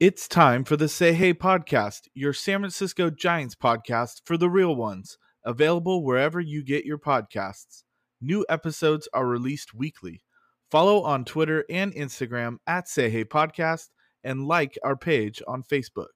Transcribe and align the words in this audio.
It's 0.00 0.28
time 0.28 0.62
for 0.62 0.76
the 0.76 0.88
Say 0.88 1.12
Hey 1.12 1.34
podcast, 1.34 2.02
your 2.14 2.32
San 2.32 2.60
Francisco 2.60 3.10
Giants 3.10 3.56
podcast 3.56 4.20
for 4.24 4.36
the 4.36 4.48
real 4.48 4.76
ones, 4.76 5.18
available 5.44 6.04
wherever 6.04 6.38
you 6.38 6.62
get 6.62 6.84
your 6.84 6.98
podcasts. 6.98 7.82
New 8.20 8.46
episodes 8.48 9.08
are 9.12 9.26
released 9.26 9.74
weekly. 9.74 10.22
Follow 10.70 11.02
on 11.02 11.24
Twitter 11.24 11.64
and 11.68 11.92
Instagram 11.96 12.58
at 12.64 12.88
Say 12.88 13.10
Hey 13.10 13.24
Podcast 13.24 13.88
and 14.22 14.46
like 14.46 14.78
our 14.84 14.94
page 14.94 15.42
on 15.48 15.64
Facebook. 15.64 16.14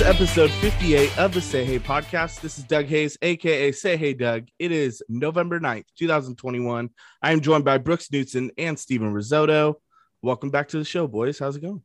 Is 0.00 0.06
episode 0.06 0.50
58 0.50 1.18
of 1.18 1.34
the 1.34 1.42
Say 1.42 1.62
Hey 1.62 1.78
podcast. 1.78 2.40
This 2.40 2.56
is 2.56 2.64
Doug 2.64 2.86
Hayes, 2.86 3.18
aka 3.20 3.70
Say 3.70 3.98
Hey 3.98 4.14
Doug. 4.14 4.48
It 4.58 4.72
is 4.72 5.02
November 5.10 5.60
9th, 5.60 5.84
2021. 5.98 6.88
I 7.20 7.32
am 7.32 7.42
joined 7.42 7.66
by 7.66 7.76
Brooks 7.76 8.08
Knudsen 8.10 8.50
and 8.56 8.78
Stephen 8.78 9.12
Risotto. 9.12 9.78
Welcome 10.22 10.48
back 10.48 10.68
to 10.68 10.78
the 10.78 10.86
show, 10.86 11.06
boys. 11.06 11.38
How's 11.38 11.56
it 11.56 11.60
going? 11.60 11.82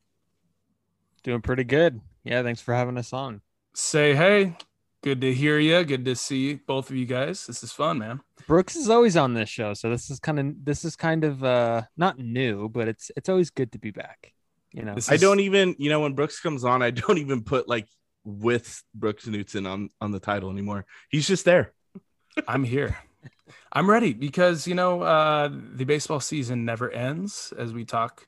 Doing 1.24 1.42
pretty 1.42 1.66
good. 1.66 2.00
Yeah, 2.24 2.42
thanks 2.42 2.62
for 2.62 2.74
having 2.74 2.98
us 2.98 3.12
on. 3.12 3.42
say 3.74 4.16
hey. 4.16 4.56
Good 5.04 5.20
to 5.20 5.34
hear 5.34 5.60
you. 5.60 5.84
Good 5.84 6.06
to 6.06 6.16
see 6.16 6.54
both 6.54 6.90
of 6.90 6.96
you 6.96 7.06
guys. 7.06 7.46
This 7.46 7.64
is 7.64 7.74
fun, 7.74 7.98
man. 7.98 8.22
Brooks 8.48 8.78
is 8.78 8.90
always 8.90 9.18
on 9.18 9.34
this 9.34 9.50
show, 9.50 9.74
so 9.74 9.90
this 9.90 10.10
is 10.10 10.22
kind 10.22 10.40
of 10.40 10.64
this 10.64 10.86
is 10.86 10.96
kind 10.96 11.26
of 11.26 11.44
uh 11.44 11.82
not 11.98 12.18
new, 12.18 12.70
but 12.70 12.88
it's 12.88 13.12
it's 13.18 13.28
always 13.28 13.50
good 13.50 13.74
to 13.74 13.78
be 13.78 13.92
back. 13.92 14.32
You 14.72 14.84
know, 14.84 14.96
This 14.96 15.10
I 15.10 15.18
don't 15.18 15.40
even, 15.40 15.76
you 15.80 15.90
know, 15.90 16.02
when 16.02 16.14
Brooks 16.14 16.40
comes 16.40 16.64
on, 16.64 16.82
I 16.82 16.92
don't 16.92 17.18
even 17.18 17.44
put 17.44 17.68
like 17.68 17.88
with 18.26 18.84
Brooks 18.94 19.28
Knudsen 19.28 19.66
on 19.66 19.90
on 20.02 20.12
the 20.12 20.20
title 20.20 20.50
anymore. 20.50 20.86
He's 21.10 21.28
just 21.28 21.46
there. 21.46 21.74
I'm 22.48 22.64
here. 22.64 22.98
I'm 23.72 23.90
ready 23.90 24.14
because 24.14 24.68
you 24.68 24.76
know 24.76 25.02
uh, 25.02 25.50
the 25.52 25.86
baseball 25.86 26.20
season 26.20 26.66
never 26.66 26.90
ends 26.90 27.54
as 27.58 27.74
we 27.74 27.86
talk 27.86 28.28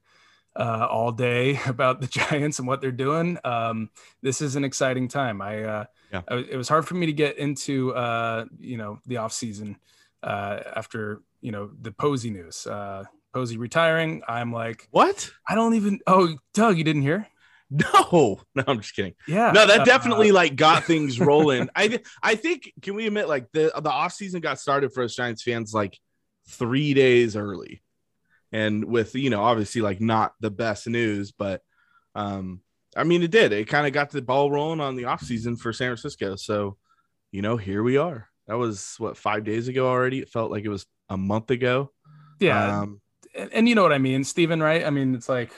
uh, 0.55 0.87
all 0.89 1.11
day 1.11 1.59
about 1.67 2.01
the 2.01 2.07
Giants 2.07 2.59
and 2.59 2.67
what 2.67 2.81
they're 2.81 2.91
doing. 2.91 3.37
Um, 3.43 3.89
this 4.21 4.41
is 4.41 4.55
an 4.55 4.63
exciting 4.63 5.07
time. 5.07 5.41
I, 5.41 5.63
uh, 5.63 5.85
Yeah. 6.11 6.21
I 6.27 6.35
it 6.35 6.57
was 6.57 6.69
hard 6.69 6.87
for 6.87 6.95
me 6.95 7.05
to 7.07 7.13
get 7.13 7.37
into 7.37 7.93
uh, 7.95 8.45
you 8.59 8.77
know 8.77 8.99
the 9.05 9.17
off 9.17 9.33
season 9.33 9.77
uh, 10.23 10.59
after 10.75 11.21
you 11.41 11.51
know 11.51 11.71
the 11.81 11.91
Posey 11.91 12.29
news. 12.29 12.67
Uh, 12.67 13.03
Posey 13.33 13.57
retiring. 13.57 14.23
I'm 14.27 14.51
like, 14.51 14.87
What? 14.91 15.29
I 15.47 15.55
don't 15.55 15.75
even. 15.75 15.99
Oh, 16.07 16.35
Doug, 16.53 16.77
you 16.77 16.83
didn't 16.83 17.03
hear? 17.03 17.27
No, 17.69 18.39
no, 18.55 18.63
I'm 18.65 18.79
just 18.79 18.95
kidding. 18.95 19.13
Yeah. 19.27 19.51
No, 19.51 19.67
that 19.67 19.81
Uh, 19.81 19.83
definitely 19.83 20.31
like 20.31 20.55
got 20.55 20.83
things 20.91 21.19
rolling. 21.19 21.69
I 21.75 21.99
I 22.23 22.35
think 22.35 22.71
can 22.81 22.95
we 22.95 23.07
admit 23.07 23.27
like 23.27 23.51
the 23.51 23.71
the 23.81 23.91
off 23.91 24.13
season 24.13 24.39
got 24.39 24.59
started 24.59 24.93
for 24.93 25.03
us 25.03 25.15
Giants 25.15 25.43
fans 25.43 25.73
like 25.73 25.99
three 26.47 26.93
days 26.93 27.35
early, 27.35 27.81
and 28.53 28.85
with 28.85 29.15
you 29.15 29.29
know 29.29 29.43
obviously 29.43 29.81
like 29.81 29.99
not 29.99 30.33
the 30.39 30.49
best 30.49 30.87
news, 30.87 31.33
but 31.33 31.61
um 32.15 32.61
I 32.95 33.03
mean 33.03 33.21
it 33.21 33.31
did. 33.31 33.51
It 33.51 33.67
kind 33.67 33.85
of 33.85 33.91
got 33.91 34.11
the 34.11 34.21
ball 34.21 34.49
rolling 34.49 34.79
on 34.79 34.95
the 34.95 35.05
off 35.05 35.21
season 35.21 35.57
for 35.57 35.73
San 35.73 35.89
Francisco. 35.89 36.37
So 36.37 36.77
you 37.31 37.41
know 37.41 37.57
here 37.57 37.83
we 37.83 37.97
are. 37.97 38.29
That 38.47 38.57
was 38.57 38.95
what 38.97 39.17
five 39.17 39.43
days 39.43 39.67
ago 39.67 39.89
already. 39.89 40.19
It 40.19 40.29
felt 40.29 40.51
like 40.51 40.63
it 40.63 40.69
was 40.69 40.85
a 41.09 41.17
month 41.17 41.51
ago. 41.51 41.91
yeah. 42.39 42.79
Um, 42.79 43.01
and, 43.35 43.51
and 43.53 43.69
you 43.69 43.75
know 43.75 43.83
what 43.83 43.91
I 43.91 43.97
mean, 43.97 44.23
Steven, 44.23 44.63
right? 44.63 44.85
I 44.85 44.89
mean, 44.89 45.13
it's 45.13 45.27
like 45.27 45.51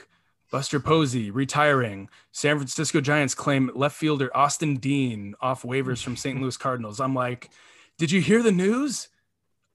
Buster 0.50 0.80
Posey 0.80 1.30
retiring. 1.30 2.08
San 2.32 2.56
Francisco 2.56 3.00
Giants 3.00 3.34
claim 3.34 3.70
left 3.74 3.96
fielder 3.96 4.36
Austin 4.36 4.76
Dean 4.76 5.34
off 5.40 5.62
waivers 5.62 6.02
from 6.02 6.16
St. 6.16 6.40
Louis 6.40 6.56
Cardinals. 6.56 7.00
I'm 7.00 7.14
like, 7.14 7.50
did 7.98 8.10
you 8.10 8.20
hear 8.20 8.42
the 8.42 8.52
news? 8.52 9.08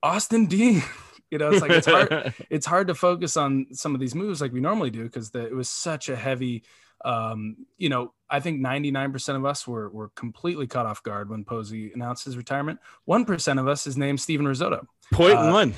Austin 0.03 0.47
Dean. 0.47 0.83
you 1.31 1.37
know, 1.37 1.49
it's 1.51 1.61
like 1.61 1.71
it's 1.71 1.87
hard. 1.87 2.33
it's 2.49 2.65
hard 2.65 2.87
to 2.87 2.95
focus 2.95 3.37
on 3.37 3.67
some 3.71 3.95
of 3.95 4.01
these 4.01 4.15
moves 4.15 4.41
like 4.41 4.51
we 4.53 4.59
normally 4.59 4.91
do 4.91 5.03
because 5.03 5.33
it 5.33 5.55
was 5.55 5.69
such 5.69 6.09
a 6.09 6.15
heavy. 6.15 6.63
Um, 7.03 7.67
you 7.77 7.89
know, 7.89 8.13
I 8.29 8.39
think 8.39 8.61
99% 8.61 9.35
of 9.35 9.45
us 9.45 9.67
were 9.67 9.89
were 9.89 10.09
completely 10.15 10.65
caught 10.65 10.85
off 10.85 11.03
guard 11.03 11.29
when 11.29 11.45
Posey 11.45 11.91
announced 11.93 12.25
his 12.25 12.35
retirement. 12.35 12.79
One 13.05 13.25
percent 13.25 13.59
of 13.59 13.67
us 13.67 13.85
is 13.85 13.95
named 13.95 14.19
Steven 14.19 14.47
Risotto 14.47 14.87
Point 15.11 15.37
Uh, 15.37 15.51
one. 15.51 15.73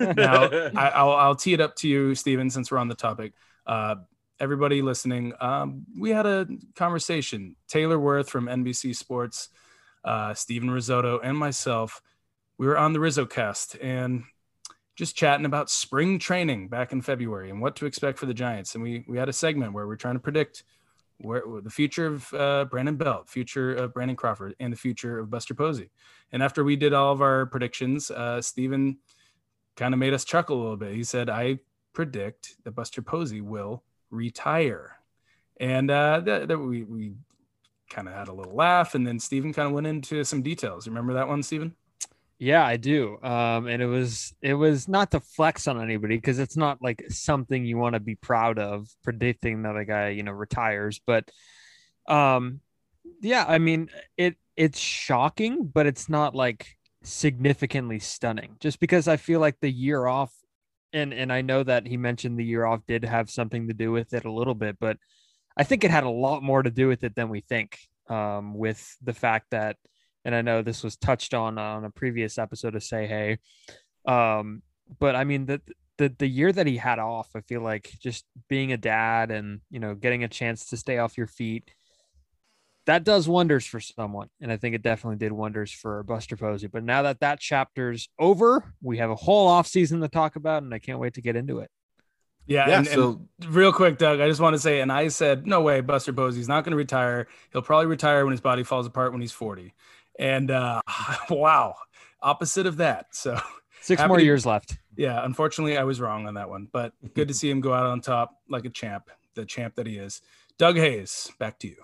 now 0.16 0.48
I, 0.76 0.92
I'll, 0.94 1.12
I'll 1.12 1.34
tee 1.34 1.54
it 1.54 1.60
up 1.60 1.74
to 1.76 1.88
you 1.88 2.14
steven 2.14 2.50
since 2.50 2.70
we're 2.70 2.78
on 2.78 2.88
the 2.88 2.94
topic 2.94 3.32
uh, 3.66 3.96
everybody 4.40 4.82
listening 4.82 5.32
um, 5.40 5.84
we 5.98 6.10
had 6.10 6.26
a 6.26 6.46
conversation 6.74 7.54
taylor 7.68 7.98
wirth 7.98 8.28
from 8.28 8.46
nbc 8.46 8.96
sports 8.96 9.48
uh, 10.04 10.34
steven 10.34 10.70
risotto 10.70 11.20
and 11.20 11.36
myself 11.36 12.02
we 12.58 12.66
were 12.66 12.78
on 12.78 12.92
the 12.92 13.00
rizzo 13.00 13.26
cast 13.26 13.76
and 13.76 14.24
just 14.96 15.16
chatting 15.16 15.46
about 15.46 15.70
spring 15.70 16.18
training 16.18 16.68
back 16.68 16.92
in 16.92 17.02
february 17.02 17.50
and 17.50 17.60
what 17.60 17.76
to 17.76 17.86
expect 17.86 18.18
for 18.18 18.26
the 18.26 18.34
giants 18.34 18.74
and 18.74 18.82
we 18.82 19.04
we 19.06 19.18
had 19.18 19.28
a 19.28 19.32
segment 19.32 19.72
where 19.72 19.86
we're 19.86 19.96
trying 19.96 20.14
to 20.14 20.20
predict 20.20 20.64
where 21.22 21.42
the 21.62 21.70
future 21.70 22.06
of 22.06 22.32
uh, 22.32 22.64
Brandon 22.70 22.96
Belt, 22.96 23.28
future 23.28 23.74
of 23.74 23.92
Brandon 23.92 24.16
Crawford, 24.16 24.54
and 24.58 24.72
the 24.72 24.76
future 24.76 25.18
of 25.18 25.30
Buster 25.30 25.54
Posey. 25.54 25.90
And 26.32 26.42
after 26.42 26.64
we 26.64 26.76
did 26.76 26.94
all 26.94 27.12
of 27.12 27.20
our 27.20 27.46
predictions, 27.46 28.10
uh, 28.10 28.40
Steven 28.40 28.98
kind 29.76 29.94
of 29.94 30.00
made 30.00 30.14
us 30.14 30.24
chuckle 30.24 30.56
a 30.56 30.62
little 30.62 30.76
bit. 30.76 30.94
He 30.94 31.04
said, 31.04 31.28
I 31.28 31.58
predict 31.92 32.56
that 32.64 32.72
Buster 32.72 33.02
Posey 33.02 33.40
will 33.40 33.82
retire. 34.10 34.96
And 35.58 35.90
uh, 35.90 36.20
that, 36.20 36.58
we, 36.58 36.84
we 36.84 37.12
kind 37.90 38.08
of 38.08 38.14
had 38.14 38.28
a 38.28 38.32
little 38.32 38.54
laugh. 38.54 38.94
And 38.94 39.06
then 39.06 39.18
Stephen 39.18 39.52
kind 39.52 39.66
of 39.66 39.72
went 39.72 39.86
into 39.86 40.24
some 40.24 40.42
details. 40.42 40.88
Remember 40.88 41.14
that 41.14 41.28
one, 41.28 41.42
Stephen? 41.42 41.74
yeah, 42.40 42.64
I 42.64 42.78
do. 42.78 43.18
Um, 43.22 43.66
and 43.66 43.82
it 43.82 43.86
was 43.86 44.34
it 44.40 44.54
was 44.54 44.88
not 44.88 45.10
to 45.10 45.20
flex 45.20 45.68
on 45.68 45.80
anybody 45.80 46.16
because 46.16 46.38
it's 46.38 46.56
not 46.56 46.82
like 46.82 47.04
something 47.10 47.66
you 47.66 47.76
want 47.76 47.94
to 47.94 48.00
be 48.00 48.14
proud 48.14 48.58
of 48.58 48.88
predicting 49.04 49.62
that 49.62 49.76
a 49.76 49.84
guy 49.84 50.08
you 50.08 50.22
know 50.22 50.32
retires, 50.32 51.02
but 51.06 51.30
um, 52.08 52.60
yeah, 53.20 53.44
I 53.46 53.58
mean 53.58 53.90
it 54.16 54.36
it's 54.56 54.78
shocking, 54.78 55.66
but 55.66 55.86
it's 55.86 56.08
not 56.08 56.34
like 56.34 56.78
significantly 57.02 57.98
stunning. 57.98 58.56
Just 58.58 58.80
because 58.80 59.06
I 59.06 59.18
feel 59.18 59.38
like 59.38 59.60
the 59.60 59.70
year 59.70 60.06
off, 60.06 60.32
and 60.92 61.12
and 61.12 61.32
I 61.32 61.42
know 61.42 61.62
that 61.62 61.86
he 61.86 61.96
mentioned 61.96 62.38
the 62.38 62.44
year 62.44 62.64
off 62.64 62.86
did 62.86 63.04
have 63.04 63.30
something 63.30 63.68
to 63.68 63.74
do 63.74 63.92
with 63.92 64.12
it 64.14 64.24
a 64.24 64.32
little 64.32 64.54
bit, 64.54 64.76
but 64.80 64.98
I 65.56 65.64
think 65.64 65.84
it 65.84 65.90
had 65.90 66.04
a 66.04 66.10
lot 66.10 66.42
more 66.42 66.62
to 66.62 66.70
do 66.70 66.88
with 66.88 67.04
it 67.04 67.14
than 67.14 67.28
we 67.28 67.40
think. 67.40 67.78
Um, 68.08 68.54
with 68.54 68.96
the 69.02 69.12
fact 69.12 69.50
that, 69.52 69.76
and 70.24 70.34
I 70.34 70.42
know 70.42 70.62
this 70.62 70.82
was 70.82 70.96
touched 70.96 71.32
on 71.32 71.58
on 71.58 71.84
a 71.84 71.90
previous 71.90 72.38
episode 72.38 72.74
of 72.74 72.82
Say 72.82 73.06
Hey, 73.06 73.38
um, 74.04 74.62
but 74.98 75.14
I 75.14 75.24
mean 75.24 75.46
the 75.46 75.60
the 75.98 76.14
the 76.18 76.26
year 76.26 76.52
that 76.52 76.66
he 76.66 76.76
had 76.76 76.98
off, 76.98 77.28
I 77.36 77.40
feel 77.42 77.60
like 77.60 77.92
just 78.00 78.24
being 78.48 78.72
a 78.72 78.76
dad 78.76 79.30
and 79.30 79.60
you 79.70 79.78
know 79.78 79.94
getting 79.94 80.24
a 80.24 80.28
chance 80.28 80.66
to 80.66 80.76
stay 80.76 80.98
off 80.98 81.18
your 81.18 81.26
feet, 81.28 81.70
that 82.90 83.04
does 83.04 83.28
wonders 83.28 83.64
for 83.64 83.78
someone, 83.78 84.28
and 84.40 84.50
I 84.50 84.56
think 84.56 84.74
it 84.74 84.82
definitely 84.82 85.16
did 85.18 85.30
wonders 85.32 85.70
for 85.70 86.02
Buster 86.02 86.36
Posey. 86.36 86.66
But 86.66 86.82
now 86.82 87.02
that 87.02 87.20
that 87.20 87.38
chapter's 87.38 88.08
over, 88.18 88.74
we 88.82 88.98
have 88.98 89.10
a 89.10 89.14
whole 89.14 89.46
off 89.46 89.68
season 89.68 90.00
to 90.00 90.08
talk 90.08 90.34
about, 90.34 90.64
and 90.64 90.74
I 90.74 90.80
can't 90.80 90.98
wait 90.98 91.14
to 91.14 91.20
get 91.22 91.36
into 91.36 91.58
it. 91.60 91.70
Yeah. 92.46 92.68
Yeah, 92.68 92.78
and, 92.78 92.86
so- 92.88 93.20
and 93.42 93.54
real 93.54 93.72
quick, 93.72 93.96
Doug, 93.96 94.20
I 94.20 94.26
just 94.28 94.40
want 94.40 94.54
to 94.54 94.58
say, 94.58 94.80
and 94.80 94.90
I 94.90 95.06
said, 95.08 95.46
no 95.46 95.60
way, 95.60 95.80
Buster 95.82 96.12
Posey's 96.12 96.48
not 96.48 96.64
going 96.64 96.72
to 96.72 96.76
retire. 96.76 97.28
He'll 97.52 97.62
probably 97.62 97.86
retire 97.86 98.24
when 98.24 98.32
his 98.32 98.40
body 98.40 98.64
falls 98.64 98.86
apart 98.88 99.12
when 99.12 99.20
he's 99.20 99.30
40. 99.30 99.72
And 100.18 100.50
uh, 100.50 100.80
wow, 101.30 101.76
opposite 102.20 102.66
of 102.66 102.78
that. 102.78 103.06
So 103.14 103.38
Six 103.82 104.04
more 104.04 104.16
to- 104.18 104.24
years 104.24 104.44
left. 104.44 104.78
yeah, 104.96 105.24
unfortunately, 105.24 105.78
I 105.78 105.84
was 105.84 106.00
wrong 106.00 106.26
on 106.26 106.34
that 106.34 106.50
one, 106.50 106.66
but 106.72 106.92
good 107.14 107.28
to 107.28 107.34
see 107.34 107.48
him 107.48 107.60
go 107.60 107.72
out 107.72 107.86
on 107.86 108.00
top 108.00 108.36
like 108.48 108.64
a 108.64 108.70
champ, 108.70 109.10
the 109.34 109.44
champ 109.44 109.76
that 109.76 109.86
he 109.86 109.96
is. 109.96 110.20
Doug 110.58 110.76
Hayes, 110.76 111.30
back 111.38 111.58
to 111.60 111.68
you. 111.68 111.76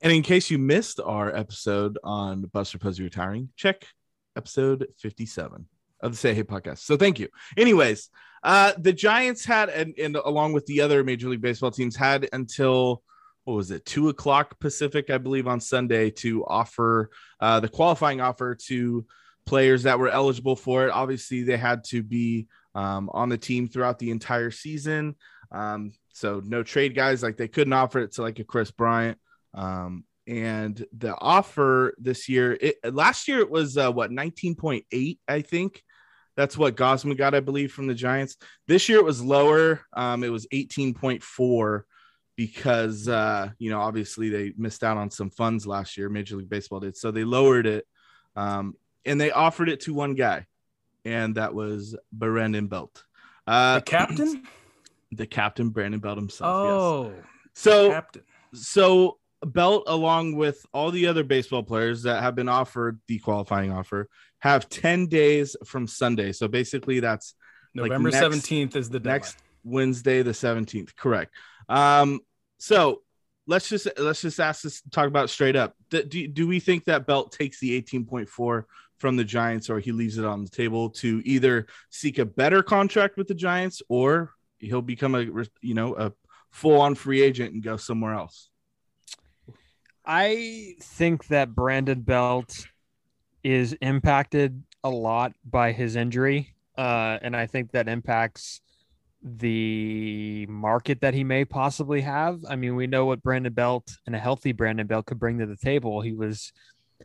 And 0.00 0.12
in 0.12 0.22
case 0.22 0.50
you 0.50 0.58
missed 0.58 1.00
our 1.00 1.34
episode 1.34 1.98
on 2.04 2.42
Buster 2.52 2.78
Posey 2.78 3.02
retiring, 3.02 3.48
check 3.56 3.84
episode 4.36 4.86
57 4.98 5.66
of 6.00 6.12
the 6.12 6.16
Say 6.16 6.34
Hey 6.34 6.44
podcast. 6.44 6.78
So 6.78 6.96
thank 6.96 7.18
you. 7.18 7.28
Anyways, 7.56 8.08
uh, 8.44 8.72
the 8.78 8.92
Giants 8.92 9.44
had, 9.44 9.68
and, 9.68 9.94
and 9.98 10.14
along 10.16 10.52
with 10.52 10.66
the 10.66 10.80
other 10.80 11.02
Major 11.02 11.28
League 11.28 11.40
Baseball 11.40 11.72
teams, 11.72 11.96
had 11.96 12.28
until 12.32 13.02
what 13.42 13.54
was 13.54 13.70
it, 13.70 13.84
two 13.86 14.08
o'clock 14.08 14.60
Pacific, 14.60 15.10
I 15.10 15.18
believe, 15.18 15.48
on 15.48 15.60
Sunday 15.60 16.10
to 16.10 16.44
offer 16.46 17.10
uh, 17.40 17.58
the 17.60 17.68
qualifying 17.68 18.20
offer 18.20 18.54
to 18.66 19.06
players 19.46 19.84
that 19.84 19.98
were 19.98 20.10
eligible 20.10 20.54
for 20.54 20.86
it. 20.86 20.90
Obviously, 20.90 21.42
they 21.42 21.56
had 21.56 21.82
to 21.84 22.02
be 22.02 22.46
um, 22.74 23.10
on 23.12 23.30
the 23.30 23.38
team 23.38 23.66
throughout 23.66 23.98
the 23.98 24.10
entire 24.10 24.50
season. 24.50 25.16
Um, 25.50 25.92
so 26.12 26.42
no 26.44 26.62
trade 26.62 26.94
guys, 26.94 27.22
like 27.22 27.38
they 27.38 27.48
couldn't 27.48 27.72
offer 27.72 28.00
it 28.00 28.12
to 28.12 28.22
like 28.22 28.38
a 28.38 28.44
Kris 28.44 28.70
Bryant. 28.70 29.18
Um, 29.58 30.04
and 30.26 30.84
the 30.96 31.16
offer 31.18 31.94
this 31.98 32.28
year, 32.28 32.56
it, 32.60 32.76
last 32.94 33.28
year 33.28 33.40
it 33.40 33.50
was 33.50 33.76
uh, 33.76 33.90
what 33.90 34.10
19.8, 34.10 35.18
I 35.26 35.42
think. 35.42 35.82
That's 36.36 36.56
what 36.56 36.76
Gausman 36.76 37.16
got, 37.18 37.34
I 37.34 37.40
believe, 37.40 37.72
from 37.72 37.88
the 37.88 37.94
Giants. 37.94 38.36
This 38.68 38.88
year 38.88 38.98
it 38.98 39.04
was 39.04 39.20
lower. 39.20 39.80
Um, 39.92 40.22
it 40.22 40.30
was 40.30 40.46
18.4 40.52 41.82
because 42.38 43.08
uh, 43.08 43.50
you 43.58 43.68
know 43.68 43.80
obviously 43.80 44.28
they 44.28 44.54
missed 44.56 44.84
out 44.84 44.96
on 44.96 45.10
some 45.10 45.28
funds 45.28 45.66
last 45.66 45.96
year. 45.96 46.08
Major 46.08 46.36
League 46.36 46.48
Baseball 46.48 46.78
did, 46.78 46.96
so 46.96 47.10
they 47.10 47.24
lowered 47.24 47.66
it, 47.66 47.84
um, 48.36 48.74
and 49.04 49.20
they 49.20 49.32
offered 49.32 49.68
it 49.68 49.80
to 49.80 49.92
one 49.92 50.14
guy, 50.14 50.46
and 51.04 51.34
that 51.34 51.52
was 51.52 51.96
Brandon 52.12 52.68
Belt, 52.68 53.02
uh, 53.48 53.76
the 53.76 53.82
captain, 53.82 54.44
the 55.12 55.26
captain 55.26 55.70
Brandon 55.70 55.98
Belt 55.98 56.16
himself. 56.16 56.48
Oh, 56.48 57.12
yes. 57.16 57.24
so 57.54 57.90
captain. 57.90 58.22
so 58.54 59.17
Belt, 59.44 59.84
along 59.86 60.34
with 60.34 60.64
all 60.72 60.90
the 60.90 61.06
other 61.06 61.22
baseball 61.22 61.62
players 61.62 62.02
that 62.02 62.22
have 62.22 62.34
been 62.34 62.48
offered 62.48 63.00
the 63.06 63.18
qualifying 63.18 63.72
offer, 63.72 64.08
have 64.40 64.68
10 64.68 65.06
days 65.06 65.56
from 65.64 65.86
Sunday. 65.86 66.32
So 66.32 66.48
basically, 66.48 67.00
that's 67.00 67.34
November 67.74 68.10
like 68.10 68.20
next, 68.20 68.48
17th 68.48 68.76
is 68.76 68.88
the 68.88 68.98
deadline. 68.98 69.14
next 69.14 69.38
Wednesday, 69.64 70.22
the 70.22 70.32
17th. 70.32 70.96
Correct. 70.96 71.32
Um, 71.68 72.20
so 72.58 73.02
let's 73.46 73.68
just 73.68 73.88
let's 73.96 74.20
just 74.20 74.40
ask 74.40 74.62
this 74.62 74.82
talk 74.90 75.06
about 75.06 75.30
straight 75.30 75.56
up. 75.56 75.74
Do, 75.90 76.02
do, 76.02 76.28
do 76.28 76.46
we 76.46 76.60
think 76.60 76.84
that 76.84 77.06
Belt 77.06 77.32
takes 77.32 77.60
the 77.60 77.80
18.4 77.80 78.64
from 78.98 79.16
the 79.16 79.24
Giants 79.24 79.70
or 79.70 79.78
he 79.78 79.92
leaves 79.92 80.18
it 80.18 80.24
on 80.24 80.42
the 80.42 80.50
table 80.50 80.90
to 80.90 81.22
either 81.24 81.66
seek 81.90 82.18
a 82.18 82.24
better 82.24 82.62
contract 82.62 83.16
with 83.16 83.28
the 83.28 83.34
Giants 83.34 83.82
or 83.88 84.32
he'll 84.58 84.82
become 84.82 85.14
a 85.14 85.24
you 85.60 85.74
know 85.74 85.94
a 85.94 86.12
full 86.50 86.80
on 86.80 86.94
free 86.94 87.22
agent 87.22 87.54
and 87.54 87.62
go 87.62 87.76
somewhere 87.76 88.14
else? 88.14 88.50
I 90.08 90.76
think 90.80 91.26
that 91.26 91.54
Brandon 91.54 92.00
Belt 92.00 92.66
is 93.44 93.74
impacted 93.82 94.62
a 94.82 94.88
lot 94.88 95.32
by 95.44 95.72
his 95.72 95.96
injury. 95.96 96.54
Uh, 96.78 97.18
and 97.20 97.36
I 97.36 97.46
think 97.46 97.72
that 97.72 97.88
impacts 97.88 98.62
the 99.22 100.46
market 100.46 101.02
that 101.02 101.12
he 101.12 101.24
may 101.24 101.44
possibly 101.44 102.00
have. 102.00 102.40
I 102.48 102.56
mean, 102.56 102.74
we 102.74 102.86
know 102.86 103.04
what 103.04 103.22
Brandon 103.22 103.52
Belt 103.52 103.98
and 104.06 104.16
a 104.16 104.18
healthy 104.18 104.52
Brandon 104.52 104.86
Belt 104.86 105.04
could 105.04 105.18
bring 105.18 105.38
to 105.40 105.46
the 105.46 105.56
table. 105.56 106.00
He 106.00 106.14
was 106.14 106.52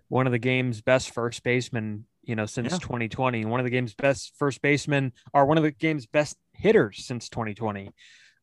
one 0.07 0.25
of 0.25 0.31
the 0.31 0.39
game's 0.39 0.81
best 0.81 1.13
first 1.13 1.43
basemen, 1.43 2.05
you 2.23 2.35
know, 2.35 2.45
since 2.45 2.71
yeah. 2.71 2.77
2020, 2.77 3.43
one 3.45 3.59
of 3.59 3.65
the 3.65 3.69
game's 3.69 3.95
best 3.95 4.33
first 4.37 4.61
basemen, 4.61 5.11
or 5.33 5.45
one 5.45 5.57
of 5.57 5.63
the 5.63 5.71
game's 5.71 6.05
best 6.05 6.37
hitters 6.53 7.05
since 7.05 7.27
2020. 7.27 7.91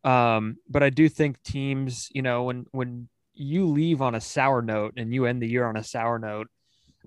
Um, 0.05 0.57
but 0.69 0.83
I 0.83 0.91
do 0.91 1.09
think 1.09 1.43
teams, 1.43 2.09
you 2.13 2.23
know, 2.23 2.43
when 2.43 2.67
when 2.73 3.09
you 3.41 3.67
leave 3.67 4.03
on 4.03 4.15
a 4.15 4.21
sour 4.21 4.61
note 4.63 4.95
and 4.97 5.13
you 5.13 5.25
end 5.25 5.43
the 5.43 5.49
year 5.49 5.67
on 5.67 5.77
a 5.77 5.85
sour 5.85 6.19
note, 6.19 6.49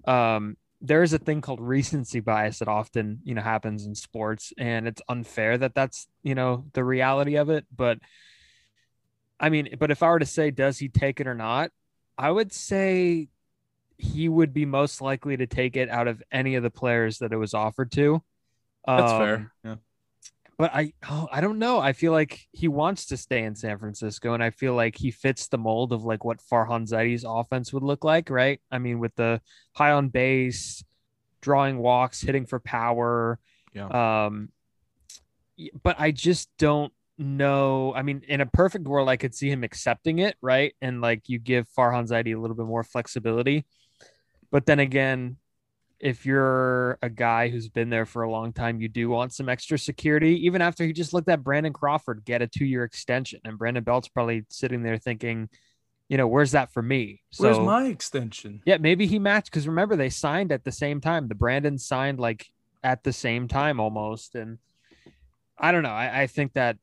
um, 0.05 0.57
there 0.81 1.03
is 1.03 1.13
a 1.13 1.17
thing 1.19 1.41
called 1.41 1.61
recency 1.61 2.19
bias 2.19 2.59
that 2.59 2.67
often 2.67 3.19
you 3.23 3.35
know 3.35 3.41
happens 3.41 3.85
in 3.85 3.95
sports, 3.95 4.51
and 4.57 4.87
it's 4.87 5.01
unfair 5.07 5.57
that 5.57 5.75
that's 5.75 6.07
you 6.23 6.35
know 6.35 6.65
the 6.73 6.83
reality 6.83 7.35
of 7.35 7.49
it. 7.49 7.65
But 7.73 7.99
I 9.39 9.49
mean, 9.49 9.75
but 9.79 9.91
if 9.91 10.03
I 10.03 10.09
were 10.09 10.19
to 10.19 10.25
say, 10.25 10.51
does 10.51 10.77
he 10.77 10.89
take 10.89 11.19
it 11.19 11.27
or 11.27 11.35
not? 11.35 11.71
I 12.17 12.29
would 12.29 12.51
say 12.51 13.29
he 13.97 14.27
would 14.27 14.53
be 14.53 14.65
most 14.65 15.01
likely 15.01 15.37
to 15.37 15.47
take 15.47 15.77
it 15.77 15.89
out 15.89 16.07
of 16.07 16.21
any 16.31 16.55
of 16.55 16.63
the 16.63 16.69
players 16.69 17.19
that 17.19 17.31
it 17.31 17.37
was 17.37 17.53
offered 17.53 17.91
to. 17.93 18.21
That's 18.85 19.11
um, 19.11 19.19
fair. 19.19 19.51
Yeah 19.63 19.75
but 20.63 20.73
I 20.73 20.93
oh, 21.09 21.27
I 21.29 21.41
don't 21.41 21.59
know. 21.59 21.79
I 21.79 21.91
feel 21.91 22.13
like 22.13 22.47
he 22.53 22.69
wants 22.69 23.07
to 23.07 23.17
stay 23.17 23.43
in 23.43 23.53
San 23.53 23.77
Francisco, 23.79 24.33
and 24.33 24.41
I 24.41 24.49
feel 24.49 24.73
like 24.73 24.95
he 24.95 25.11
fits 25.11 25.49
the 25.49 25.57
mold 25.57 25.91
of 25.91 26.05
like 26.05 26.23
what 26.23 26.39
Farhan 26.39 26.87
Zaidi's 26.87 27.25
offense 27.27 27.73
would 27.73 27.83
look 27.83 28.05
like, 28.05 28.29
right? 28.29 28.61
I 28.71 28.79
mean, 28.79 28.99
with 28.99 29.13
the 29.17 29.41
high 29.73 29.91
on 29.91 30.07
base, 30.07 30.81
drawing 31.41 31.79
walks, 31.79 32.21
hitting 32.21 32.45
for 32.45 32.61
power. 32.61 33.39
Yeah. 33.73 34.23
Um, 34.25 34.53
but 35.83 35.97
I 35.99 36.11
just 36.11 36.49
don't 36.57 36.93
know. 37.17 37.93
I 37.93 38.01
mean, 38.01 38.21
in 38.25 38.39
a 38.39 38.45
perfect 38.45 38.87
world, 38.87 39.09
I 39.09 39.17
could 39.17 39.35
see 39.35 39.49
him 39.49 39.65
accepting 39.65 40.19
it, 40.19 40.37
right? 40.41 40.73
And 40.81 41.01
like 41.01 41.27
you 41.27 41.39
give 41.39 41.67
Farhan 41.77 42.07
Zaidi 42.07 42.33
a 42.33 42.39
little 42.39 42.55
bit 42.55 42.67
more 42.67 42.85
flexibility. 42.85 43.65
But 44.49 44.65
then 44.65 44.79
again, 44.79 45.35
if 46.03 46.25
you're 46.25 46.99
a 47.01 47.09
guy 47.09 47.47
who's 47.47 47.69
been 47.69 47.89
there 47.89 48.05
for 48.05 48.23
a 48.23 48.29
long 48.29 48.51
time, 48.51 48.81
you 48.81 48.89
do 48.89 49.07
want 49.07 49.31
some 49.31 49.47
extra 49.47 49.79
security. 49.79 50.45
Even 50.45 50.61
after 50.61 50.85
he 50.85 50.91
just 50.91 51.13
looked 51.13 51.29
at 51.29 51.45
Brandon 51.45 51.71
Crawford 51.71 52.25
get 52.25 52.41
a 52.41 52.47
two 52.47 52.65
year 52.65 52.83
extension, 52.83 53.39
and 53.45 53.57
Brandon 53.57 53.85
Belt's 53.85 54.09
probably 54.09 54.43
sitting 54.49 54.83
there 54.83 54.97
thinking, 54.97 55.47
you 56.09 56.17
know, 56.17 56.27
where's 56.27 56.51
that 56.51 56.73
for 56.73 56.81
me? 56.81 57.21
So, 57.31 57.45
where's 57.45 57.57
my 57.57 57.85
extension? 57.85 58.61
Yeah, 58.65 58.77
maybe 58.81 59.07
he 59.07 59.17
matched 59.17 59.49
because 59.49 59.65
remember 59.65 59.95
they 59.95 60.09
signed 60.09 60.51
at 60.51 60.65
the 60.65 60.73
same 60.73 60.99
time. 60.99 61.29
The 61.29 61.35
Brandon 61.35 61.77
signed 61.77 62.19
like 62.19 62.47
at 62.83 63.05
the 63.05 63.13
same 63.13 63.47
time 63.47 63.79
almost, 63.79 64.35
and 64.35 64.57
I 65.57 65.71
don't 65.71 65.83
know. 65.83 65.89
I, 65.89 66.23
I 66.23 66.27
think 66.27 66.51
that 66.53 66.77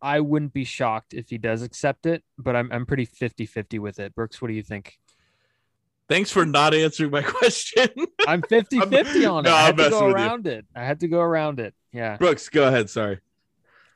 I 0.00 0.20
wouldn't 0.20 0.52
be 0.52 0.62
shocked 0.62 1.12
if 1.12 1.28
he 1.28 1.38
does 1.38 1.62
accept 1.62 2.06
it, 2.06 2.22
but 2.38 2.54
I'm 2.54 2.70
I'm 2.70 2.86
pretty 2.86 3.06
50-50 3.08 3.80
with 3.80 3.98
it. 3.98 4.14
Brooks, 4.14 4.40
what 4.40 4.46
do 4.46 4.54
you 4.54 4.62
think? 4.62 4.96
Thanks 6.08 6.30
for 6.30 6.46
not 6.46 6.74
answering 6.74 7.10
my 7.10 7.22
question. 7.26 7.88
I'm 8.26 8.42
50 8.42 8.80
50 8.80 9.26
on 9.26 9.44
it. 9.44 9.48
No, 9.48 9.54
I 9.54 9.62
had 9.62 9.76
to 9.76 9.90
go 9.90 10.06
around 10.06 10.46
you. 10.46 10.52
it. 10.52 10.66
I 10.74 10.84
had 10.84 11.00
to 11.00 11.08
go 11.08 11.20
around 11.20 11.60
it. 11.60 11.74
Yeah. 11.92 12.16
Brooks, 12.16 12.48
go 12.48 12.68
ahead. 12.68 12.88
Sorry. 12.90 13.20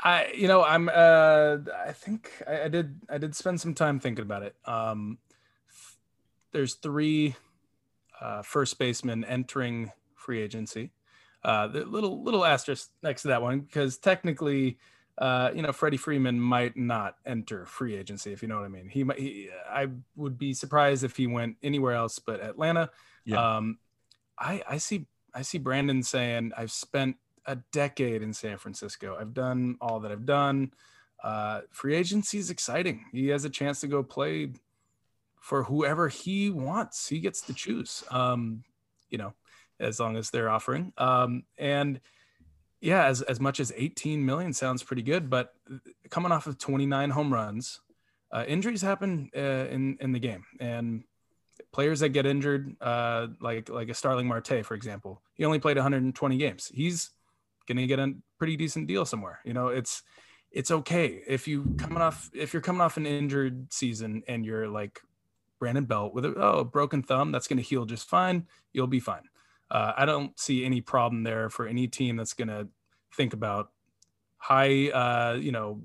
I, 0.03 0.33
you 0.35 0.49
know, 0.49 0.65
I'm, 0.65 0.89
uh, 0.89 1.59
I 1.87 1.93
think 1.93 2.31
I, 2.49 2.62
I 2.62 2.69
did, 2.69 3.01
I 3.09 3.19
did 3.19 3.37
spend 3.37 3.61
some 3.61 3.75
time 3.75 4.01
thinking 4.01 4.23
about 4.23 4.43
it. 4.43 4.57
Um, 4.65 5.19
there's 6.53 6.75
three 6.75 7.37
uh, 8.21 8.43
first 8.43 8.79
basemen 8.79 9.25
entering 9.25 9.93
free 10.15 10.41
agency. 10.41 10.91
Uh, 11.45 11.69
the 11.69 11.85
little, 11.85 12.23
little 12.23 12.45
asterisk 12.45 12.90
next 13.02 13.23
to 13.23 13.29
that 13.29 13.43
one, 13.43 13.61
because 13.61 13.99
technically, 13.99 14.79
uh, 15.21 15.50
you 15.55 15.61
know, 15.61 15.71
Freddie 15.71 15.99
Freeman 15.99 16.41
might 16.41 16.77
not 16.77 17.17
enter 17.27 17.67
free 17.67 17.95
agency, 17.95 18.33
if 18.33 18.41
you 18.41 18.49
know 18.49 18.57
what 18.57 18.65
I 18.65 18.69
mean. 18.69 18.89
He 18.89 19.05
might, 19.05 19.19
he, 19.19 19.50
I 19.71 19.89
would 20.17 20.39
be 20.39 20.55
surprised 20.55 21.05
if 21.05 21.15
he 21.15 21.27
went 21.27 21.57
anywhere 21.62 21.93
else 21.93 22.19
but 22.19 22.41
Atlanta. 22.41 22.91
Yeah. 23.27 23.57
Um, 23.57 23.79
I, 24.39 24.62
I 24.67 24.79
see, 24.79 25.07
I 25.35 25.43
see 25.43 25.59
Brandon 25.59 26.03
saying, 26.03 26.53
I've 26.57 26.73
spent 26.73 27.17
a 27.45 27.57
decade 27.71 28.23
in 28.23 28.33
San 28.33 28.57
Francisco. 28.57 29.17
I've 29.21 29.35
done 29.35 29.77
all 29.81 30.00
that 30.00 30.11
I've 30.11 30.25
done. 30.25 30.73
Uh, 31.23 31.61
free 31.71 31.95
agency 31.95 32.39
is 32.39 32.49
exciting. 32.49 33.05
He 33.12 33.29
has 33.29 33.45
a 33.45 33.50
chance 33.50 33.81
to 33.83 33.89
go 33.89 34.03
play 34.03 34.53
for 35.39 35.65
whoever 35.65 36.09
he 36.09 36.49
wants. 36.49 37.09
He 37.09 37.21
gets 37.21 37.43
to 37.43 37.53
choose, 37.53 38.05
um, 38.11 38.65
you 39.11 39.19
know, 39.19 39.35
as 39.79 40.00
long 40.00 40.17
as 40.17 40.31
they're 40.31 40.49
offering. 40.49 40.95
Um, 40.97 41.45
and, 41.59 42.00
yeah, 42.81 43.05
as, 43.07 43.23
as 43.23 43.41
much 43.41 43.61
as 43.61 43.73
18 43.77 44.25
million 44.25 44.53
sounds 44.53 44.83
pretty 44.83 45.03
good, 45.03 45.29
but 45.29 45.55
coming 46.09 46.33
off 46.33 46.47
of 46.47 46.59
29 46.59 47.11
home 47.11 47.33
runs, 47.33 47.81
uh, 48.33 48.45
injuries 48.47 48.83
happen 48.83 49.31
uh, 49.37 49.67
in 49.71 49.99
in 50.01 50.13
the 50.13 50.19
game, 50.19 50.45
and 50.61 51.03
players 51.73 52.01
that 52.01 52.11
get 52.11 52.27
injured, 52.27 52.77
uh, 52.81 53.29
like 53.41 53.69
like 53.69 53.89
a 53.89 53.95
Starling 53.95 54.27
Marte, 54.27 54.65
for 54.65 54.75
example, 54.75 55.21
he 55.35 55.45
only 55.45 55.59
played 55.59 55.77
120 55.77 56.37
games. 56.39 56.71
He's 56.73 57.11
gonna 57.67 57.87
get 57.87 57.99
a 57.99 58.15
pretty 58.39 58.57
decent 58.57 58.87
deal 58.87 59.05
somewhere. 59.05 59.41
You 59.45 59.53
know, 59.53 59.69
it's 59.69 60.03
it's 60.53 60.71
okay 60.71 61.23
if 61.27 61.47
you 61.47 61.75
coming 61.79 61.99
off 61.99 62.31
if 62.35 62.53
you're 62.53 62.63
coming 62.63 62.81
off 62.81 62.97
an 62.97 63.07
injured 63.07 63.73
season 63.73 64.23
and 64.27 64.45
you're 64.45 64.69
like 64.69 65.01
Brandon 65.59 65.85
Belt 65.85 66.15
with 66.15 66.25
a 66.25 66.35
oh, 66.37 66.65
broken 66.65 67.03
thumb, 67.03 67.33
that's 67.33 67.49
gonna 67.49 67.63
heal 67.63 67.85
just 67.85 68.09
fine. 68.09 68.47
You'll 68.73 68.87
be 68.87 69.01
fine. 69.01 69.23
Uh, 69.71 69.93
I 69.97 70.05
don't 70.05 70.39
see 70.39 70.65
any 70.65 70.81
problem 70.81 71.23
there 71.23 71.49
for 71.49 71.67
any 71.67 71.87
team 71.87 72.17
that's 72.17 72.35
going 72.35 72.49
to 72.49 72.69
think 73.15 73.33
about 73.33 73.71
high, 74.39 74.89
uh, 74.89 75.35
you 75.35 75.53
know, 75.53 75.83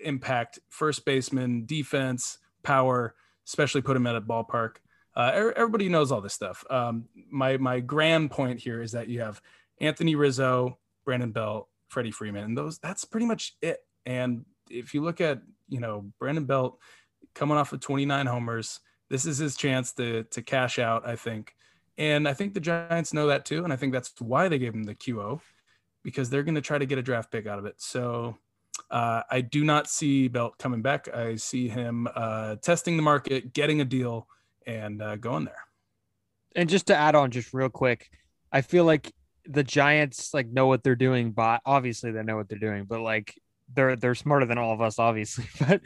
impact 0.00 0.58
first 0.68 1.04
baseman, 1.04 1.66
defense, 1.66 2.38
power, 2.62 3.14
especially 3.46 3.82
put 3.82 3.96
him 3.96 4.06
at 4.06 4.16
a 4.16 4.20
ballpark. 4.20 4.76
Uh, 5.14 5.50
everybody 5.56 5.88
knows 5.88 6.12
all 6.12 6.20
this 6.20 6.34
stuff. 6.34 6.64
Um, 6.70 7.06
my 7.30 7.56
my 7.56 7.80
grand 7.80 8.30
point 8.30 8.60
here 8.60 8.80
is 8.80 8.92
that 8.92 9.08
you 9.08 9.20
have 9.20 9.40
Anthony 9.80 10.14
Rizzo, 10.14 10.78
Brandon 11.04 11.32
Belt, 11.32 11.68
Freddie 11.88 12.12
Freeman, 12.12 12.44
and 12.44 12.58
those 12.58 12.78
that's 12.78 13.04
pretty 13.04 13.26
much 13.26 13.56
it. 13.60 13.78
And 14.06 14.44
if 14.70 14.94
you 14.94 15.02
look 15.02 15.20
at 15.20 15.42
you 15.68 15.80
know 15.80 16.12
Brandon 16.18 16.44
Belt 16.44 16.78
coming 17.34 17.56
off 17.56 17.72
of 17.72 17.80
29 17.80 18.26
homers, 18.26 18.80
this 19.10 19.26
is 19.26 19.38
his 19.38 19.56
chance 19.56 19.92
to 19.94 20.24
to 20.24 20.42
cash 20.42 20.78
out. 20.78 21.06
I 21.06 21.16
think 21.16 21.54
And 21.98 22.28
I 22.28 22.32
think 22.32 22.54
the 22.54 22.60
Giants 22.60 23.12
know 23.12 23.26
that 23.26 23.44
too. 23.44 23.64
And 23.64 23.72
I 23.72 23.76
think 23.76 23.92
that's 23.92 24.12
why 24.20 24.48
they 24.48 24.58
gave 24.58 24.72
him 24.72 24.84
the 24.84 24.94
QO 24.94 25.40
because 26.04 26.30
they're 26.30 26.44
going 26.44 26.54
to 26.54 26.60
try 26.60 26.78
to 26.78 26.86
get 26.86 26.96
a 26.96 27.02
draft 27.02 27.30
pick 27.30 27.46
out 27.46 27.58
of 27.58 27.66
it. 27.66 27.74
So 27.78 28.38
uh, 28.90 29.22
I 29.30 29.40
do 29.40 29.64
not 29.64 29.88
see 29.88 30.28
Belt 30.28 30.56
coming 30.58 30.80
back. 30.80 31.12
I 31.14 31.34
see 31.34 31.68
him 31.68 32.08
uh, 32.14 32.56
testing 32.56 32.96
the 32.96 33.02
market, 33.02 33.52
getting 33.52 33.80
a 33.80 33.84
deal, 33.84 34.28
and 34.66 35.02
uh, 35.02 35.16
going 35.16 35.44
there. 35.44 35.64
And 36.54 36.68
just 36.68 36.86
to 36.86 36.96
add 36.96 37.14
on, 37.14 37.30
just 37.30 37.52
real 37.52 37.68
quick, 37.68 38.08
I 38.52 38.60
feel 38.60 38.84
like 38.84 39.12
the 39.44 39.64
Giants 39.64 40.32
like 40.32 40.48
know 40.48 40.66
what 40.66 40.82
they're 40.82 40.96
doing, 40.96 41.32
but 41.32 41.60
obviously 41.66 42.12
they 42.12 42.22
know 42.22 42.36
what 42.36 42.48
they're 42.48 42.58
doing, 42.58 42.84
but 42.84 43.00
like 43.00 43.34
they're 43.74 43.96
they're 43.96 44.14
smarter 44.14 44.46
than 44.46 44.58
all 44.58 44.72
of 44.72 44.80
us, 44.80 44.98
obviously. 44.98 45.46
But 45.58 45.82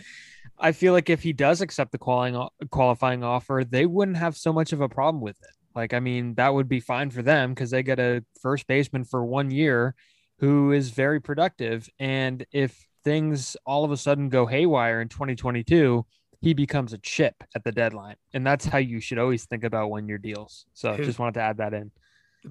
I 0.58 0.72
feel 0.72 0.92
like 0.92 1.10
if 1.10 1.22
he 1.22 1.32
does 1.32 1.60
accept 1.60 1.92
the 1.92 1.98
qualifying 1.98 2.48
qualifying 2.70 3.24
offer, 3.24 3.64
they 3.68 3.86
wouldn't 3.86 4.18
have 4.18 4.36
so 4.36 4.52
much 4.52 4.72
of 4.72 4.80
a 4.80 4.88
problem 4.88 5.20
with 5.20 5.38
it. 5.40 5.61
Like, 5.74 5.94
I 5.94 6.00
mean, 6.00 6.34
that 6.34 6.52
would 6.52 6.68
be 6.68 6.80
fine 6.80 7.10
for 7.10 7.22
them 7.22 7.54
because 7.54 7.70
they 7.70 7.82
get 7.82 7.98
a 7.98 8.24
first 8.40 8.66
baseman 8.66 9.04
for 9.04 9.24
one 9.24 9.50
year 9.50 9.94
who 10.38 10.72
is 10.72 10.90
very 10.90 11.20
productive. 11.20 11.88
And 11.98 12.44
if 12.52 12.86
things 13.04 13.56
all 13.64 13.84
of 13.84 13.90
a 13.90 13.96
sudden 13.96 14.28
go 14.28 14.46
haywire 14.46 15.00
in 15.00 15.08
2022, 15.08 16.04
he 16.40 16.54
becomes 16.54 16.92
a 16.92 16.98
chip 16.98 17.44
at 17.54 17.62
the 17.62 17.72
deadline. 17.72 18.16
And 18.34 18.46
that's 18.46 18.64
how 18.64 18.78
you 18.78 19.00
should 19.00 19.18
always 19.18 19.44
think 19.44 19.64
about 19.64 19.90
when 19.90 20.08
your 20.08 20.18
deals. 20.18 20.66
So 20.74 20.92
his, 20.94 21.06
just 21.06 21.18
wanted 21.18 21.34
to 21.34 21.40
add 21.40 21.58
that 21.58 21.72
in. 21.72 21.92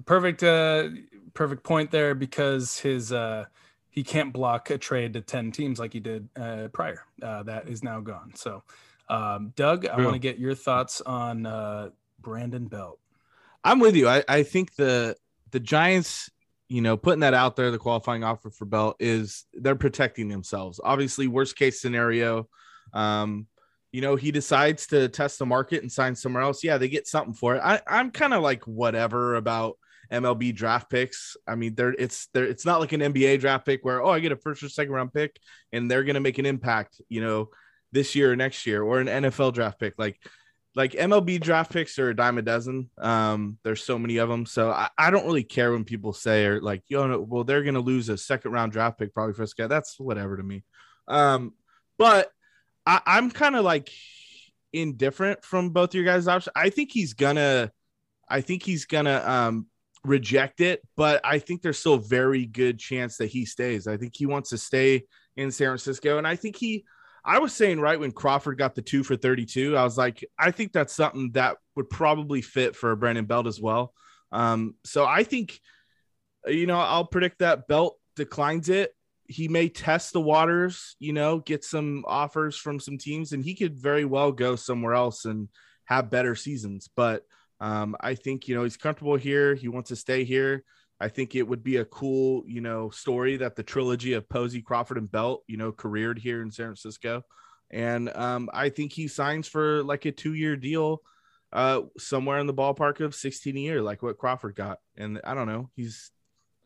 Perfect, 0.06 0.42
uh, 0.42 0.88
perfect 1.34 1.62
point 1.62 1.90
there 1.90 2.14
because 2.14 2.78
his, 2.78 3.12
uh, 3.12 3.44
he 3.90 4.02
can't 4.02 4.32
block 4.32 4.70
a 4.70 4.78
trade 4.78 5.12
to 5.12 5.20
10 5.20 5.52
teams 5.52 5.78
like 5.78 5.92
he 5.92 6.00
did 6.00 6.26
uh, 6.34 6.68
prior. 6.72 7.04
Uh, 7.22 7.42
that 7.42 7.68
is 7.68 7.84
now 7.84 8.00
gone. 8.00 8.32
So, 8.34 8.62
um, 9.10 9.52
Doug, 9.54 9.86
I 9.86 9.98
want 9.98 10.14
to 10.14 10.18
get 10.18 10.38
your 10.38 10.54
thoughts 10.54 11.02
on 11.02 11.44
uh, 11.44 11.90
Brandon 12.20 12.66
Belt. 12.66 12.98
I'm 13.64 13.80
with 13.80 13.96
you. 13.96 14.08
I, 14.08 14.24
I 14.28 14.42
think 14.42 14.74
the 14.76 15.16
the 15.50 15.60
Giants, 15.60 16.30
you 16.68 16.80
know, 16.80 16.96
putting 16.96 17.20
that 17.20 17.34
out 17.34 17.56
there, 17.56 17.70
the 17.70 17.78
qualifying 17.78 18.24
offer 18.24 18.50
for 18.50 18.64
Belt 18.64 18.96
is 18.98 19.44
they're 19.52 19.76
protecting 19.76 20.28
themselves. 20.28 20.80
Obviously, 20.82 21.28
worst 21.28 21.56
case 21.56 21.80
scenario, 21.80 22.48
um, 22.92 23.46
you 23.92 24.00
know, 24.00 24.16
he 24.16 24.30
decides 24.30 24.86
to 24.88 25.08
test 25.08 25.38
the 25.38 25.46
market 25.46 25.82
and 25.82 25.92
sign 25.92 26.16
somewhere 26.16 26.42
else. 26.42 26.64
Yeah, 26.64 26.78
they 26.78 26.88
get 26.88 27.06
something 27.06 27.34
for 27.34 27.56
it. 27.56 27.60
I, 27.62 27.80
I'm 27.86 28.10
kind 28.10 28.34
of 28.34 28.42
like 28.42 28.66
whatever 28.66 29.34
about 29.34 29.76
MLB 30.10 30.54
draft 30.54 30.90
picks. 30.90 31.36
I 31.46 31.54
mean, 31.54 31.74
they're 31.74 31.94
it's 31.98 32.28
there. 32.34 32.44
It's 32.44 32.66
not 32.66 32.80
like 32.80 32.92
an 32.92 33.00
NBA 33.00 33.40
draft 33.40 33.66
pick 33.66 33.84
where 33.84 34.02
oh, 34.02 34.10
I 34.10 34.20
get 34.20 34.32
a 34.32 34.36
first 34.36 34.62
or 34.62 34.68
second 34.68 34.92
round 34.92 35.12
pick 35.12 35.38
and 35.72 35.90
they're 35.90 36.04
gonna 36.04 36.20
make 36.20 36.38
an 36.38 36.46
impact. 36.46 37.00
You 37.08 37.20
know, 37.20 37.50
this 37.92 38.14
year 38.14 38.32
or 38.32 38.36
next 38.36 38.66
year, 38.66 38.82
or 38.82 39.00
an 39.00 39.06
NFL 39.06 39.54
draft 39.54 39.78
pick. 39.78 39.94
Like 39.98 40.18
like 40.74 40.92
MLB 40.92 41.40
draft 41.40 41.72
picks 41.72 41.98
are 41.98 42.10
a 42.10 42.16
dime 42.16 42.38
a 42.38 42.42
dozen. 42.42 42.88
Um, 42.98 43.58
there's 43.62 43.84
so 43.84 43.98
many 43.98 44.16
of 44.16 44.28
them. 44.28 44.46
So 44.46 44.70
I, 44.70 44.88
I 44.96 45.10
don't 45.10 45.26
really 45.26 45.44
care 45.44 45.72
when 45.72 45.84
people 45.84 46.12
say 46.12 46.46
or 46.46 46.60
like, 46.60 46.82
yo, 46.88 47.06
know, 47.06 47.20
well, 47.20 47.44
they're 47.44 47.62
gonna 47.62 47.80
lose 47.80 48.08
a 48.08 48.16
second 48.16 48.52
round 48.52 48.72
draft 48.72 48.98
pick 48.98 49.12
probably 49.12 49.34
for 49.34 49.42
this 49.42 49.54
guy. 49.54 49.66
That's 49.66 50.00
whatever 50.00 50.36
to 50.36 50.42
me. 50.42 50.64
Um, 51.08 51.52
but 51.98 52.30
I, 52.86 53.00
I'm 53.04 53.30
kind 53.30 53.56
of 53.56 53.64
like 53.64 53.90
indifferent 54.72 55.44
from 55.44 55.70
both 55.70 55.94
your 55.94 56.04
guys' 56.04 56.26
options. 56.26 56.52
I 56.56 56.70
think 56.70 56.90
he's 56.90 57.12
gonna 57.12 57.70
I 58.28 58.40
think 58.40 58.62
he's 58.62 58.86
gonna 58.86 59.22
um 59.26 59.66
reject 60.04 60.60
it, 60.60 60.80
but 60.96 61.20
I 61.22 61.38
think 61.38 61.62
there's 61.62 61.78
still 61.78 61.94
a 61.94 62.00
very 62.00 62.46
good 62.46 62.78
chance 62.78 63.18
that 63.18 63.26
he 63.26 63.44
stays. 63.44 63.86
I 63.86 63.98
think 63.98 64.16
he 64.16 64.26
wants 64.26 64.50
to 64.50 64.58
stay 64.58 65.04
in 65.36 65.50
San 65.52 65.68
Francisco, 65.68 66.18
and 66.18 66.26
I 66.26 66.36
think 66.36 66.56
he 66.56 66.84
I 67.24 67.38
was 67.38 67.54
saying 67.54 67.80
right 67.80 67.98
when 67.98 68.12
Crawford 68.12 68.58
got 68.58 68.74
the 68.74 68.82
two 68.82 69.04
for 69.04 69.16
32, 69.16 69.76
I 69.76 69.84
was 69.84 69.96
like, 69.96 70.24
I 70.38 70.50
think 70.50 70.72
that's 70.72 70.94
something 70.94 71.30
that 71.32 71.56
would 71.76 71.88
probably 71.88 72.42
fit 72.42 72.74
for 72.74 72.94
Brandon 72.96 73.26
Belt 73.26 73.46
as 73.46 73.60
well. 73.60 73.94
Um, 74.32 74.74
so 74.84 75.04
I 75.04 75.22
think, 75.22 75.60
you 76.46 76.66
know, 76.66 76.78
I'll 76.78 77.06
predict 77.06 77.38
that 77.38 77.68
Belt 77.68 77.98
declines 78.16 78.68
it. 78.68 78.92
He 79.28 79.46
may 79.48 79.68
test 79.68 80.12
the 80.12 80.20
waters, 80.20 80.96
you 80.98 81.12
know, 81.12 81.38
get 81.38 81.64
some 81.64 82.04
offers 82.06 82.56
from 82.56 82.80
some 82.80 82.98
teams, 82.98 83.32
and 83.32 83.44
he 83.44 83.54
could 83.54 83.78
very 83.78 84.04
well 84.04 84.32
go 84.32 84.56
somewhere 84.56 84.94
else 84.94 85.24
and 85.24 85.48
have 85.84 86.10
better 86.10 86.34
seasons. 86.34 86.88
But 86.94 87.24
um, 87.60 87.96
I 88.00 88.16
think, 88.16 88.48
you 88.48 88.56
know, 88.56 88.64
he's 88.64 88.76
comfortable 88.76 89.16
here. 89.16 89.54
He 89.54 89.68
wants 89.68 89.88
to 89.90 89.96
stay 89.96 90.24
here. 90.24 90.64
I 91.02 91.08
think 91.08 91.34
it 91.34 91.42
would 91.42 91.64
be 91.64 91.78
a 91.78 91.84
cool, 91.84 92.44
you 92.46 92.60
know, 92.60 92.88
story 92.90 93.36
that 93.38 93.56
the 93.56 93.64
trilogy 93.64 94.12
of 94.12 94.28
Posey, 94.28 94.62
Crawford, 94.62 94.98
and 94.98 95.10
Belt, 95.10 95.42
you 95.48 95.56
know, 95.56 95.72
careered 95.72 96.16
here 96.16 96.42
in 96.42 96.52
San 96.52 96.66
Francisco. 96.66 97.24
And 97.70 98.08
um, 98.14 98.48
I 98.52 98.68
think 98.68 98.92
he 98.92 99.08
signs 99.08 99.48
for 99.48 99.82
like 99.82 100.04
a 100.04 100.12
two 100.12 100.34
year 100.34 100.54
deal 100.54 101.02
uh, 101.52 101.80
somewhere 101.98 102.38
in 102.38 102.46
the 102.46 102.54
ballpark 102.54 103.00
of 103.00 103.16
16 103.16 103.56
a 103.56 103.60
year, 103.60 103.82
like 103.82 104.00
what 104.00 104.16
Crawford 104.16 104.54
got. 104.54 104.78
And 104.96 105.20
I 105.24 105.34
don't 105.34 105.48
know, 105.48 105.70
he's 105.74 106.12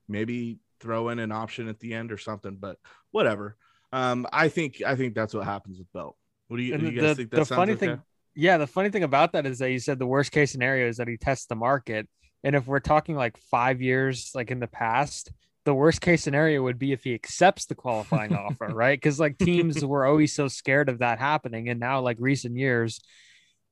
maybe 0.07 0.59
throw 0.81 1.09
in 1.09 1.19
an 1.19 1.33
option 1.33 1.67
at 1.69 1.81
the 1.81 1.95
end 1.95 2.13
or 2.13 2.19
something, 2.19 2.57
but 2.61 2.77
whatever. 3.13 3.57
Um, 3.91 4.27
I 4.31 4.49
think 4.49 4.83
I 4.87 4.97
think 4.97 5.15
that's 5.15 5.33
what 5.33 5.45
happens 5.45 5.79
with 5.79 5.91
Belt. 5.95 6.15
What 6.49 6.59
do 6.59 6.63
you, 6.63 6.77
do 6.77 6.91
you 6.91 7.01
guys 7.01 7.11
the, 7.11 7.15
think 7.15 7.31
that 7.31 7.49
the 7.49 7.55
funny 7.55 7.73
okay? 7.73 7.87
thing? 7.87 8.03
Yeah, 8.35 8.59
the 8.59 8.67
funny 8.67 8.91
thing 8.91 9.03
about 9.03 9.33
that 9.33 9.47
is 9.47 9.61
that 9.61 9.71
you 9.71 9.79
said 9.79 9.99
the 9.99 10.07
worst 10.07 10.31
case 10.31 10.53
scenario 10.53 10.89
is 10.89 10.99
that 10.99 11.09
he 11.09 11.17
tests 11.17 11.47
the 11.47 11.57
market. 11.57 12.07
And 12.45 12.55
if 12.55 12.67
we're 12.67 12.81
talking 12.81 13.17
like 13.17 13.37
five 13.51 13.81
years, 13.81 14.31
like 14.35 14.51
in 14.51 14.61
the 14.61 14.67
past, 14.67 15.33
the 15.65 15.75
worst 15.75 16.01
case 16.01 16.23
scenario 16.23 16.63
would 16.63 16.79
be 16.79 16.93
if 16.93 17.05
he 17.05 17.13
accepts 17.13 17.67
the 17.67 17.75
qualifying 17.75 18.35
offer, 18.37 18.67
right? 18.67 18.97
Because 18.97 19.21
like 19.21 19.37
teams 19.37 19.85
were 19.85 20.07
always 20.07 20.33
so 20.33 20.49
scared 20.49 20.89
of 20.89 21.01
that 21.01 21.19
happening. 21.19 21.69
And 21.69 21.81
now, 21.81 22.01
like 22.01 22.17
recent 22.21 22.57
years, 22.57 23.01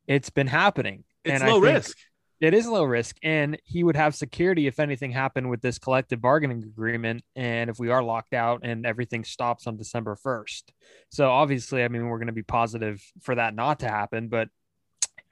it's 0.07 0.31
been 0.31 0.49
happening. 0.49 1.05
It's 1.25 1.41
and 1.41 1.51
low 1.51 1.59
risk. 1.59 1.97
It 2.41 2.53
is 2.53 2.67
low 2.67 2.85
risk. 2.85 3.17
And 3.23 3.59
he 3.65 3.85
would 3.85 3.97
have 3.97 4.15
security 4.15 4.67
if 4.67 4.81
anything 4.81 5.13
happened 5.13 5.49
with 5.49 5.63
this 5.63 5.79
collective 5.79 6.21
bargaining 6.21 6.65
agreement. 6.65 7.23
And 7.37 7.71
if 7.71 7.79
we 7.79 7.91
are 7.91 8.03
locked 8.03 8.35
out 8.35 8.61
and 8.65 8.85
everything 8.85 9.25
stops 9.25 9.67
on 9.67 9.77
December 9.77 10.17
1st. 10.23 10.65
So 11.11 11.31
obviously, 11.31 11.85
I 11.85 11.89
mean, 11.89 12.07
we're 12.07 12.19
going 12.19 12.27
to 12.27 12.33
be 12.33 12.43
positive 12.43 13.03
for 13.23 13.37
that 13.37 13.55
not 13.55 13.81
to 13.81 13.89
happen. 13.89 14.29
But 14.29 14.49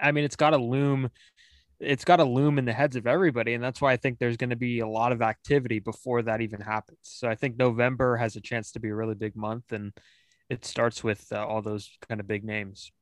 I 0.00 0.12
mean, 0.12 0.24
it's 0.24 0.36
got 0.36 0.50
to 0.50 0.58
loom 0.58 1.10
it's 1.82 2.04
got 2.04 2.16
to 2.16 2.24
loom 2.24 2.58
in 2.58 2.64
the 2.64 2.72
heads 2.72 2.96
of 2.96 3.06
everybody 3.06 3.54
and 3.54 3.62
that's 3.62 3.80
why 3.80 3.92
i 3.92 3.96
think 3.96 4.18
there's 4.18 4.36
going 4.36 4.50
to 4.50 4.56
be 4.56 4.80
a 4.80 4.86
lot 4.86 5.12
of 5.12 5.22
activity 5.22 5.78
before 5.78 6.22
that 6.22 6.40
even 6.40 6.60
happens. 6.60 6.98
So 7.02 7.28
i 7.28 7.34
think 7.34 7.56
november 7.56 8.16
has 8.16 8.36
a 8.36 8.40
chance 8.40 8.72
to 8.72 8.80
be 8.80 8.88
a 8.88 8.94
really 8.94 9.14
big 9.14 9.36
month 9.36 9.72
and 9.72 9.92
it 10.48 10.64
starts 10.64 11.02
with 11.02 11.26
uh, 11.32 11.44
all 11.46 11.62
those 11.62 11.88
kind 12.08 12.20
of 12.20 12.28
big 12.28 12.44
names. 12.44 12.92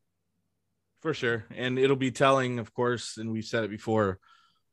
For 1.02 1.14
sure 1.14 1.44
and 1.54 1.78
it'll 1.78 1.96
be 1.96 2.10
telling 2.10 2.58
of 2.58 2.74
course 2.74 3.16
and 3.16 3.30
we've 3.30 3.44
said 3.44 3.64
it 3.64 3.70
before 3.70 4.18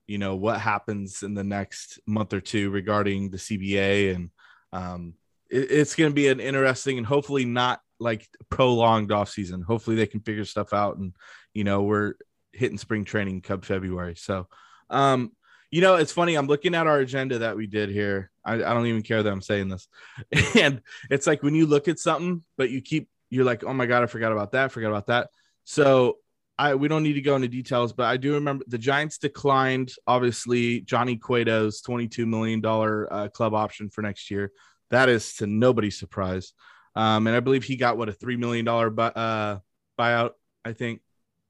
you 0.07 0.17
know 0.17 0.35
what 0.35 0.59
happens 0.59 1.23
in 1.23 1.33
the 1.33 1.43
next 1.43 1.99
month 2.05 2.33
or 2.33 2.41
two 2.41 2.69
regarding 2.69 3.29
the 3.29 3.37
cba 3.37 4.15
and 4.15 4.29
um, 4.73 5.13
it, 5.49 5.71
it's 5.71 5.95
going 5.95 6.11
to 6.11 6.15
be 6.15 6.27
an 6.27 6.39
interesting 6.39 6.97
and 6.97 7.07
hopefully 7.07 7.45
not 7.45 7.81
like 7.99 8.27
prolonged 8.49 9.11
off 9.11 9.29
season. 9.29 9.61
Hopefully 9.61 9.95
they 9.95 10.05
can 10.05 10.21
figure 10.21 10.45
stuff 10.45 10.73
out 10.73 10.97
and 10.97 11.13
you 11.53 11.63
know 11.63 11.83
we're 11.83 12.13
hitting 12.57 12.77
spring 12.77 13.05
training 13.05 13.41
come 13.41 13.61
February. 13.61 14.15
So, 14.15 14.47
um, 14.89 15.31
you 15.71 15.81
know, 15.81 15.95
it's 15.95 16.11
funny. 16.11 16.35
I'm 16.35 16.47
looking 16.47 16.75
at 16.75 16.87
our 16.87 16.99
agenda 16.99 17.39
that 17.39 17.57
we 17.57 17.67
did 17.67 17.89
here. 17.89 18.31
I, 18.45 18.55
I 18.55 18.73
don't 18.73 18.87
even 18.87 19.01
care 19.01 19.21
that 19.21 19.31
I'm 19.31 19.41
saying 19.41 19.69
this. 19.69 19.87
and 20.55 20.81
it's 21.09 21.27
like 21.27 21.43
when 21.43 21.55
you 21.55 21.65
look 21.65 21.87
at 21.87 21.99
something, 21.99 22.43
but 22.57 22.69
you 22.69 22.81
keep, 22.81 23.09
you're 23.29 23.45
like, 23.45 23.63
oh 23.63 23.73
my 23.73 23.85
God, 23.85 24.03
I 24.03 24.05
forgot 24.05 24.31
about 24.31 24.53
that, 24.53 24.71
forgot 24.71 24.89
about 24.89 25.07
that. 25.07 25.29
So 25.65 26.17
I, 26.57 26.75
we 26.75 26.87
don't 26.87 27.03
need 27.03 27.13
to 27.13 27.21
go 27.21 27.35
into 27.35 27.49
details, 27.49 27.91
but 27.91 28.05
I 28.05 28.17
do 28.17 28.33
remember 28.35 28.63
the 28.67 28.77
Giants 28.77 29.17
declined, 29.17 29.91
obviously, 30.07 30.81
Johnny 30.81 31.17
Cueto's 31.17 31.81
$22 31.81 32.25
million 32.25 32.65
uh, 32.65 33.27
club 33.33 33.53
option 33.53 33.89
for 33.89 34.01
next 34.01 34.31
year. 34.31 34.51
That 34.89 35.09
is 35.09 35.35
to 35.35 35.47
nobody's 35.47 35.99
surprise. 35.99 36.53
Um, 36.95 37.27
and 37.27 37.35
I 37.35 37.41
believe 37.41 37.63
he 37.63 37.75
got 37.75 37.97
what 37.97 38.09
a 38.09 38.13
$3 38.13 38.39
million 38.39 38.65
bu- 38.65 39.01
uh, 39.01 39.59
buyout, 39.99 40.31
I 40.65 40.73
think 40.73 41.01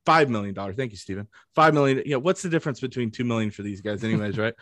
five 0.08 0.30
million 0.30 0.54
dollars. 0.54 0.78
Thank 0.78 0.92
you, 0.92 0.98
Stephen. 0.98 1.28
Five 1.54 1.74
million. 1.74 2.02
You 2.06 2.12
know, 2.12 2.20
what's 2.20 2.42
the 2.42 2.48
difference 2.48 2.80
between 2.80 3.12
two 3.12 3.26
million 3.26 3.52
for 3.52 3.62
these 3.62 3.82
guys, 3.82 4.06
anyways, 4.06 4.38
right? 4.38 4.54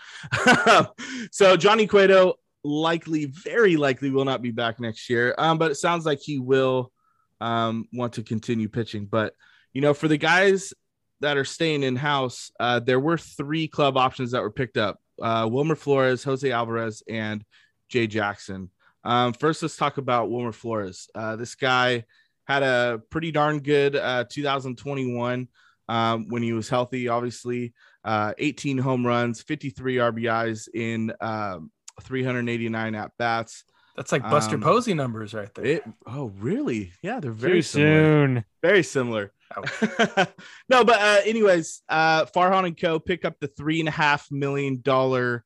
so 1.31 1.55
Johnny 1.55 1.85
Cueto 1.85 2.33
likely, 2.63 3.25
very 3.25 3.77
likely, 3.77 4.09
will 4.09 4.25
not 4.25 4.41
be 4.41 4.49
back 4.49 4.79
next 4.79 5.07
year. 5.07 5.35
Um, 5.37 5.59
but 5.59 5.69
it 5.69 5.75
sounds 5.75 6.03
like 6.03 6.19
he 6.19 6.39
will 6.39 6.91
um, 7.39 7.87
want 7.93 8.13
to 8.13 8.23
continue 8.23 8.67
pitching. 8.67 9.05
But 9.05 9.33
you 9.71 9.81
know, 9.81 9.93
for 9.93 10.07
the 10.07 10.17
guys 10.17 10.73
that 11.19 11.37
are 11.37 11.45
staying 11.45 11.83
in 11.83 11.95
house, 11.95 12.49
uh, 12.59 12.79
there 12.79 12.99
were 12.99 13.19
three 13.19 13.67
club 13.67 13.97
options 13.97 14.31
that 14.31 14.41
were 14.41 14.49
picked 14.49 14.77
up: 14.77 14.99
uh, 15.21 15.47
Wilmer 15.47 15.75
Flores, 15.75 16.23
Jose 16.23 16.51
Alvarez, 16.51 17.03
and 17.07 17.45
Jay 17.87 18.07
Jackson. 18.07 18.71
Um, 19.03 19.33
first, 19.33 19.61
let's 19.61 19.77
talk 19.77 19.99
about 19.99 20.31
Wilmer 20.31 20.51
Flores. 20.51 21.07
Uh, 21.13 21.35
this 21.35 21.53
guy 21.53 22.05
had 22.47 22.63
a 22.63 23.01
pretty 23.09 23.31
darn 23.31 23.59
good 23.59 23.95
uh, 23.95 24.25
2021 24.29 25.47
um, 25.87 26.27
when 26.29 26.43
he 26.43 26.53
was 26.53 26.69
healthy, 26.69 27.07
obviously. 27.07 27.73
Uh, 28.03 28.33
18 28.37 28.77
home 28.77 29.05
runs, 29.05 29.41
53 29.41 29.95
RBIs 29.95 30.67
in 30.73 31.11
um, 31.21 31.71
389 32.01 32.95
at 32.95 33.11
bats. 33.17 33.63
That's 33.95 34.11
like 34.11 34.23
Buster 34.23 34.55
Um, 34.55 34.61
Posey 34.61 34.93
numbers 34.93 35.33
right 35.33 35.53
there. 35.53 35.65
It, 35.65 35.83
oh, 36.05 36.31
really? 36.39 36.91
Yeah, 37.01 37.19
they're 37.19 37.31
very 37.31 37.59
Too 37.59 37.61
similar. 37.61 38.27
soon. 38.27 38.45
Very 38.61 38.83
similar. 38.83 39.31
no, 40.69 40.83
but 40.83 40.99
uh, 40.99 41.21
anyways, 41.23 41.81
uh, 41.87 42.25
Farhan 42.25 42.65
and 42.65 42.77
Co. 42.79 42.99
pick 42.99 43.23
up 43.23 43.35
the 43.39 43.47
three 43.47 43.79
and 43.79 43.87
a 43.87 43.91
half 43.93 44.29
million 44.31 44.81
dollar 44.81 45.45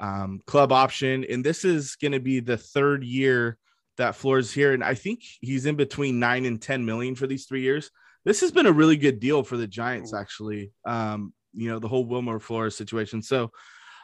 um, 0.00 0.40
club 0.46 0.72
option, 0.72 1.24
and 1.28 1.44
this 1.44 1.64
is 1.64 1.96
going 1.96 2.12
to 2.12 2.20
be 2.20 2.40
the 2.40 2.56
third 2.56 3.02
year 3.02 3.58
that 4.00 4.16
Flores 4.16 4.52
here, 4.52 4.72
and 4.74 4.84
I 4.84 4.94
think 4.94 5.22
he's 5.40 5.64
in 5.66 5.76
between 5.76 6.18
nine 6.18 6.44
and 6.44 6.60
ten 6.60 6.84
million 6.84 7.14
for 7.14 7.26
these 7.26 7.46
three 7.46 7.62
years. 7.62 7.90
This 8.24 8.40
has 8.42 8.50
been 8.52 8.66
a 8.66 8.72
really 8.72 8.96
good 8.96 9.18
deal 9.20 9.42
for 9.42 9.56
the 9.56 9.66
Giants, 9.66 10.12
actually. 10.12 10.72
Um, 10.84 11.32
you 11.54 11.70
know, 11.70 11.78
the 11.78 11.88
whole 11.88 12.04
Wilmer 12.04 12.38
Flores 12.40 12.76
situation. 12.76 13.22
So. 13.22 13.50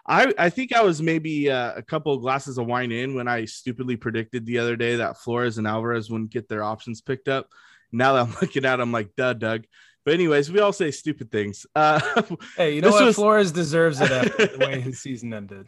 I, 0.08 0.32
I 0.38 0.50
think 0.50 0.72
I 0.72 0.84
was 0.84 1.02
maybe 1.02 1.50
uh, 1.50 1.72
a 1.74 1.82
couple 1.82 2.16
glasses 2.18 2.58
of 2.58 2.66
wine 2.66 2.92
in 2.92 3.16
when 3.16 3.26
I 3.26 3.44
stupidly 3.44 3.96
predicted 3.96 4.46
the 4.46 4.58
other 4.60 4.76
day 4.76 4.94
that 4.94 5.18
Flores 5.18 5.58
and 5.58 5.66
Alvarez 5.66 6.08
wouldn't 6.08 6.30
get 6.30 6.48
their 6.48 6.62
options 6.62 7.00
picked 7.00 7.26
up. 7.26 7.48
Now 7.90 8.12
that 8.12 8.20
I'm 8.28 8.30
looking 8.40 8.64
at, 8.64 8.78
it, 8.78 8.82
I'm 8.82 8.92
like, 8.92 9.16
duh, 9.16 9.32
Doug. 9.32 9.64
But 10.04 10.14
anyways, 10.14 10.52
we 10.52 10.60
all 10.60 10.72
say 10.72 10.92
stupid 10.92 11.32
things. 11.32 11.66
Uh, 11.74 11.98
Hey, 12.56 12.76
you 12.76 12.82
know 12.82 12.90
what? 12.92 13.04
was- 13.04 13.16
Flores 13.16 13.50
deserves 13.50 14.00
it 14.00 14.12
after 14.12 14.46
the 14.46 14.58
way 14.64 14.80
his 14.88 15.00
season 15.00 15.34
ended. 15.34 15.66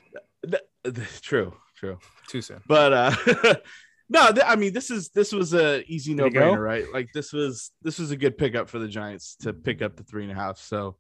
true, 1.21 1.53
true. 1.75 1.99
Too 2.29 2.41
soon. 2.41 2.61
But 2.69 2.93
uh, 2.93 3.55
no, 4.09 4.33
th- 4.33 4.47
I 4.47 4.57
mean, 4.57 4.73
this 4.73 4.91
is 4.91 5.11
this 5.11 5.33
was 5.33 5.55
a 5.55 5.83
easy 5.91 6.15
no 6.15 6.25
There 6.25 6.33
you 6.33 6.39
go. 6.51 6.55
brainer, 6.57 6.65
right? 6.65 6.85
Like 6.93 7.09
this 7.13 7.33
was 7.33 7.71
this 7.83 7.99
was 7.99 8.11
a 8.11 8.17
good 8.17 8.39
pickup 8.39 8.69
for 8.69 8.79
the 8.79 8.89
Giants 8.89 9.37
to 9.43 9.53
pick 9.53 9.83
up 9.83 9.97
the 9.97 10.03
three 10.05 10.23
and 10.23 10.33
a 10.33 10.35
half. 10.35 10.59
So, 10.59 10.97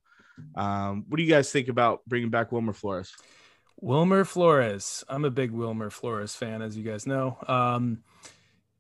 um, 0.55 1.05
what 1.09 1.17
do 1.17 1.23
you 1.23 1.31
guys 1.31 1.51
think 1.51 1.69
about 1.69 2.01
bringing 2.07 2.31
back 2.31 2.53
Wilmer 2.53 2.73
Flores? 2.73 3.13
Wilmer 3.81 4.25
Flores. 4.25 5.05
I'm 5.09 5.25
a 5.25 5.31
big 5.31 5.53
Wilmer 5.53 5.91
Flores 5.91 6.35
fan, 6.35 6.63
as 6.63 6.77
you 6.77 6.83
guys 6.85 7.07
know. 7.07 7.39
Um, 7.47 8.03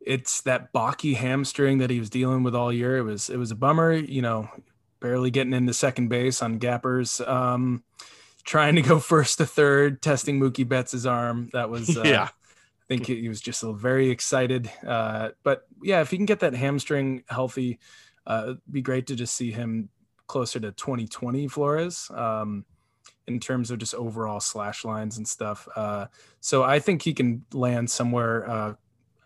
it's 0.00 0.40
that 0.42 0.72
Baki 0.72 1.14
hamstring 1.16 1.78
that 1.78 1.90
he 1.90 1.98
was 2.00 2.10
dealing 2.10 2.42
with 2.42 2.54
all 2.54 2.72
year. 2.72 2.96
It 2.98 3.02
was 3.02 3.30
it 3.30 3.36
was 3.36 3.50
a 3.50 3.56
bummer, 3.56 3.92
you 3.92 4.22
know, 4.22 4.48
barely 5.00 5.30
getting 5.30 5.52
into 5.52 5.72
second 5.72 6.08
base 6.08 6.42
on 6.42 6.58
gappers. 6.58 7.20
Um, 7.20 7.84
trying 8.44 8.74
to 8.76 8.82
go 8.82 8.98
first 8.98 9.38
to 9.38 9.46
third, 9.46 10.02
testing 10.02 10.40
Mookie 10.40 10.68
Betts' 10.68 11.06
arm. 11.06 11.48
That 11.52 11.70
was 11.70 11.96
uh, 11.96 12.02
Yeah. 12.04 12.28
I 12.88 12.94
think 12.94 13.06
he 13.06 13.28
was 13.28 13.42
just 13.42 13.62
very 13.62 14.08
excited. 14.08 14.70
Uh, 14.86 15.30
but 15.42 15.66
yeah, 15.82 16.00
if 16.00 16.10
he 16.10 16.16
can 16.16 16.24
get 16.24 16.40
that 16.40 16.54
hamstring 16.54 17.22
healthy, 17.28 17.80
uh, 18.26 18.42
it'd 18.44 18.60
be 18.70 18.80
great 18.80 19.06
to 19.08 19.14
just 19.14 19.34
see 19.34 19.50
him 19.50 19.90
closer 20.26 20.58
to 20.58 20.72
2020 20.72 21.48
Flores 21.48 22.10
um, 22.14 22.64
in 23.26 23.40
terms 23.40 23.70
of 23.70 23.78
just 23.78 23.94
overall 23.94 24.40
slash 24.40 24.86
lines 24.86 25.18
and 25.18 25.28
stuff. 25.28 25.68
Uh, 25.76 26.06
so 26.40 26.62
I 26.62 26.78
think 26.78 27.02
he 27.02 27.12
can 27.12 27.44
land 27.52 27.90
somewhere, 27.90 28.48
uh, 28.48 28.74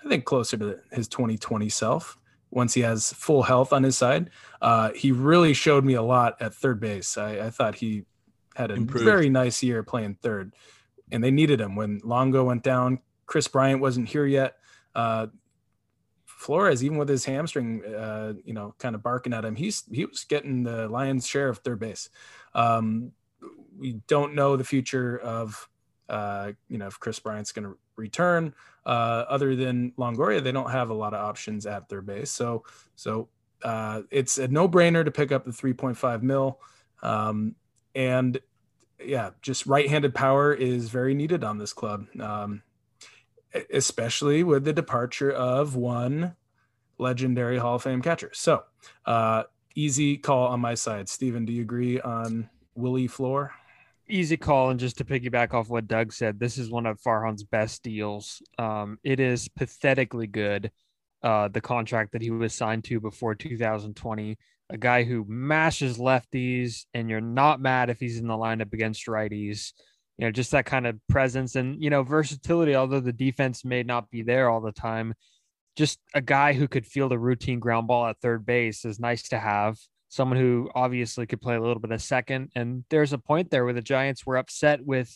I 0.05 0.09
think 0.09 0.25
closer 0.25 0.57
to 0.57 0.81
his 0.91 1.07
2020 1.07 1.69
self 1.69 2.19
once 2.51 2.75
he 2.75 2.81
has 2.81 3.13
full 3.13 3.45
health 3.45 3.73
on 3.73 3.85
his 3.85 3.97
side. 3.97 4.31
Uh, 4.61 4.91
he 4.93 5.13
really 5.13 5.55
showed 5.55 5.85
me 5.85 5.95
a 5.95 6.03
lot 6.03 6.37
at 6.41 6.53
third 6.55 6.81
base. 6.81 7.17
I, 7.17 7.47
I 7.47 7.51
thought 7.51 7.77
he 7.77 8.07
had 8.57 8.71
a 8.71 8.75
Improved. 8.75 9.05
very 9.05 9.31
nice 9.31 9.63
year 9.63 9.83
playing 9.83 10.17
third, 10.17 10.55
and 11.11 11.23
they 11.23 11.31
needed 11.31 11.61
him 11.61 11.77
when 11.77 12.01
Longo 12.05 12.45
went 12.45 12.63
down. 12.63 13.01
Kris 13.27 13.49
Bryant 13.49 13.81
wasn't 13.81 14.09
here 14.09 14.27
yet. 14.27 14.57
Uh, 14.95 15.29
Flores, 16.27 16.83
even 16.83 16.99
with 16.99 17.09
his 17.09 17.25
hamstring, 17.25 17.85
uh, 17.85 18.35
you 18.45 18.53
know, 18.53 18.75
kind 18.79 18.95
of 18.95 19.03
barking 19.03 19.33
at 19.33 19.45
him, 19.45 19.55
he's 19.55 19.85
he 19.91 20.05
was 20.05 20.25
getting 20.25 20.65
the 20.65 20.89
lion's 20.89 21.27
share 21.27 21.49
of 21.49 21.59
third 21.59 21.79
base. 21.79 22.11
Um, 22.55 23.13
we 23.79 24.01
don't 24.07 24.35
know 24.35 24.57
the 24.57 24.65
future 24.65 25.19
of, 25.19 25.69
uh, 26.09 26.53
you 26.69 26.79
know, 26.79 26.89
if 26.89 26.99
Kris 26.99 27.19
Bryant's 27.19 27.53
going 27.53 27.65
to 27.69 27.79
return. 27.97 28.55
Uh, 28.85 29.25
other 29.29 29.55
than 29.55 29.93
Longoria, 29.93 30.43
they 30.43 30.53
don't 30.53 30.71
have 30.71 30.91
a 30.91 30.95
lot 30.95 31.15
of 31.15 31.21
options 31.21 31.67
at 31.67 31.89
third 31.89 32.07
base. 32.07 32.31
So, 32.31 32.65
so 32.97 33.29
uh, 33.63 34.03
it's 34.11 34.39
a 34.39 34.49
no-brainer 34.49 35.05
to 35.05 35.11
pick 35.11 35.33
up 35.33 35.45
the 35.45 35.53
3.5 35.53 36.23
mil. 36.23 36.61
Um, 37.03 37.55
and 37.95 38.39
yeah, 39.05 39.31
just 39.41 39.67
right-handed 39.67 40.15
power 40.15 40.53
is 40.53 40.89
very 40.89 41.15
needed 41.15 41.45
on 41.45 41.59
this 41.59 41.73
club. 41.73 42.07
Um, 42.21 42.63
especially 43.73 44.43
with 44.43 44.65
the 44.65 44.73
departure 44.73 45.33
of 45.33 45.77
one 45.77 46.37
legendary 46.99 47.59
Hall 47.59 47.77
of 47.77 47.83
Fame 47.83 48.03
catcher. 48.03 48.31
So, 48.33 48.65
uh, 49.07 49.45
easy 49.75 50.17
call 50.17 50.49
on 50.49 50.61
my 50.61 50.75
side. 50.75 51.09
Steven, 51.09 51.45
do 51.45 51.53
you 51.53 51.63
agree 51.63 52.01
on 52.01 52.49
Willie 52.75 53.09
Floor? 53.09 53.53
easy 54.13 54.37
call 54.37 54.71
and 54.71 54.79
just 54.79 54.99
to 54.99 55.05
piggyback 55.05 55.55
off 55.55 55.69
what 55.69 55.89
Doug 55.89 56.13
said, 56.13 56.39
this 56.39 56.59
is 56.59 56.71
one 56.71 56.87
of 56.87 57.01
Farhan's 57.01 57.45
best 57.45 57.83
deals. 57.83 58.43
Um, 58.59 58.99
it 59.03 59.21
is 59.21 59.49
pathetically 59.49 60.27
good. 60.27 60.71
Uh, 61.23 61.49
the 61.49 61.61
contract 61.61 62.13
that 62.13 62.23
he 62.23 62.31
was 62.31 62.53
signed 62.53 62.85
to 62.85 63.01
before 63.01 63.35
2020, 63.35 64.37
a 64.71 64.77
guy 64.77 65.05
who 65.05 65.25
mashes 65.29 65.99
lefties, 65.99 66.87
and 66.95 67.09
you're 67.09 67.21
not 67.21 67.61
mad 67.61 67.91
if 67.91 68.01
he's 68.01 68.19
in 68.19 68.27
the 68.27 68.35
lineup 68.35 68.73
against 68.73 69.07
righties. 69.07 69.73
You 70.19 70.27
know, 70.27 70.31
just 70.31 70.51
that 70.53 70.67
kind 70.67 70.87
of 70.87 70.97
presence 71.09 71.57
and 71.57 71.83
you 71.83 71.91
know 71.91 72.03
versatility. 72.03 72.75
Although 72.75 73.01
the 73.01 73.13
defense 73.13 73.65
may 73.65 73.83
not 73.83 74.11
be 74.11 74.23
there 74.23 74.49
all 74.49 74.61
the 74.61 74.73
time, 74.73 75.15
just 75.77 75.99
a 76.15 76.21
guy 76.21 76.53
who 76.53 76.69
could 76.69 76.87
field 76.87 77.13
a 77.13 77.19
routine 77.19 77.61
ground 77.61 77.87
ball 77.87 78.07
at 78.07 78.21
third 78.21 78.45
base 78.45 78.85
is 78.85 79.01
nice 79.01 79.29
to 79.31 79.39
have 79.39 79.79
someone 80.09 80.39
who 80.39 80.71
obviously 80.75 81.27
could 81.27 81.41
play 81.41 81.55
a 81.55 81.61
little 81.61 81.81
bit 81.81 81.91
of 81.91 82.03
second. 82.03 82.51
And 82.55 82.85
there's 82.91 83.15
a 83.15 83.19
point 83.19 83.51
there 83.51 83.65
where 83.65 83.73
the 83.73 83.81
Giants 83.81 84.27
were 84.27 84.37
upset 84.37 84.85
with 84.85 85.11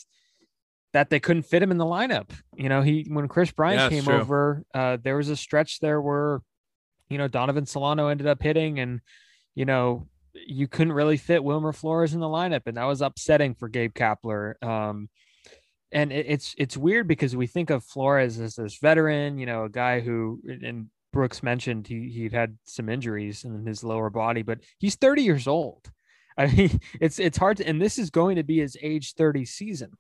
that 0.94 1.10
they 1.10 1.20
couldn't 1.20 1.42
fit 1.42 1.62
him 1.62 1.70
in 1.70 1.76
the 1.76 1.84
lineup. 1.84 2.30
You 2.54 2.70
know, 2.70 2.80
he 2.80 3.06
when 3.10 3.28
Kris 3.28 3.52
Bryant 3.52 3.82
Yeah, 3.82 3.88
came 3.90 4.04
true. 4.04 4.14
over, 4.14 4.62
uh, 4.72 4.96
there 5.02 5.18
was 5.18 5.28
a 5.28 5.36
stretch 5.36 5.80
there 5.80 6.00
where, 6.00 6.40
you 7.10 7.18
know, 7.18 7.28
Donovan 7.28 7.66
Solano 7.66 8.08
ended 8.08 8.26
up 8.26 8.42
hitting, 8.42 8.78
and 8.78 9.00
you 9.54 9.66
know, 9.66 10.08
you 10.46 10.68
couldn't 10.68 10.92
really 10.92 11.16
fit 11.16 11.42
Wilmer 11.42 11.72
Flores 11.72 12.14
in 12.14 12.20
the 12.20 12.26
lineup, 12.26 12.62
and 12.66 12.76
that 12.76 12.84
was 12.84 13.02
upsetting 13.02 13.54
for 13.54 13.68
Gabe 13.68 13.94
Kapler. 13.94 14.62
Um, 14.62 15.08
and 15.92 16.12
it, 16.12 16.26
it's 16.28 16.54
it's 16.58 16.76
weird 16.76 17.08
because 17.08 17.36
we 17.36 17.46
think 17.46 17.70
of 17.70 17.84
Flores 17.84 18.38
as 18.40 18.56
this 18.56 18.78
veteran, 18.78 19.38
you 19.38 19.46
know, 19.46 19.64
a 19.64 19.68
guy 19.68 20.00
who 20.00 20.40
and 20.46 20.88
Brooks 21.12 21.42
mentioned 21.42 21.86
he 21.86 22.10
he'd 22.10 22.32
had 22.32 22.58
some 22.64 22.88
injuries 22.88 23.44
in 23.44 23.64
his 23.66 23.82
lower 23.84 24.10
body, 24.10 24.42
but 24.42 24.58
he's 24.78 24.96
30 24.96 25.22
years 25.22 25.46
old. 25.46 25.90
I 26.38 26.48
mean, 26.48 26.80
it's 27.00 27.18
it's 27.18 27.38
hard 27.38 27.56
to, 27.58 27.66
and 27.66 27.80
this 27.80 27.98
is 27.98 28.10
going 28.10 28.36
to 28.36 28.42
be 28.42 28.58
his 28.58 28.76
age 28.82 29.14
30 29.14 29.46
season. 29.46 29.92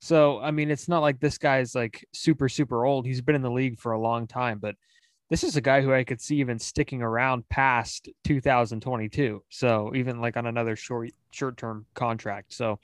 So 0.00 0.40
I 0.40 0.50
mean, 0.50 0.70
it's 0.70 0.88
not 0.88 1.00
like 1.00 1.20
this 1.20 1.38
guy's 1.38 1.74
like 1.74 2.06
super 2.12 2.48
super 2.48 2.86
old. 2.86 3.06
He's 3.06 3.20
been 3.20 3.34
in 3.34 3.42
the 3.42 3.50
league 3.50 3.78
for 3.78 3.92
a 3.92 4.00
long 4.00 4.26
time, 4.26 4.58
but 4.58 4.76
this 5.32 5.44
is 5.44 5.56
a 5.56 5.62
guy 5.62 5.80
who 5.80 5.94
I 5.94 6.04
could 6.04 6.20
see 6.20 6.36
even 6.40 6.58
sticking 6.58 7.00
around 7.00 7.48
past 7.48 8.06
2022. 8.24 9.42
So 9.48 9.92
even 9.94 10.20
like 10.20 10.36
on 10.36 10.44
another 10.44 10.76
short 10.76 11.08
short 11.30 11.56
term 11.56 11.86
contract. 11.94 12.52
So 12.52 12.78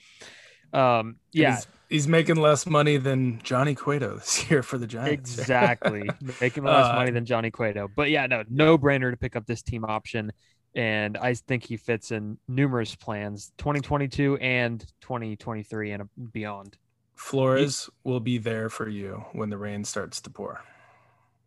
um 0.72 1.16
yeah, 1.30 1.56
He's, 1.56 1.66
he's 1.90 2.08
making 2.08 2.36
less 2.36 2.64
money 2.64 2.96
than 2.96 3.38
Johnny 3.42 3.74
Cueto 3.74 4.14
this 4.16 4.50
year 4.50 4.62
for 4.62 4.78
the 4.78 4.86
Giants. 4.86 5.38
Exactly. 5.38 6.08
Making 6.40 6.64
less 6.64 6.86
Uh, 6.86 6.94
money 6.94 7.10
than 7.10 7.26
Johnny 7.26 7.50
Cueto. 7.50 7.86
But 7.94 8.08
yeah, 8.08 8.26
no, 8.26 8.44
no 8.48 8.78
brainer 8.78 9.10
to 9.10 9.16
pick 9.18 9.36
up 9.36 9.44
this 9.44 9.60
team 9.60 9.84
option. 9.84 10.32
And 10.74 11.18
I 11.18 11.34
think 11.34 11.64
he 11.64 11.76
fits 11.76 12.12
in 12.12 12.38
numerous 12.48 12.94
plans 12.94 13.52
2022 13.58 14.38
and 14.38 14.80
2023 15.02 15.92
and 15.92 16.08
beyond. 16.32 16.78
Flores 17.14 17.90
will 18.04 18.20
be 18.20 18.38
there 18.38 18.70
for 18.70 18.88
you 18.88 19.24
when 19.32 19.50
the 19.50 19.58
rain 19.58 19.84
starts 19.84 20.22
to 20.22 20.30
pour. 20.30 20.62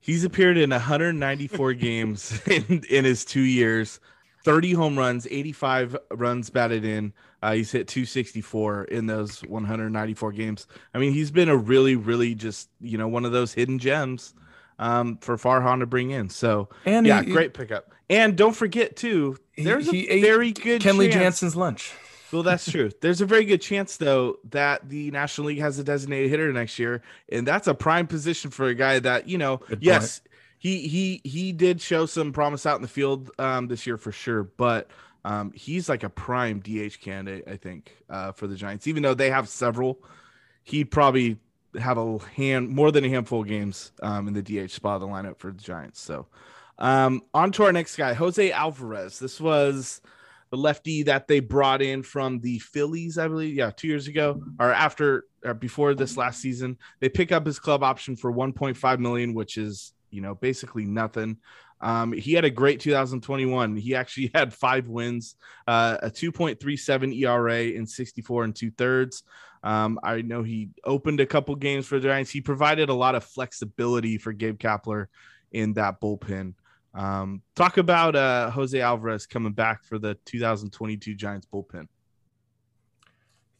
He's 0.01 0.23
appeared 0.23 0.57
in 0.57 0.71
194 0.71 1.73
games 1.75 2.41
in, 2.47 2.83
in 2.89 3.05
his 3.05 3.23
two 3.23 3.41
years, 3.41 3.99
30 4.43 4.73
home 4.73 4.97
runs, 4.97 5.27
85 5.29 5.95
runs 6.11 6.49
batted 6.49 6.83
in. 6.83 7.13
Uh, 7.43 7.53
he's 7.53 7.71
hit 7.71 7.87
264 7.87 8.85
in 8.85 9.05
those 9.05 9.39
194 9.41 10.31
games. 10.31 10.67
I 10.93 10.97
mean, 10.99 11.13
he's 11.13 11.31
been 11.31 11.49
a 11.49 11.55
really, 11.57 11.95
really 11.95 12.35
just, 12.35 12.69
you 12.81 12.97
know, 12.97 13.07
one 13.07 13.25
of 13.25 13.31
those 13.31 13.53
hidden 13.53 13.79
gems 13.79 14.33
um, 14.77 15.17
for 15.21 15.37
Farhan 15.37 15.79
to 15.79 15.85
bring 15.85 16.11
in. 16.11 16.29
So, 16.29 16.69
And 16.85 17.05
yeah, 17.07 17.21
he, 17.23 17.31
great 17.31 17.53
pickup. 17.53 17.91
And 18.09 18.35
don't 18.35 18.55
forget, 18.55 18.95
too, 18.95 19.37
there's 19.57 19.89
he 19.89 20.07
a 20.09 20.21
very 20.21 20.51
good 20.51 20.81
Kenley 20.81 21.11
chance- 21.11 21.39
Jansen's 21.39 21.55
lunch. 21.55 21.93
Well, 22.31 22.43
that's 22.43 22.69
true. 22.69 22.91
There's 23.01 23.21
a 23.21 23.25
very 23.25 23.45
good 23.45 23.61
chance, 23.61 23.97
though, 23.97 24.37
that 24.51 24.87
the 24.89 25.11
National 25.11 25.47
League 25.47 25.59
has 25.59 25.79
a 25.79 25.83
designated 25.83 26.29
hitter 26.29 26.51
next 26.53 26.79
year, 26.79 27.01
and 27.29 27.47
that's 27.47 27.67
a 27.67 27.73
prime 27.73 28.07
position 28.07 28.51
for 28.51 28.67
a 28.67 28.75
guy 28.75 28.99
that 28.99 29.27
you 29.27 29.37
know. 29.37 29.57
Good 29.57 29.83
yes, 29.83 30.21
he 30.57 30.87
he 30.87 31.21
he 31.23 31.51
did 31.51 31.81
show 31.81 32.05
some 32.05 32.31
promise 32.31 32.65
out 32.65 32.75
in 32.75 32.81
the 32.81 32.87
field 32.87 33.31
um, 33.39 33.67
this 33.67 33.87
year 33.87 33.97
for 33.97 34.11
sure, 34.11 34.43
but 34.43 34.89
um, 35.25 35.51
he's 35.53 35.89
like 35.89 36.03
a 36.03 36.09
prime 36.09 36.59
DH 36.59 36.99
candidate, 37.01 37.43
I 37.47 37.57
think, 37.57 37.97
uh, 38.09 38.31
for 38.31 38.47
the 38.47 38.55
Giants. 38.55 38.87
Even 38.87 39.03
though 39.03 39.13
they 39.13 39.29
have 39.29 39.47
several, 39.47 39.99
he'd 40.63 40.85
probably 40.85 41.37
have 41.79 41.97
a 41.97 42.17
hand 42.35 42.69
more 42.69 42.91
than 42.91 43.05
a 43.05 43.09
handful 43.09 43.41
of 43.41 43.47
games 43.47 43.91
um, 44.01 44.27
in 44.27 44.33
the 44.33 44.41
DH 44.41 44.71
spot 44.71 44.95
of 44.95 45.01
the 45.01 45.07
lineup 45.07 45.37
for 45.37 45.51
the 45.51 45.61
Giants. 45.61 46.01
So, 46.01 46.27
um, 46.79 47.21
on 47.33 47.51
to 47.53 47.63
our 47.63 47.71
next 47.71 47.95
guy, 47.95 48.13
Jose 48.13 48.51
Alvarez. 48.51 49.19
This 49.19 49.39
was 49.39 50.01
the 50.51 50.57
lefty 50.57 51.03
that 51.03 51.27
they 51.27 51.39
brought 51.39 51.81
in 51.81 52.03
from 52.03 52.39
the 52.41 52.59
Phillies, 52.59 53.17
I 53.17 53.27
believe. 53.27 53.55
Yeah, 53.55 53.71
two 53.71 53.87
years 53.87 54.07
ago 54.07 54.43
or 54.59 54.71
after 54.71 55.25
or 55.43 55.53
before 55.53 55.95
this 55.95 56.17
last 56.17 56.41
season. 56.41 56.77
They 56.99 57.09
pick 57.09 57.31
up 57.31 57.45
his 57.45 57.57
club 57.57 57.83
option 57.83 58.15
for 58.15 58.31
1.5 58.31 58.99
million, 58.99 59.33
which 59.33 59.57
is 59.57 59.93
you 60.11 60.21
know 60.21 60.35
basically 60.35 60.85
nothing. 60.85 61.37
Um, 61.79 62.13
he 62.13 62.33
had 62.33 62.45
a 62.45 62.49
great 62.51 62.79
2021. 62.79 63.75
He 63.75 63.95
actually 63.95 64.29
had 64.35 64.53
five 64.53 64.87
wins, 64.87 65.35
uh, 65.67 65.97
a 66.03 66.11
2.37 66.11 67.17
ERA 67.19 67.63
in 67.63 67.87
64 67.87 68.43
and 68.43 68.55
two 68.55 68.71
thirds. 68.71 69.23
Um, 69.63 69.99
I 70.03 70.21
know 70.21 70.43
he 70.43 70.69
opened 70.83 71.19
a 71.19 71.25
couple 71.25 71.55
games 71.55 71.87
for 71.87 71.99
the 71.99 72.07
Giants. 72.07 72.31
He 72.31 72.41
provided 72.41 72.89
a 72.89 72.93
lot 72.93 73.15
of 73.15 73.23
flexibility 73.23 74.17
for 74.17 74.33
Gabe 74.33 74.59
Kapler 74.59 75.07
in 75.51 75.73
that 75.73 76.01
bullpen. 76.01 76.55
Um, 76.93 77.41
talk 77.55 77.77
about 77.77 78.15
uh, 78.15 78.51
Jose 78.51 78.79
Alvarez 78.79 79.25
coming 79.25 79.53
back 79.53 79.83
for 79.83 79.97
the 79.97 80.15
2022 80.25 81.15
Giants 81.15 81.47
bullpen. 81.51 81.87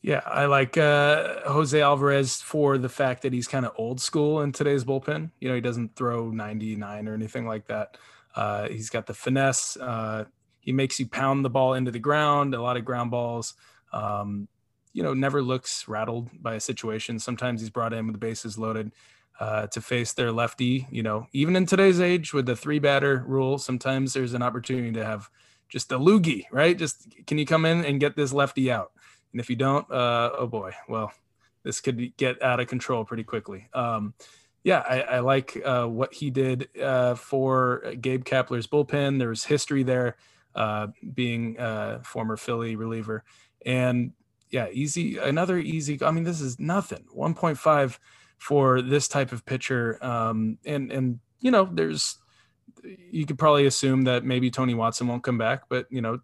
Yeah, 0.02 0.22
I 0.26 0.46
like 0.46 0.78
uh, 0.78 1.41
Jose 1.46 1.80
Alvarez 1.80 2.41
for 2.41 2.80
the 2.80 2.89
fact 2.89 3.22
that 3.22 3.34
he's 3.34 3.48
kind 3.48 3.65
of 3.65 3.74
old 3.78 4.02
school 4.02 4.41
in 4.41 4.52
today's 4.52 4.84
bullpen. 4.84 5.30
You 5.39 5.50
know, 5.50 5.56
he 5.56 5.62
doesn't 5.62 5.96
throw 5.96 6.32
99 6.32 7.08
or 7.08 7.13
anything 7.13 7.46
like 7.46 7.67
that. 7.67 7.98
Uh, 8.36 8.67
he's 8.67 8.89
got 8.89 9.06
the 9.06 9.13
finesse. 9.13 9.78
Uh, 9.78 10.26
he 10.60 10.72
makes 10.72 11.00
you 11.00 11.08
pound 11.08 11.46
the 11.46 11.50
ball 11.50 11.76
into 11.76 11.91
the 11.91 12.00
ground, 12.00 12.56
a 12.56 12.62
lot 12.62 12.78
of 12.78 12.86
ground 12.86 13.12
balls. 13.12 13.54
Um, 13.94 14.48
you 14.94 15.04
know, 15.04 15.13
never 15.13 15.41
looks 15.41 15.88
rattled 15.88 16.30
by 16.41 16.56
a 16.56 16.60
situation. 16.60 17.20
Sometimes 17.20 17.62
he's 17.62 17.70
brought 17.70 17.94
in 17.94 18.08
with 18.08 18.13
the 18.15 18.20
bases 18.20 18.58
loaded 18.58 18.91
uh, 19.42 19.66
to 19.68 19.82
face 19.82 20.14
their 20.14 20.32
lefty. 20.32 20.88
You 20.92 21.02
know, 21.02 21.28
even 21.34 21.56
in 21.56 21.66
today's 21.66 22.00
age 22.00 22.32
with 22.32 22.46
the 22.46 22.56
three 22.56 22.78
batter 22.78 23.24
rule, 23.28 23.58
sometimes 23.58 24.14
there's 24.14 24.36
an 24.36 24.44
opportunity 24.44 24.92
to 24.92 25.04
have 25.04 25.30
just 25.68 25.92
a 25.92 25.98
loogie, 25.98 26.46
right? 26.52 26.78
Just 26.78 27.08
can 27.26 27.40
you 27.40 27.48
come 27.48 27.66
in 27.66 27.84
and 27.84 28.00
get 28.00 28.16
this 28.16 28.32
lefty 28.32 28.72
out? 28.72 28.92
And 29.32 29.42
if 29.42 29.50
you 29.50 29.56
don't, 29.56 29.90
uh, 29.92 30.30
oh 30.38 30.46
boy, 30.46 30.74
well, 30.88 31.12
this 31.64 31.82
could 31.82 32.16
get 32.18 32.40
out 32.44 32.60
of 32.60 32.68
control 32.68 33.04
pretty 33.04 33.24
quickly. 33.24 33.68
Um, 33.74 34.14
yeah, 34.64 34.84
I, 34.88 35.02
I 35.02 35.20
like 35.22 35.60
uh, 35.66 35.88
what 35.88 36.14
he 36.14 36.30
did 36.30 36.70
uh, 36.80 37.16
for 37.16 37.84
Gabe 38.00 38.24
Kapler's 38.24 38.68
bullpen. 38.68 39.18
There's 39.18 39.46
history 39.46 39.82
there, 39.82 40.18
uh, 40.54 40.90
being 41.16 41.56
a 41.58 42.02
former 42.04 42.38
Philly 42.38 42.76
reliever, 42.76 43.24
and 43.66 44.12
yeah, 44.52 44.68
easy. 44.72 45.18
Another 45.18 45.58
easy. 45.58 45.98
I 46.04 46.12
mean, 46.12 46.26
this 46.26 46.42
is 46.42 46.60
nothing. 46.60 47.06
1.5 47.18 47.98
for 48.42 48.82
this 48.82 49.08
type 49.08 49.32
of 49.32 49.46
pitcher, 49.46 50.04
um, 50.04 50.58
and 50.66 50.92
and 50.92 51.20
you 51.42 51.52
know, 51.52 51.70
there's 51.72 52.18
you 52.84 53.28
could 53.28 53.38
probably 53.38 53.68
assume 53.68 54.04
that 54.04 54.26
maybe 54.26 54.50
Tony 54.50 54.74
Watson 54.74 55.08
won't 55.08 55.24
come 55.24 55.38
back, 55.38 55.70
but 55.70 55.86
you 55.92 56.02
know, 56.02 56.20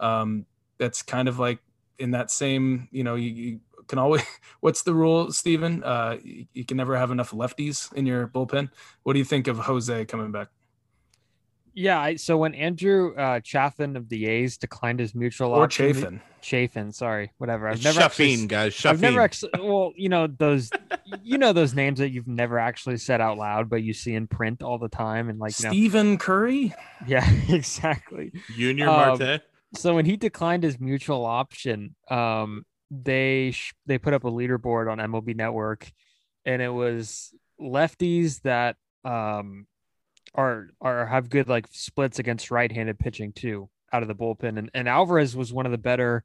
um, 0.00 0.44
that's 0.78 1.02
kind 1.02 1.28
of 1.28 1.38
like 1.38 1.60
in 2.00 2.10
that 2.10 2.32
same. 2.32 2.88
You 2.90 3.04
know, 3.04 3.14
you, 3.14 3.30
you 3.30 3.60
can 3.86 4.00
always. 4.00 4.22
What's 4.60 4.82
the 4.82 4.92
rule, 4.92 5.30
Stephen? 5.30 5.84
Uh, 5.84 6.18
you, 6.24 6.46
you 6.52 6.64
can 6.64 6.76
never 6.76 6.96
have 6.96 7.12
enough 7.12 7.30
lefties 7.30 7.92
in 7.92 8.06
your 8.06 8.26
bullpen. 8.26 8.70
What 9.04 9.12
do 9.12 9.20
you 9.20 9.24
think 9.24 9.46
of 9.46 9.58
Jose 9.58 10.04
coming 10.06 10.32
back? 10.32 10.48
Yeah, 11.74 12.00
I, 12.00 12.16
so 12.16 12.36
when 12.36 12.54
Andrew 12.54 13.14
uh, 13.16 13.40
Chaffin 13.40 13.96
of 13.96 14.08
the 14.08 14.26
A's 14.26 14.58
declined 14.58 15.00
his 15.00 15.14
mutual 15.14 15.52
Or 15.52 15.64
option, 15.64 15.94
Chaffin, 15.94 16.20
Chafin, 16.42 16.92
sorry, 16.92 17.32
whatever. 17.38 17.68
I've 17.68 17.76
It's 17.76 17.84
never 17.84 18.00
actually, 18.00 18.36
Shafin, 18.36 18.48
guys. 18.48 18.84
I've 18.86 19.00
never 19.00 19.20
actually. 19.20 19.52
Well, 19.58 19.92
you 19.96 20.08
know 20.08 20.26
those, 20.26 20.70
you 21.22 21.38
know 21.38 21.52
those 21.52 21.74
names 21.74 21.98
that 22.00 22.10
you've 22.10 22.28
never 22.28 22.58
actually 22.58 22.98
said 22.98 23.20
out 23.20 23.38
loud, 23.38 23.70
but 23.70 23.82
you 23.82 23.94
see 23.94 24.14
in 24.14 24.26
print 24.26 24.62
all 24.62 24.78
the 24.78 24.88
time, 24.88 25.28
and 25.28 25.38
like 25.38 25.58
you 25.58 25.64
know, 25.64 25.70
Stephen 25.70 26.18
Curry. 26.18 26.74
yeah, 27.06 27.28
exactly. 27.48 28.32
Junior 28.54 28.88
Um, 28.88 29.18
Marte. 29.18 29.40
So 29.74 29.94
when 29.94 30.04
he 30.04 30.16
declined 30.18 30.64
his 30.64 30.78
mutual 30.78 31.24
option, 31.24 31.94
um, 32.10 32.64
they 32.90 33.52
sh- 33.52 33.72
they 33.86 33.96
put 33.96 34.12
up 34.12 34.24
a 34.24 34.30
leaderboard 34.30 34.90
on 34.92 34.98
MLB 34.98 35.34
Network, 35.34 35.90
and 36.44 36.60
it 36.60 36.68
was 36.68 37.32
lefties 37.60 38.40
that 38.42 38.76
um 39.04 39.66
are 40.34 40.68
are 40.80 41.06
have 41.06 41.30
good 41.30 41.48
like 41.48 41.66
splits 41.70 42.18
against 42.18 42.50
right-handed 42.50 42.98
pitching 42.98 43.32
too 43.32 43.68
out 43.92 44.02
of 44.02 44.08
the 44.08 44.14
bullpen, 44.14 44.58
and 44.58 44.70
and 44.74 44.88
Alvarez 44.88 45.36
was 45.36 45.52
one 45.52 45.66
of 45.66 45.72
the 45.72 45.78
better 45.78 46.24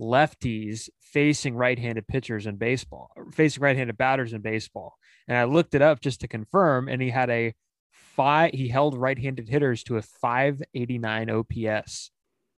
lefties 0.00 0.88
facing 1.00 1.54
right-handed 1.54 2.06
pitchers 2.08 2.46
in 2.46 2.56
baseball, 2.56 3.10
facing 3.32 3.62
right-handed 3.62 3.96
batters 3.96 4.32
in 4.32 4.40
baseball. 4.40 4.96
And 5.28 5.38
I 5.38 5.44
looked 5.44 5.74
it 5.74 5.82
up 5.82 6.00
just 6.00 6.20
to 6.20 6.28
confirm, 6.28 6.88
and 6.88 7.00
he 7.00 7.10
had 7.10 7.30
a 7.30 7.54
five. 7.92 8.52
He 8.52 8.68
held 8.68 8.96
right-handed 8.96 9.48
hitters 9.48 9.82
to 9.84 9.96
a 9.96 10.02
589 10.02 11.30
OPS. 11.30 12.10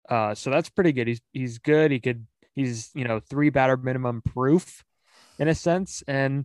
Uh, 0.09 0.35
so 0.35 0.51
that's 0.51 0.69
pretty 0.69 0.93
good. 0.93 1.09
He's 1.09 1.21
he's 1.33 1.59
good. 1.59 1.91
He 1.91 2.01
could 2.01 2.27
he's 2.55 2.91
you 2.95 3.05
know 3.05 3.21
three 3.21 3.51
batter 3.51 3.77
minimum 3.77 4.23
proof 4.23 4.85
in 5.39 5.49
a 5.49 5.55
sense, 5.55 6.03
and 6.07 6.45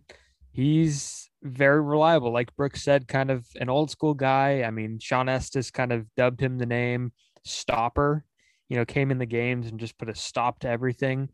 he's 0.52 1.30
very 1.42 1.80
reliable. 1.80 2.32
Like 2.32 2.54
Brooks 2.56 2.82
said, 2.82 3.08
kind 3.08 3.30
of 3.30 3.46
an 3.56 3.68
old 3.68 3.90
school 3.90 4.14
guy. 4.14 4.62
I 4.62 4.70
mean, 4.70 4.98
Shawn 4.98 5.28
Estes 5.28 5.70
kind 5.70 5.92
of 5.92 6.06
dubbed 6.16 6.40
him 6.40 6.58
the 6.58 6.66
name 6.66 7.12
stopper. 7.44 8.24
You 8.68 8.76
know, 8.76 8.84
came 8.84 9.10
in 9.10 9.18
the 9.18 9.26
games 9.26 9.68
and 9.68 9.80
just 9.80 9.98
put 9.98 10.08
a 10.08 10.14
stop 10.14 10.60
to 10.60 10.68
everything. 10.68 11.30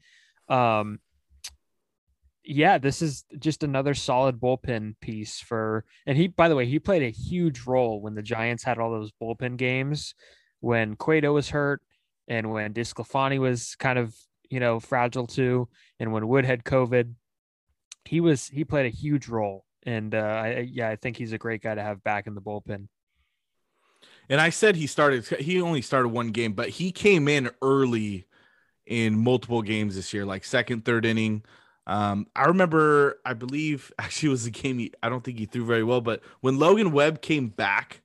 Um, 0.49 1.01
yeah, 2.45 2.79
this 2.79 3.03
is 3.03 3.25
just 3.39 3.63
another 3.63 3.93
solid 3.93 4.41
bullpen 4.41 4.95
piece 5.01 5.41
for, 5.41 5.85
and 6.07 6.17
he, 6.17 6.29
by 6.29 6.49
the 6.49 6.55
way, 6.55 6.65
he 6.65 6.79
played 6.79 7.03
a 7.03 7.11
huge 7.11 7.67
role 7.67 8.01
when 8.01 8.15
the 8.15 8.23
Giants 8.23 8.63
had 8.63 8.79
all 8.79 8.91
those 8.91 9.13
bullpen 9.21 9.57
games 9.57 10.15
when 10.61 10.97
Cueto 10.97 11.33
was 11.33 11.51
hurt 11.51 11.83
and 12.29 12.53
when 12.53 12.73
DeSclafani 12.73 13.39
was 13.39 13.75
kind 13.77 13.99
of, 13.99 14.15
you 14.49 14.61
know, 14.61 14.79
fragile 14.79 15.27
too, 15.27 15.69
and 15.99 16.13
when 16.13 16.29
Wood 16.29 16.45
had 16.45 16.65
COVID, 16.65 17.15
he 18.07 18.21
was, 18.21 18.49
he 18.49 18.65
played 18.65 18.87
a 18.87 18.97
huge 18.97 19.29
role. 19.29 19.65
And 19.85 20.15
uh, 20.15 20.19
I, 20.19 20.69
yeah, 20.71 20.89
I 20.89 20.97
think 20.97 21.17
he's 21.17 21.33
a 21.33 21.39
great 21.39 21.63
guy 21.63 21.75
to 21.75 21.83
have 21.83 22.03
back 22.03 22.27
in 22.27 22.35
the 22.35 22.41
bullpen. 22.41 22.89
And 24.29 24.41
I 24.41 24.51
said 24.51 24.77
he 24.77 24.87
started. 24.87 25.25
He 25.27 25.61
only 25.61 25.83
started 25.83 26.09
one 26.09 26.33
game, 26.33 26.53
but 26.53 26.69
he 26.69 26.91
came 26.91 27.29
in 27.29 27.51
early 27.63 28.27
in 28.85 29.23
multiple 29.23 29.63
games 29.63 29.95
this 29.95 30.13
year, 30.13 30.25
like 30.25 30.45
second, 30.45 30.85
third 30.85 31.05
inning. 31.05 31.45
Um, 31.87 32.27
I 32.35 32.47
remember, 32.47 33.21
I 33.25 33.35
believe, 33.35 33.93
actually, 33.99 34.31
was 34.31 34.47
a 34.47 34.51
game. 34.51 34.79
He, 34.79 34.93
I 35.03 35.09
don't 35.09 35.23
think 35.23 35.39
he 35.39 35.47
threw 35.47 35.65
very 35.65 35.85
well, 35.85 36.01
but 36.01 36.23
when 36.41 36.59
Logan 36.59 36.93
Webb 36.93 37.23
came 37.23 37.49
back 37.49 38.03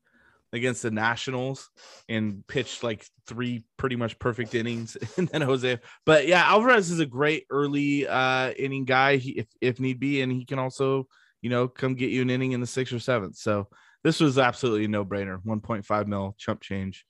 against 0.54 0.82
the 0.82 0.92
Nationals 0.92 1.70
and 2.10 2.46
pitched 2.48 2.84
like 2.84 3.06
three 3.28 3.64
pretty 3.78 3.96
much 3.96 4.20
perfect 4.20 4.54
innings, 4.56 4.98
and 5.18 5.28
then 5.30 5.42
Jose. 5.42 5.80
But 6.06 6.28
yeah, 6.28 6.44
Alvarez 6.44 6.92
is 6.92 7.00
a 7.00 7.06
great 7.06 7.46
early 7.50 8.08
uh, 8.08 8.52
inning 8.52 8.86
guy, 8.86 9.18
he, 9.18 9.32
if 9.32 9.48
if 9.62 9.80
need 9.80 10.00
be, 10.00 10.22
and 10.22 10.32
he 10.32 10.46
can 10.46 10.60
also, 10.60 11.08
you 11.42 11.50
know, 11.50 11.68
come 11.68 11.96
get 11.96 12.12
you 12.12 12.22
an 12.22 12.30
inning 12.30 12.52
in 12.52 12.62
the 12.62 12.68
sixth 12.68 12.94
or 12.94 13.00
seventh. 13.00 13.38
So 13.38 13.68
this 14.04 14.20
was 14.20 14.38
absolutely 14.38 14.86
a 14.86 14.88
no 14.88 15.06
brainer 15.06 15.42
1.5 15.44 16.08
mil 16.08 16.36
chump 16.38 16.62
change 16.62 17.06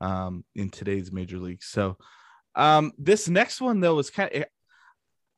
um, 0.00 0.44
in 0.54 0.70
today's 0.70 1.12
major 1.12 1.38
league. 1.38 1.62
So 1.62 1.96
um, 2.54 2.92
this 2.98 3.28
next 3.28 3.60
one 3.60 3.80
though 3.80 3.94
was 3.94 4.10
kind 4.10 4.34
of 4.34 4.44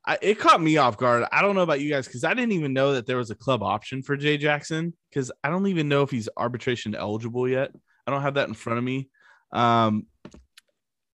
I, 0.06 0.18
it 0.20 0.38
caught 0.38 0.60
me 0.60 0.76
off 0.76 0.96
guard. 0.98 1.24
I 1.32 1.40
don't 1.40 1.54
know 1.54 1.62
about 1.62 1.80
you 1.80 1.90
guys 1.90 2.06
because 2.06 2.24
I 2.24 2.34
didn't 2.34 2.52
even 2.52 2.72
know 2.72 2.92
that 2.92 3.06
there 3.06 3.16
was 3.16 3.30
a 3.30 3.34
club 3.34 3.62
option 3.62 4.02
for 4.02 4.16
Jay 4.16 4.36
Jackson 4.36 4.94
because 5.08 5.32
I 5.42 5.48
don't 5.48 5.66
even 5.66 5.88
know 5.88 6.02
if 6.02 6.10
he's 6.10 6.28
arbitration 6.36 6.94
eligible 6.94 7.48
yet. 7.48 7.70
I 8.06 8.10
don't 8.10 8.22
have 8.22 8.34
that 8.34 8.48
in 8.48 8.54
front 8.54 8.78
of 8.78 8.84
me. 8.84 9.08
Um, 9.52 10.06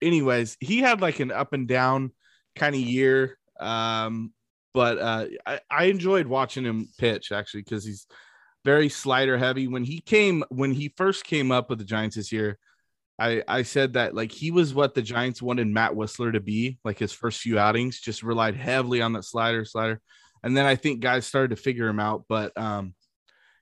anyways, 0.03 0.57
he 0.61 0.81
had 0.81 1.01
like 1.01 1.21
an 1.21 1.31
up 1.31 1.55
and 1.55 1.67
down 1.67 2.13
kind 2.57 2.75
of 2.75 2.81
year. 2.81 3.39
Um, 3.59 4.33
but 4.75 4.99
uh, 4.99 5.27
I, 5.47 5.61
I 5.71 5.85
enjoyed 5.85 6.27
watching 6.27 6.65
him 6.65 6.89
pitch 6.99 7.33
actually 7.33 7.63
because 7.63 7.87
he's 7.87 8.07
very 8.65 8.89
slider 8.89 9.39
heavy. 9.39 9.69
When 9.69 9.85
he 9.85 10.01
came, 10.01 10.45
when 10.51 10.73
he 10.73 10.93
first 10.97 11.25
came 11.25 11.51
up 11.53 11.71
with 11.71 11.79
the 11.79 11.85
Giants 11.85 12.17
this 12.17 12.33
year, 12.33 12.59
I 13.19 13.43
I 13.47 13.63
said 13.63 13.95
that 13.95 14.15
like 14.15 14.33
he 14.33 14.51
was 14.51 14.75
what 14.75 14.95
the 14.95 15.03
Giants 15.03 15.41
wanted 15.41 15.69
Matt 15.69 15.93
Wisler 15.93 16.33
to 16.33 16.41
be, 16.41 16.79
like 16.85 16.99
his 16.99 17.13
first 17.13 17.41
few 17.41 17.59
outings, 17.59 18.01
just 18.01 18.23
relied 18.23 18.57
heavily 18.57 19.01
on 19.01 19.13
that 19.13 19.25
slider, 19.25 19.65
slider, 19.65 20.01
and 20.43 20.57
then 20.57 20.67
I 20.67 20.77
think 20.77 21.01
guys 21.01 21.27
started 21.27 21.51
to 21.51 21.63
figure 21.63 21.89
him 21.89 22.01
out. 22.01 22.25
But 22.29 22.57
um, 22.59 22.95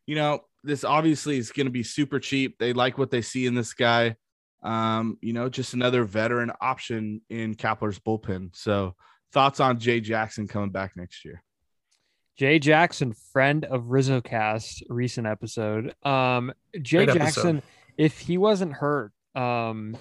you 0.06 0.14
know, 0.14 0.40
this 0.64 0.84
obviously 0.84 1.38
is 1.38 1.52
going 1.52 1.66
to 1.66 1.72
be 1.72 1.82
super 1.82 2.18
cheap. 2.18 2.58
They 2.58 2.72
like 2.72 2.98
what 2.98 3.10
they 3.10 3.22
see 3.22 3.46
in 3.46 3.54
this 3.54 3.74
guy. 3.74 4.16
Um, 4.62 5.18
you 5.20 5.32
know, 5.32 5.48
just 5.48 5.74
another 5.74 6.04
veteran 6.04 6.52
option 6.60 7.20
in 7.28 7.54
Kapler's 7.56 7.98
bullpen. 7.98 8.54
So, 8.54 8.94
thoughts 9.32 9.60
on 9.60 9.80
Jay 9.80 10.00
Jackson 10.00 10.46
coming 10.46 10.70
back 10.70 10.92
next 10.96 11.24
year? 11.24 11.42
Jay 12.36 12.58
Jackson, 12.58 13.12
friend 13.32 13.64
of 13.64 13.84
RizzoCast, 13.84 14.84
recent 14.88 15.26
episode. 15.26 15.94
Um, 16.04 16.52
Jay 16.80 17.04
Great 17.04 17.18
Jackson, 17.18 17.58
episode. 17.58 17.62
if 17.98 18.18
he 18.20 18.38
wasn't 18.38 18.72
hurt, 18.72 19.12
um, 19.34 19.96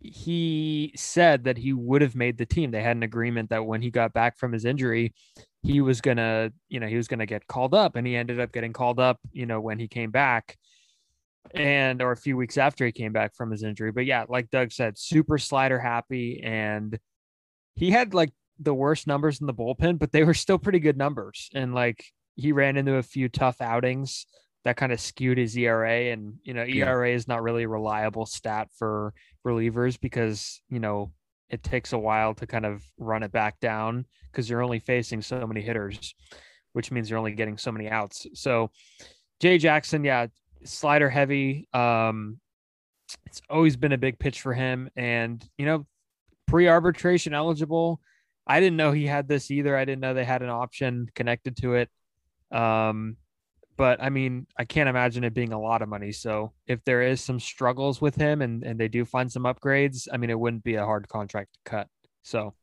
he 0.00 0.92
said 0.96 1.44
that 1.44 1.58
he 1.58 1.72
would 1.72 2.02
have 2.02 2.14
made 2.14 2.38
the 2.38 2.46
team. 2.46 2.70
They 2.70 2.82
had 2.82 2.96
an 2.96 3.02
agreement 3.02 3.50
that 3.50 3.66
when 3.66 3.82
he 3.82 3.90
got 3.90 4.12
back 4.12 4.38
from 4.38 4.52
his 4.52 4.64
injury, 4.64 5.14
he 5.62 5.80
was 5.80 6.00
gonna, 6.00 6.52
you 6.68 6.80
know, 6.80 6.86
he 6.86 6.96
was 6.96 7.08
gonna 7.08 7.26
get 7.26 7.46
called 7.46 7.74
up, 7.74 7.96
and 7.96 8.06
he 8.06 8.16
ended 8.16 8.40
up 8.40 8.52
getting 8.52 8.72
called 8.72 9.00
up, 9.00 9.18
you 9.32 9.46
know, 9.46 9.60
when 9.60 9.78
he 9.78 9.88
came 9.88 10.10
back. 10.10 10.56
and 11.54 12.02
or 12.02 12.12
a 12.12 12.16
few 12.16 12.36
weeks 12.36 12.58
after 12.58 12.84
he 12.84 12.92
came 12.92 13.12
back 13.12 13.34
from 13.34 13.50
his 13.50 13.62
injury. 13.62 13.92
But 13.92 14.06
yeah, 14.06 14.24
like 14.28 14.50
Doug 14.50 14.72
said, 14.72 14.98
super 14.98 15.38
slider 15.38 15.78
happy, 15.78 16.42
and 16.42 16.98
he 17.76 17.90
had 17.90 18.14
like 18.14 18.32
the 18.58 18.74
worst 18.74 19.06
numbers 19.06 19.40
in 19.40 19.46
the 19.46 19.54
bullpen, 19.54 19.98
but 19.98 20.12
they 20.12 20.24
were 20.24 20.34
still 20.34 20.58
pretty 20.58 20.80
good 20.80 20.96
numbers. 20.96 21.48
And 21.54 21.74
like 21.74 22.04
he 22.34 22.52
ran 22.52 22.76
into 22.76 22.96
a 22.96 23.02
few 23.02 23.28
tough 23.28 23.60
outings 23.60 24.26
that 24.66 24.76
kind 24.76 24.90
of 24.90 25.00
skewed 25.00 25.38
his 25.38 25.56
ERA. 25.56 26.10
And 26.10 26.40
you 26.42 26.52
know, 26.52 26.64
ERA 26.64 27.08
yeah. 27.08 27.14
is 27.14 27.28
not 27.28 27.44
really 27.44 27.62
a 27.62 27.68
reliable 27.68 28.26
stat 28.26 28.68
for 28.76 29.14
relievers 29.46 29.98
because 29.98 30.60
you 30.68 30.80
know 30.80 31.12
it 31.48 31.62
takes 31.62 31.92
a 31.92 31.98
while 31.98 32.34
to 32.34 32.48
kind 32.48 32.66
of 32.66 32.82
run 32.98 33.22
it 33.22 33.30
back 33.30 33.60
down 33.60 34.06
because 34.30 34.50
you're 34.50 34.64
only 34.64 34.80
facing 34.80 35.22
so 35.22 35.46
many 35.46 35.60
hitters, 35.60 36.16
which 36.72 36.90
means 36.90 37.08
you're 37.08 37.18
only 37.20 37.30
getting 37.30 37.56
so 37.56 37.70
many 37.70 37.88
outs. 37.88 38.26
So 38.34 38.72
Jay 39.38 39.56
Jackson, 39.56 40.02
yeah, 40.02 40.26
slider 40.64 41.08
heavy. 41.08 41.68
Um, 41.72 42.40
it's 43.26 43.40
always 43.48 43.76
been 43.76 43.92
a 43.92 43.98
big 43.98 44.18
pitch 44.18 44.40
for 44.40 44.52
him, 44.52 44.90
and 44.96 45.48
you 45.56 45.66
know, 45.66 45.86
pre-arbitration 46.48 47.34
eligible. 47.34 48.00
I 48.48 48.58
didn't 48.58 48.78
know 48.78 48.90
he 48.90 49.06
had 49.06 49.28
this 49.28 49.52
either. 49.52 49.76
I 49.76 49.84
didn't 49.84 50.00
know 50.00 50.12
they 50.12 50.24
had 50.24 50.42
an 50.42 50.50
option 50.50 51.08
connected 51.14 51.56
to 51.58 51.74
it. 51.74 51.88
Um, 52.50 53.16
but 53.76 54.02
I 54.02 54.10
mean, 54.10 54.46
I 54.58 54.64
can't 54.64 54.88
imagine 54.88 55.24
it 55.24 55.34
being 55.34 55.52
a 55.52 55.60
lot 55.60 55.82
of 55.82 55.88
money. 55.88 56.12
So 56.12 56.52
if 56.66 56.82
there 56.84 57.02
is 57.02 57.20
some 57.20 57.38
struggles 57.40 58.00
with 58.00 58.14
him 58.14 58.42
and 58.42 58.62
and 58.64 58.78
they 58.78 58.88
do 58.88 59.04
find 59.04 59.30
some 59.30 59.44
upgrades, 59.44 60.08
I 60.12 60.16
mean, 60.16 60.30
it 60.30 60.38
wouldn't 60.38 60.64
be 60.64 60.74
a 60.74 60.84
hard 60.84 61.08
contract 61.08 61.54
to 61.54 61.70
cut. 61.70 61.88
So, 62.22 62.54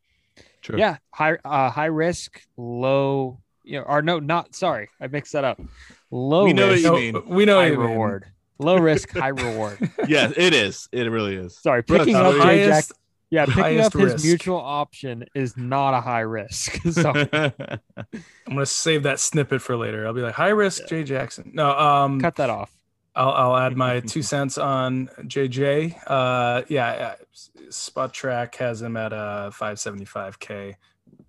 True. 0.61 0.77
yeah, 0.77 0.97
high 1.13 1.37
uh, 1.45 1.69
high 1.69 1.85
risk, 1.85 2.41
low. 2.57 3.39
You 3.65 3.79
know, 3.79 3.85
or 3.85 4.01
no, 4.01 4.19
not 4.19 4.55
sorry, 4.55 4.89
I 4.99 5.07
mixed 5.07 5.31
that 5.33 5.45
up. 5.45 5.61
Low 6.11 6.43
we 6.43 6.53
know 6.53 6.69
risk, 6.69 6.89
what 6.89 7.01
you 7.01 7.13
mean. 7.13 7.23
We 7.27 7.45
know 7.45 7.59
high 7.59 7.67
reward. 7.67 8.25
Low 8.59 8.77
risk, 8.77 9.11
high 9.11 9.29
reward. 9.29 9.77
yeah, 10.07 10.31
it 10.35 10.53
is. 10.53 10.89
It 10.91 11.03
really 11.09 11.35
is. 11.35 11.57
Sorry, 11.57 11.81
picking 11.81 12.15
up 12.15 12.35
Jay 12.43 12.65
Jack. 12.65 12.85
Yeah, 13.33 13.47
picking 13.47 13.79
up 13.79 13.93
his 13.93 14.13
risk. 14.13 14.25
mutual 14.25 14.59
option 14.59 15.25
is 15.33 15.57
not 15.57 15.95
a 15.95 16.01
high 16.01 16.19
risk. 16.19 16.79
So 16.93 17.11
I'm 17.33 17.49
gonna 18.47 18.65
save 18.67 19.03
that 19.03 19.19
snippet 19.19 19.59
for 19.59 19.75
later. 19.75 20.05
I'll 20.05 20.13
be 20.13 20.21
like 20.21 20.35
high 20.35 20.49
risk 20.49 20.81
yeah. 20.81 20.87
Jay 20.87 21.03
Jackson. 21.03 21.49
No, 21.51 21.71
um, 21.71 22.21
cut 22.21 22.35
that 22.35 22.51
off. 22.51 22.71
I'll, 23.15 23.31
I'll 23.31 23.57
add 23.57 23.75
my 23.75 23.99
two 24.05 24.21
cents 24.21 24.59
on 24.59 25.09
JJ. 25.21 25.95
Uh, 26.05 26.61
yeah, 26.67 27.15
Spotrac 27.69 28.53
has 28.55 28.83
him 28.83 28.95
at 28.97 29.13
a 29.13 29.51
575k 29.51 30.75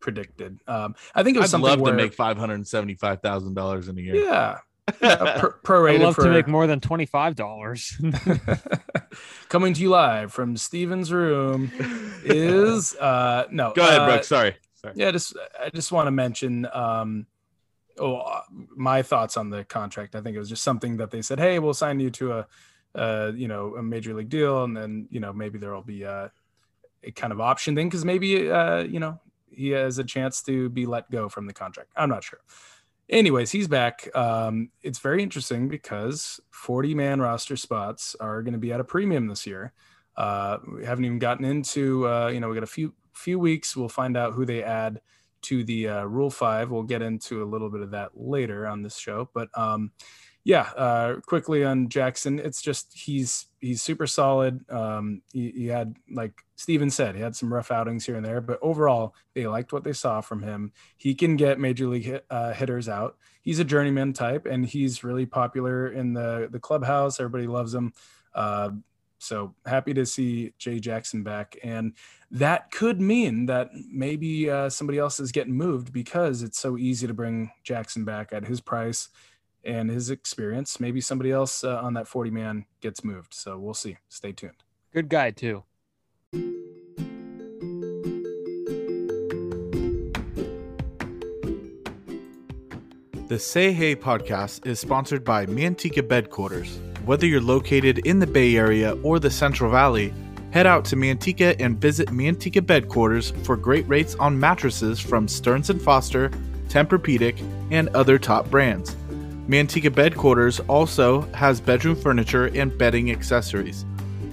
predicted. 0.00 0.60
Um, 0.66 0.94
I 1.14 1.22
think 1.22 1.38
it 1.38 1.40
was 1.40 1.50
something 1.50 1.70
I'd 1.70 1.70
something 1.70 1.70
love 1.70 1.80
where, 1.80 1.92
to 1.92 1.96
make 1.96 2.12
five 2.12 2.36
hundred 2.36 2.66
seventy 2.66 2.96
five 2.96 3.22
thousand 3.22 3.54
dollars 3.54 3.88
in 3.88 3.96
a 3.96 4.02
year. 4.02 4.16
Yeah, 4.16 4.58
yeah 5.00 5.38
pro- 5.62 5.82
prorated. 5.82 5.94
I'd 5.96 6.02
love 6.02 6.14
for... 6.14 6.24
to 6.24 6.30
make 6.30 6.48
more 6.48 6.66
than 6.66 6.80
twenty 6.80 7.06
five 7.06 7.34
dollars. 7.34 8.00
Coming 9.48 9.74
to 9.74 9.80
you 9.80 9.90
live 9.90 10.32
from 10.32 10.56
Steven's 10.56 11.12
room 11.12 11.70
is 12.24 12.94
uh 12.96 13.44
no. 13.50 13.72
Go 13.74 13.82
ahead, 13.82 14.00
uh, 14.00 14.06
Brooke. 14.06 14.24
Sorry. 14.24 14.56
Sorry. 14.74 14.94
Yeah, 14.96 15.10
just 15.10 15.36
I 15.60 15.70
just 15.70 15.92
want 15.92 16.06
to 16.06 16.10
mention 16.10 16.66
um 16.72 17.26
oh 17.98 18.16
uh, 18.16 18.40
my 18.76 19.02
thoughts 19.02 19.36
on 19.36 19.50
the 19.50 19.64
contract. 19.64 20.14
I 20.14 20.20
think 20.20 20.36
it 20.36 20.38
was 20.38 20.48
just 20.48 20.62
something 20.62 20.96
that 20.98 21.10
they 21.10 21.22
said, 21.22 21.38
"Hey, 21.38 21.58
we'll 21.58 21.74
sign 21.74 22.00
you 22.00 22.10
to 22.10 22.32
a 22.32 22.46
uh 22.94 23.32
you 23.34 23.48
know, 23.48 23.76
a 23.76 23.82
major 23.82 24.14
league 24.14 24.28
deal 24.28 24.64
and 24.64 24.76
then, 24.76 25.08
you 25.10 25.20
know, 25.20 25.32
maybe 25.32 25.58
there'll 25.58 25.82
be 25.82 26.04
a, 26.04 26.30
a 27.02 27.10
kind 27.10 27.32
of 27.32 27.40
option 27.40 27.74
thing 27.74 27.90
cuz 27.90 28.04
maybe 28.04 28.50
uh 28.50 28.82
you 28.82 29.00
know, 29.00 29.20
he 29.50 29.70
has 29.70 29.98
a 29.98 30.04
chance 30.04 30.42
to 30.42 30.68
be 30.68 30.86
let 30.86 31.10
go 31.10 31.28
from 31.28 31.46
the 31.46 31.52
contract. 31.52 31.90
I'm 31.96 32.08
not 32.08 32.22
sure 32.22 32.40
anyways, 33.08 33.50
he's 33.50 33.68
back. 33.68 34.08
Um, 34.16 34.70
it's 34.82 34.98
very 34.98 35.22
interesting 35.22 35.68
because 35.68 36.40
40 36.50 36.94
man 36.94 37.20
roster 37.20 37.56
spots 37.56 38.16
are 38.20 38.42
going 38.42 38.52
to 38.52 38.58
be 38.58 38.72
at 38.72 38.80
a 38.80 38.84
premium 38.84 39.26
this 39.26 39.46
year. 39.46 39.72
Uh, 40.16 40.58
we 40.72 40.84
haven't 40.84 41.04
even 41.04 41.18
gotten 41.18 41.44
into, 41.44 42.08
uh, 42.08 42.28
you 42.28 42.40
know, 42.40 42.48
we 42.48 42.54
got 42.54 42.62
a 42.62 42.68
few 42.68 42.94
few 43.12 43.38
weeks. 43.38 43.76
We'll 43.76 43.88
find 43.88 44.16
out 44.16 44.32
who 44.32 44.44
they 44.44 44.62
add 44.62 45.00
to 45.42 45.64
the 45.64 45.88
uh, 45.88 46.04
Rule 46.04 46.30
Five. 46.30 46.70
We'll 46.70 46.82
get 46.84 47.02
into 47.02 47.42
a 47.42 47.46
little 47.46 47.70
bit 47.70 47.80
of 47.80 47.90
that 47.90 48.10
later 48.14 48.66
on 48.66 48.82
this 48.82 48.96
show, 48.96 49.28
but 49.34 49.48
um, 49.54 49.92
yeah, 50.44 50.68
uh, 50.76 51.20
quickly 51.26 51.64
on 51.64 51.88
Jackson, 51.88 52.38
it's 52.38 52.60
just 52.60 52.92
he's 52.94 53.46
he's 53.60 53.80
super 53.80 54.06
solid. 54.06 54.70
Um, 54.70 55.22
he, 55.32 55.50
he, 55.50 55.66
had 55.68 55.96
like 56.10 56.34
Steven 56.56 56.90
said, 56.90 57.14
he 57.14 57.22
had 57.22 57.34
some 57.34 57.52
rough 57.52 57.70
outings 57.70 58.04
here 58.04 58.16
and 58.16 58.24
there, 58.24 58.42
but 58.42 58.58
overall 58.60 59.14
they 59.34 59.46
liked 59.46 59.72
what 59.72 59.84
they 59.84 59.94
saw 59.94 60.20
from 60.20 60.42
him. 60.42 60.72
He 60.98 61.14
can 61.14 61.36
get 61.36 61.58
major 61.58 61.86
league 61.86 62.04
hit, 62.04 62.26
uh, 62.28 62.52
hitters 62.52 62.90
out. 62.90 63.16
He's 63.40 63.58
a 63.58 63.64
journeyman 63.64 64.12
type, 64.12 64.44
and 64.44 64.66
he's 64.66 65.02
really 65.02 65.24
popular 65.24 65.88
in 65.88 66.12
the 66.12 66.48
the 66.50 66.60
clubhouse. 66.60 67.18
Everybody 67.18 67.46
loves 67.46 67.74
him. 67.74 67.94
Uh, 68.34 68.72
so 69.18 69.54
happy 69.64 69.94
to 69.94 70.04
see 70.04 70.52
Jay 70.58 70.78
Jackson 70.78 71.22
back, 71.22 71.56
and 71.64 71.94
that 72.30 72.70
could 72.70 73.00
mean 73.00 73.46
that 73.46 73.70
maybe 73.90 74.50
uh, 74.50 74.68
somebody 74.68 74.98
else 74.98 75.20
is 75.20 75.32
getting 75.32 75.54
moved 75.54 75.90
because 75.90 76.42
it's 76.42 76.58
so 76.58 76.76
easy 76.76 77.06
to 77.06 77.14
bring 77.14 77.50
Jackson 77.62 78.04
back 78.04 78.34
at 78.34 78.44
his 78.44 78.60
price 78.60 79.08
and 79.64 79.90
his 79.90 80.10
experience. 80.10 80.78
Maybe 80.80 81.00
somebody 81.00 81.30
else 81.30 81.64
uh, 81.64 81.80
on 81.82 81.94
that 81.94 82.08
40 82.08 82.30
man 82.30 82.66
gets 82.80 83.04
moved. 83.04 83.34
So 83.34 83.58
we'll 83.58 83.74
see. 83.74 83.98
Stay 84.08 84.32
tuned. 84.32 84.62
Good 84.92 85.08
guy, 85.08 85.30
too. 85.30 85.64
The 93.26 93.38
Say 93.38 93.72
Hey 93.72 93.96
podcast 93.96 94.66
is 94.66 94.78
sponsored 94.78 95.24
by 95.24 95.46
Manteca 95.46 96.02
Bedquarters. 96.02 96.78
Whether 97.06 97.26
you're 97.26 97.40
located 97.40 97.98
in 98.06 98.18
the 98.18 98.26
Bay 98.26 98.54
Area 98.54 98.96
or 99.02 99.18
the 99.18 99.30
Central 99.30 99.70
Valley, 99.70 100.12
head 100.52 100.66
out 100.66 100.84
to 100.84 100.96
Manteca 100.96 101.56
and 101.58 101.80
visit 101.80 102.08
Manteca 102.10 102.60
Bedquarters 102.60 103.34
for 103.44 103.56
great 103.56 103.88
rates 103.88 104.14
on 104.16 104.38
mattresses 104.38 105.00
from 105.00 105.26
Stearns 105.26 105.68
& 105.74 105.82
Foster, 105.82 106.30
Tempur-Pedic, 106.68 107.42
and 107.72 107.88
other 107.88 108.18
top 108.18 108.48
brands. 108.50 108.94
Manteca 109.48 109.90
Bedquarters 109.90 110.64
also 110.68 111.20
has 111.32 111.60
bedroom 111.60 111.96
furniture 111.96 112.46
and 112.54 112.76
bedding 112.78 113.10
accessories. 113.10 113.84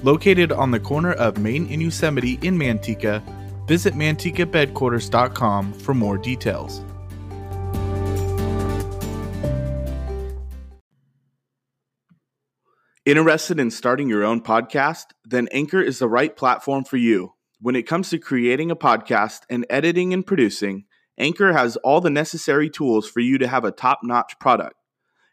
Located 0.04 0.54
on 0.54 0.71
the 0.71 0.80
corner 0.80 1.12
of 1.13 1.38
Main 1.38 1.67
and 1.69 1.82
Yosemite 1.82 2.39
in 2.41 2.58
Manteca, 2.58 3.21
visit 3.67 3.93
mantecabedquarters.com 3.93 5.74
for 5.74 5.93
more 5.93 6.17
details. 6.17 6.82
Interested 13.06 13.60
in 13.60 13.69
starting 13.69 14.08
your 14.08 14.24
own 14.24 14.41
podcast? 14.41 15.08
Then 15.26 15.50
Anchor 15.52 15.82
is 15.82 16.00
the 16.00 16.08
right 16.08 16.36
platform 16.36 16.86
for 16.86 16.97
you. 16.97 17.34
When 17.60 17.76
it 17.76 17.84
comes 17.84 18.10
to 18.12 18.17
creating 18.17 18.71
a 18.71 18.76
podcast 18.76 19.41
and 19.50 19.65
editing 19.69 20.13
and 20.13 20.26
producing, 20.26 20.86
Anchor 21.17 21.52
has 21.52 21.76
all 21.78 22.00
the 22.00 22.10
necessary 22.10 22.69
tools 22.69 23.10
for 23.10 23.19
you 23.19 23.38
to 23.39 23.47
have 23.47 23.65
a 23.65 23.71
top 23.71 24.00
notch 24.04 24.39
product. 24.39 24.76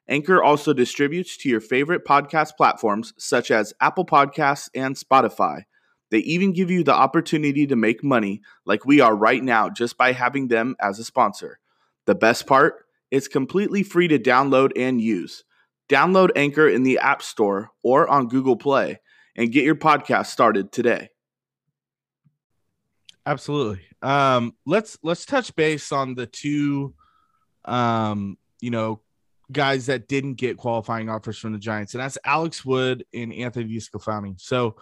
Anchor 0.08 0.42
also 0.42 0.72
distributes 0.72 1.36
to 1.38 1.48
your 1.48 1.60
favorite 1.60 2.04
podcast 2.04 2.56
platforms 2.56 3.12
such 3.18 3.50
as 3.50 3.74
Apple 3.80 4.06
Podcasts 4.06 4.70
and 4.74 4.96
Spotify. 4.96 5.64
They 6.10 6.18
even 6.18 6.52
give 6.52 6.70
you 6.70 6.82
the 6.82 6.94
opportunity 6.94 7.66
to 7.66 7.76
make 7.76 8.02
money 8.02 8.40
like 8.64 8.86
we 8.86 9.00
are 9.00 9.14
right 9.14 9.42
now 9.42 9.68
just 9.68 9.98
by 9.98 10.12
having 10.12 10.48
them 10.48 10.76
as 10.80 10.98
a 10.98 11.04
sponsor. 11.04 11.58
The 12.06 12.14
best 12.14 12.46
part? 12.46 12.86
It's 13.10 13.28
completely 13.28 13.82
free 13.82 14.08
to 14.08 14.18
download 14.18 14.72
and 14.76 15.00
use. 15.00 15.44
Download 15.88 16.30
Anchor 16.36 16.68
in 16.68 16.82
the 16.82 16.98
App 16.98 17.22
Store 17.22 17.70
or 17.82 18.08
on 18.08 18.28
Google 18.28 18.56
Play 18.56 19.00
and 19.36 19.52
get 19.52 19.64
your 19.64 19.74
podcast 19.74 20.26
started 20.26 20.72
today. 20.72 21.10
Absolutely. 23.26 23.80
Um, 24.00 24.54
let's 24.64 24.98
let's 25.02 25.26
touch 25.26 25.54
base 25.54 25.92
on 25.92 26.14
the 26.14 26.26
two 26.26 26.94
um, 27.64 28.38
you 28.60 28.70
know, 28.70 29.00
guys 29.50 29.86
that 29.86 30.08
didn't 30.08 30.34
get 30.34 30.56
qualifying 30.56 31.08
offers 31.08 31.38
from 31.38 31.52
the 31.52 31.58
Giants, 31.58 31.94
and 31.94 32.02
that's 32.02 32.18
Alex 32.24 32.64
Wood 32.64 33.04
and 33.14 33.32
Anthony 33.32 33.76
DeSclafani. 33.76 34.40
So 34.40 34.76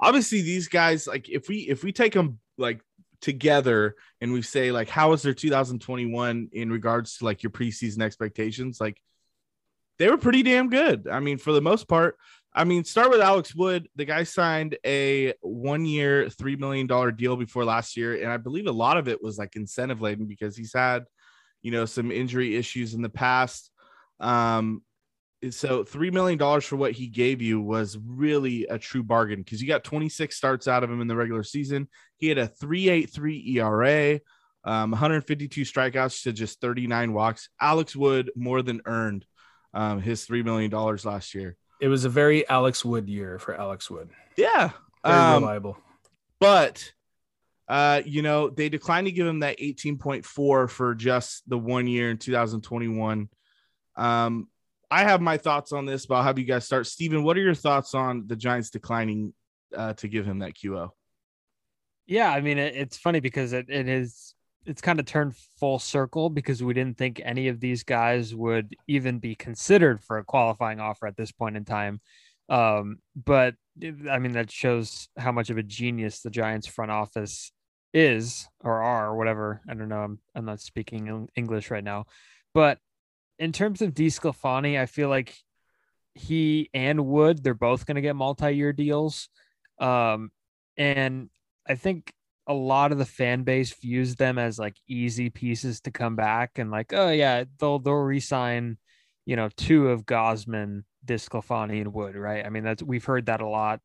obviously 0.00 0.42
these 0.42 0.68
guys, 0.68 1.06
like 1.06 1.28
if 1.28 1.48
we 1.48 1.58
if 1.68 1.82
we 1.84 1.92
take 1.92 2.12
them 2.12 2.38
like 2.58 2.80
together 3.20 3.94
and 4.20 4.32
we 4.32 4.42
say 4.42 4.72
like 4.72 4.88
how 4.88 5.10
was 5.10 5.22
their 5.22 5.32
2021 5.32 6.48
in 6.52 6.70
regards 6.70 7.18
to 7.18 7.24
like 7.24 7.42
your 7.42 7.50
preseason 7.50 8.02
expectations, 8.02 8.80
like 8.80 9.00
they 9.98 10.10
were 10.10 10.18
pretty 10.18 10.42
damn 10.42 10.68
good. 10.68 11.06
I 11.08 11.20
mean, 11.20 11.38
for 11.38 11.52
the 11.52 11.60
most 11.60 11.88
part. 11.88 12.16
I 12.54 12.64
mean, 12.64 12.84
start 12.84 13.10
with 13.10 13.20
Alex 13.20 13.54
Wood. 13.54 13.88
The 13.96 14.04
guy 14.04 14.24
signed 14.24 14.76
a 14.84 15.32
one 15.40 15.86
year, 15.86 16.26
$3 16.26 16.58
million 16.58 16.86
deal 17.16 17.34
before 17.36 17.64
last 17.64 17.96
year. 17.96 18.20
And 18.20 18.30
I 18.30 18.36
believe 18.36 18.66
a 18.66 18.72
lot 18.72 18.98
of 18.98 19.08
it 19.08 19.22
was 19.22 19.38
like 19.38 19.56
incentive 19.56 20.02
laden 20.02 20.26
because 20.26 20.54
he's 20.54 20.74
had, 20.74 21.04
you 21.62 21.70
know, 21.70 21.86
some 21.86 22.10
injury 22.10 22.56
issues 22.56 22.92
in 22.92 23.00
the 23.00 23.08
past. 23.08 23.70
Um, 24.22 24.82
so 25.50 25.82
three 25.82 26.10
million 26.12 26.38
dollars 26.38 26.64
for 26.64 26.76
what 26.76 26.92
he 26.92 27.08
gave 27.08 27.42
you 27.42 27.60
was 27.60 27.98
really 27.98 28.66
a 28.66 28.78
true 28.78 29.02
bargain 29.02 29.40
because 29.42 29.60
you 29.60 29.66
got 29.66 29.82
26 29.82 30.36
starts 30.36 30.68
out 30.68 30.84
of 30.84 30.90
him 30.90 31.00
in 31.00 31.08
the 31.08 31.16
regular 31.16 31.42
season. 31.42 31.88
He 32.16 32.28
had 32.28 32.38
a 32.38 32.46
3.83 32.46 33.56
ERA, 33.56 34.20
um, 34.64 34.92
152 34.92 35.62
strikeouts 35.62 36.22
to 36.22 36.32
just 36.32 36.60
39 36.60 37.12
walks. 37.12 37.48
Alex 37.60 37.96
Wood 37.96 38.30
more 38.36 38.62
than 38.62 38.82
earned 38.86 39.26
um, 39.74 40.00
his 40.00 40.24
three 40.24 40.44
million 40.44 40.70
dollars 40.70 41.04
last 41.04 41.34
year. 41.34 41.56
It 41.80 41.88
was 41.88 42.04
a 42.04 42.08
very 42.08 42.48
Alex 42.48 42.84
Wood 42.84 43.08
year 43.08 43.40
for 43.40 43.54
Alex 43.58 43.90
Wood. 43.90 44.10
Yeah. 44.36 44.70
Very 45.04 45.18
Um, 45.18 45.42
reliable. 45.42 45.76
but 46.38 46.92
uh, 47.68 48.02
you 48.04 48.22
know, 48.22 48.48
they 48.50 48.68
declined 48.68 49.06
to 49.08 49.12
give 49.12 49.26
him 49.26 49.40
that 49.40 49.58
18.4 49.58 50.68
for 50.70 50.94
just 50.94 51.48
the 51.48 51.58
one 51.58 51.86
year 51.88 52.10
in 52.10 52.18
2021. 52.18 53.28
Um, 53.96 54.48
I 54.90 55.04
have 55.04 55.20
my 55.20 55.38
thoughts 55.38 55.72
on 55.72 55.86
this, 55.86 56.06
but 56.06 56.16
I'll 56.16 56.22
have 56.22 56.38
you 56.38 56.44
guys 56.44 56.66
start. 56.66 56.86
Steven, 56.86 57.22
what 57.22 57.36
are 57.36 57.40
your 57.40 57.54
thoughts 57.54 57.94
on 57.94 58.24
the 58.26 58.36
Giants 58.36 58.70
declining 58.70 59.32
uh, 59.74 59.94
to 59.94 60.08
give 60.08 60.26
him 60.26 60.40
that 60.40 60.54
QO? 60.54 60.90
Yeah, 62.06 62.30
I 62.30 62.40
mean 62.40 62.58
it, 62.58 62.74
it's 62.76 62.98
funny 62.98 63.20
because 63.20 63.52
it, 63.52 63.70
it 63.70 63.88
is 63.88 64.34
it's 64.66 64.82
kind 64.82 65.00
of 65.00 65.06
turned 65.06 65.34
full 65.58 65.78
circle 65.78 66.30
because 66.30 66.62
we 66.62 66.74
didn't 66.74 66.98
think 66.98 67.20
any 67.24 67.48
of 67.48 67.58
these 67.58 67.82
guys 67.82 68.34
would 68.34 68.76
even 68.86 69.18
be 69.18 69.34
considered 69.34 70.02
for 70.02 70.18
a 70.18 70.24
qualifying 70.24 70.78
offer 70.78 71.06
at 71.06 71.16
this 71.16 71.32
point 71.32 71.56
in 71.56 71.64
time. 71.64 72.00
Um, 72.48 72.98
but 73.16 73.54
I 74.10 74.18
mean 74.18 74.32
that 74.32 74.50
shows 74.50 75.08
how 75.16 75.32
much 75.32 75.48
of 75.50 75.56
a 75.56 75.62
genius 75.62 76.20
the 76.20 76.30
Giants 76.30 76.66
front 76.66 76.90
office 76.90 77.50
is 77.94 78.46
or 78.60 78.82
are 78.82 79.08
or 79.08 79.16
whatever. 79.16 79.62
I 79.68 79.74
don't 79.74 79.88
know. 79.88 80.02
I'm 80.02 80.18
I'm 80.34 80.44
not 80.44 80.60
speaking 80.60 81.28
English 81.34 81.70
right 81.70 81.84
now, 81.84 82.06
but 82.52 82.78
in 83.42 83.50
terms 83.50 83.82
of 83.82 83.92
DeSclafani, 83.92 84.78
I 84.78 84.86
feel 84.86 85.08
like 85.08 85.34
he 86.14 86.70
and 86.72 87.06
Wood 87.06 87.42
they're 87.42 87.54
both 87.54 87.86
going 87.86 87.96
to 87.96 88.00
get 88.00 88.14
multi-year 88.14 88.72
deals. 88.72 89.28
Um, 89.80 90.30
and 90.76 91.28
I 91.68 91.74
think 91.74 92.12
a 92.46 92.54
lot 92.54 92.92
of 92.92 92.98
the 92.98 93.04
fan 93.04 93.42
base 93.42 93.74
views 93.74 94.14
them 94.14 94.38
as 94.38 94.60
like 94.60 94.76
easy 94.86 95.28
pieces 95.28 95.80
to 95.80 95.90
come 95.90 96.14
back 96.14 96.60
and 96.60 96.70
like, 96.70 96.92
oh 96.92 97.10
yeah, 97.10 97.42
they'll 97.58 97.80
they'll 97.80 97.94
resign, 97.94 98.78
you 99.26 99.34
know, 99.34 99.48
two 99.56 99.88
of 99.88 100.06
Gausman, 100.06 100.84
DeSclafani, 101.04 101.80
and 101.80 101.92
Wood, 101.92 102.14
right? 102.14 102.46
I 102.46 102.48
mean, 102.48 102.62
that's 102.62 102.82
we've 102.82 103.04
heard 103.04 103.26
that 103.26 103.40
a 103.40 103.48
lot, 103.48 103.80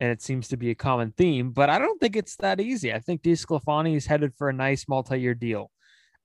and 0.00 0.10
it 0.10 0.20
seems 0.20 0.48
to 0.48 0.56
be 0.56 0.70
a 0.70 0.74
common 0.74 1.12
theme. 1.16 1.52
But 1.52 1.70
I 1.70 1.78
don't 1.78 2.00
think 2.00 2.16
it's 2.16 2.34
that 2.38 2.60
easy. 2.60 2.92
I 2.92 2.98
think 2.98 3.22
DeSclafani 3.22 3.94
is 3.94 4.06
headed 4.06 4.34
for 4.34 4.48
a 4.48 4.52
nice 4.52 4.88
multi-year 4.88 5.34
deal. 5.34 5.70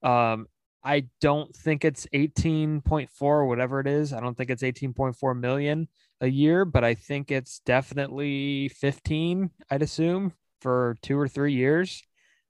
Um, 0.02 0.46
I 0.84 1.06
don't 1.20 1.54
think 1.54 1.84
it's 1.84 2.06
18.4 2.12 3.08
or 3.20 3.46
whatever 3.46 3.80
it 3.80 3.86
is. 3.86 4.12
I 4.12 4.20
don't 4.20 4.36
think 4.36 4.50
it's 4.50 4.62
18.4 4.62 5.38
million 5.38 5.88
a 6.20 6.26
year, 6.26 6.64
but 6.64 6.84
I 6.84 6.94
think 6.94 7.30
it's 7.30 7.60
definitely 7.60 8.68
15, 8.68 9.50
I'd 9.70 9.82
assume, 9.82 10.32
for 10.60 10.96
two 11.02 11.18
or 11.18 11.28
three 11.28 11.52
years. 11.52 12.02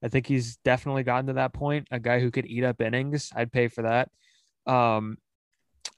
I 0.03 0.07
think 0.07 0.27
he's 0.27 0.57
definitely 0.57 1.03
gotten 1.03 1.27
to 1.27 1.33
that 1.33 1.53
point. 1.53 1.87
A 1.91 1.99
guy 1.99 2.19
who 2.19 2.31
could 2.31 2.45
eat 2.45 2.63
up 2.63 2.81
innings, 2.81 3.31
I'd 3.35 3.51
pay 3.51 3.67
for 3.67 3.83
that. 3.83 4.09
Um, 4.65 5.17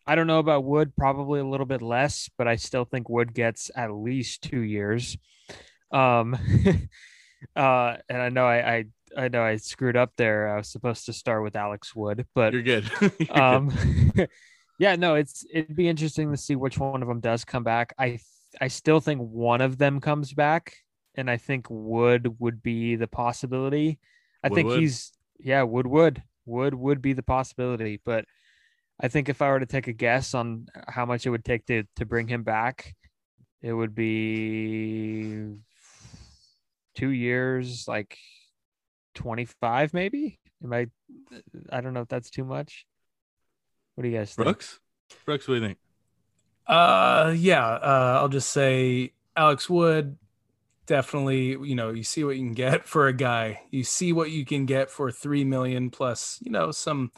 I 0.05 0.15
don't 0.15 0.27
know 0.27 0.39
about 0.39 0.63
Wood, 0.63 0.95
probably 0.95 1.39
a 1.39 1.45
little 1.45 1.65
bit 1.65 1.81
less, 1.81 2.29
but 2.37 2.47
I 2.47 2.57
still 2.57 2.85
think 2.85 3.09
Wood 3.09 3.33
gets 3.33 3.71
at 3.75 3.91
least 3.91 4.43
two 4.43 4.59
years. 4.59 5.17
Um, 5.91 6.33
uh, 7.55 7.97
and 8.07 8.21
I 8.21 8.29
know 8.29 8.45
I, 8.45 8.75
I 8.75 8.85
I 9.17 9.27
know 9.27 9.43
I 9.43 9.57
screwed 9.57 9.97
up 9.97 10.11
there. 10.17 10.49
I 10.53 10.57
was 10.57 10.67
supposed 10.69 11.05
to 11.05 11.13
start 11.13 11.43
with 11.43 11.55
Alex 11.55 11.95
Wood, 11.95 12.25
but 12.35 12.53
You're 12.53 12.61
good. 12.63 12.89
You're 13.01 13.09
good. 13.19 13.29
um 13.31 13.71
yeah 14.79 14.95
no 14.95 15.15
it's 15.15 15.45
it'd 15.53 15.75
be 15.75 15.87
interesting 15.87 16.31
to 16.31 16.37
see 16.37 16.55
which 16.55 16.77
one 16.77 17.01
of 17.01 17.07
them 17.07 17.19
does 17.21 17.45
come 17.45 17.63
back 17.63 17.93
i 17.97 18.19
i 18.59 18.67
still 18.67 18.99
think 18.99 19.21
one 19.21 19.61
of 19.61 19.77
them 19.77 20.01
comes 20.01 20.33
back 20.33 20.75
and 21.15 21.29
i 21.31 21.37
think 21.37 21.67
wood 21.69 22.35
would 22.39 22.61
be 22.61 22.95
the 22.97 23.07
possibility 23.07 23.99
i 24.43 24.49
Wood 24.49 24.55
think 24.55 24.67
would? 24.67 24.79
he's 24.81 25.11
yeah 25.39 25.63
wood 25.63 25.87
would 25.87 26.21
Wood 26.45 26.75
would 26.75 27.01
be 27.01 27.13
the 27.13 27.23
possibility 27.23 28.01
but 28.05 28.25
i 28.99 29.07
think 29.07 29.29
if 29.29 29.41
i 29.41 29.49
were 29.49 29.59
to 29.61 29.65
take 29.65 29.87
a 29.87 29.93
guess 29.93 30.33
on 30.33 30.67
how 30.87 31.05
much 31.05 31.25
it 31.25 31.29
would 31.29 31.45
take 31.45 31.65
to 31.67 31.83
to 31.95 32.05
bring 32.05 32.27
him 32.27 32.43
back 32.43 32.95
it 33.61 33.73
would 33.73 33.95
be 33.95 35.47
two 36.95 37.09
years 37.09 37.87
like 37.87 38.17
25 39.15 39.93
maybe 39.93 40.39
am 40.63 40.73
i 40.73 40.87
i 41.71 41.81
don't 41.81 41.93
know 41.93 42.01
if 42.01 42.07
that's 42.07 42.29
too 42.29 42.45
much 42.45 42.85
what 43.95 44.03
do 44.03 44.09
you 44.09 44.17
guys 44.17 44.35
think? 44.35 44.45
Brooks? 44.45 44.79
Brooks, 45.25 45.47
what 45.47 45.55
do 45.55 45.61
you 45.61 45.67
think? 45.67 45.77
Uh, 46.67 47.33
yeah. 47.35 47.65
Uh, 47.65 48.19
I'll 48.21 48.29
just 48.29 48.51
say 48.51 49.13
Alex 49.35 49.69
Wood. 49.69 50.17
Definitely, 50.85 51.51
you 51.67 51.73
know, 51.73 51.89
you 51.91 52.03
see 52.03 52.23
what 52.23 52.35
you 52.35 52.43
can 52.43 52.53
get 52.53 52.85
for 52.85 53.07
a 53.07 53.13
guy. 53.13 53.61
You 53.71 53.83
see 53.83 54.13
what 54.13 54.29
you 54.29 54.45
can 54.45 54.67
get 54.67 54.91
for 54.91 55.11
three 55.11 55.43
million 55.43 55.89
plus. 55.89 56.39
You 56.43 56.51
know, 56.51 56.71
some. 56.71 57.11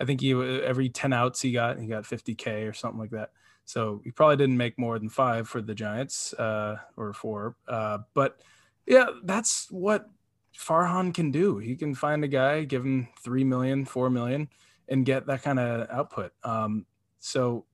I 0.00 0.04
think 0.04 0.20
he 0.20 0.32
every 0.32 0.88
ten 0.88 1.12
outs 1.12 1.42
he 1.42 1.52
got, 1.52 1.78
he 1.78 1.86
got 1.86 2.06
fifty 2.06 2.34
k 2.34 2.62
or 2.62 2.72
something 2.72 2.98
like 2.98 3.10
that. 3.10 3.30
So 3.64 4.00
he 4.02 4.10
probably 4.12 4.36
didn't 4.36 4.56
make 4.56 4.78
more 4.78 4.98
than 4.98 5.10
five 5.10 5.46
for 5.46 5.60
the 5.60 5.74
Giants, 5.74 6.32
uh, 6.34 6.78
or 6.96 7.12
four. 7.12 7.56
Uh, 7.68 7.98
but 8.14 8.40
yeah, 8.86 9.06
that's 9.24 9.70
what 9.70 10.08
Farhan 10.56 11.14
can 11.14 11.30
do. 11.30 11.58
He 11.58 11.76
can 11.76 11.94
find 11.94 12.22
a 12.24 12.28
guy, 12.28 12.64
give 12.64 12.84
him 12.84 13.08
three 13.20 13.44
million, 13.44 13.84
four 13.84 14.10
million, 14.10 14.48
and 14.88 15.06
get 15.06 15.26
that 15.26 15.42
kind 15.42 15.58
of 15.58 15.88
output. 15.90 16.32
Um, 16.44 16.86
so 17.20 17.64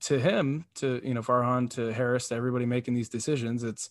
to 0.00 0.18
him, 0.18 0.66
to 0.76 1.00
you 1.04 1.14
know, 1.14 1.22
Farhan, 1.22 1.70
to 1.70 1.92
Harris, 1.92 2.28
to 2.28 2.34
everybody 2.34 2.66
making 2.66 2.94
these 2.94 3.08
decisions, 3.08 3.62
it's 3.64 3.90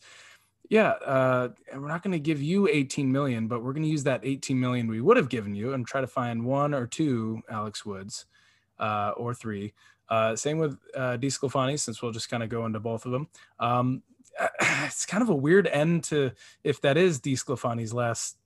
yeah, 0.69 0.91
uh, 1.05 1.49
we're 1.75 1.89
not 1.89 2.01
going 2.01 2.13
to 2.13 2.19
give 2.19 2.41
you 2.41 2.69
18 2.69 3.11
million, 3.11 3.47
but 3.47 3.61
we're 3.61 3.73
going 3.73 3.83
to 3.83 3.89
use 3.89 4.03
that 4.03 4.21
18 4.23 4.57
million 4.57 4.87
we 4.87 5.01
would 5.01 5.17
have 5.17 5.27
given 5.27 5.53
you 5.53 5.73
and 5.73 5.85
try 5.85 5.99
to 5.99 6.07
find 6.07 6.45
one 6.45 6.73
or 6.73 6.87
two 6.87 7.41
Alex 7.49 7.85
Woods, 7.85 8.25
uh, 8.79 9.11
or 9.17 9.33
three. 9.33 9.73
Uh, 10.09 10.35
same 10.35 10.57
with 10.57 10.77
uh, 10.95 11.17
DeSclafani, 11.17 11.79
since 11.79 12.01
we'll 12.01 12.11
just 12.11 12.29
kind 12.29 12.43
of 12.43 12.49
go 12.49 12.65
into 12.65 12.79
both 12.79 13.05
of 13.05 13.11
them. 13.11 13.27
Um, 13.59 14.03
it's 14.61 15.05
kind 15.05 15.23
of 15.23 15.29
a 15.29 15.35
weird 15.35 15.67
end 15.67 16.05
to 16.05 16.31
if 16.63 16.81
that 16.81 16.97
is 16.97 17.19
DeSclafani's 17.19 17.93
last 17.93 18.37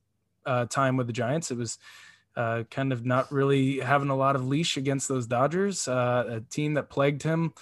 uh, 0.44 0.66
time 0.66 0.96
with 0.96 1.06
the 1.06 1.12
Giants. 1.12 1.50
It 1.50 1.58
was 1.58 1.78
uh, 2.36 2.64
kind 2.70 2.92
of 2.92 3.04
not 3.04 3.32
really 3.32 3.80
having 3.80 4.10
a 4.10 4.16
lot 4.16 4.36
of 4.36 4.46
leash 4.46 4.76
against 4.76 5.08
those 5.08 5.26
Dodgers, 5.26 5.88
uh, 5.88 6.24
a 6.28 6.40
team 6.40 6.74
that 6.74 6.90
plagued 6.90 7.22
him 7.22 7.54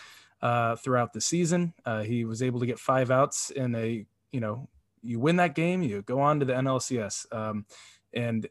uh, 0.42 0.76
throughout 0.76 1.12
the 1.12 1.20
season. 1.20 1.72
Uh, 1.84 2.02
he 2.02 2.24
was 2.24 2.42
able 2.42 2.60
to 2.60 2.66
get 2.66 2.78
five 2.78 3.10
outs 3.10 3.50
in 3.50 3.74
a, 3.74 4.04
you 4.32 4.40
know, 4.40 4.68
you 5.02 5.20
win 5.20 5.36
that 5.36 5.54
game, 5.54 5.82
you 5.82 6.02
go 6.02 6.20
on 6.20 6.40
to 6.40 6.46
the 6.46 6.54
NLCS. 6.54 7.32
Um, 7.32 7.66
and 8.12 8.48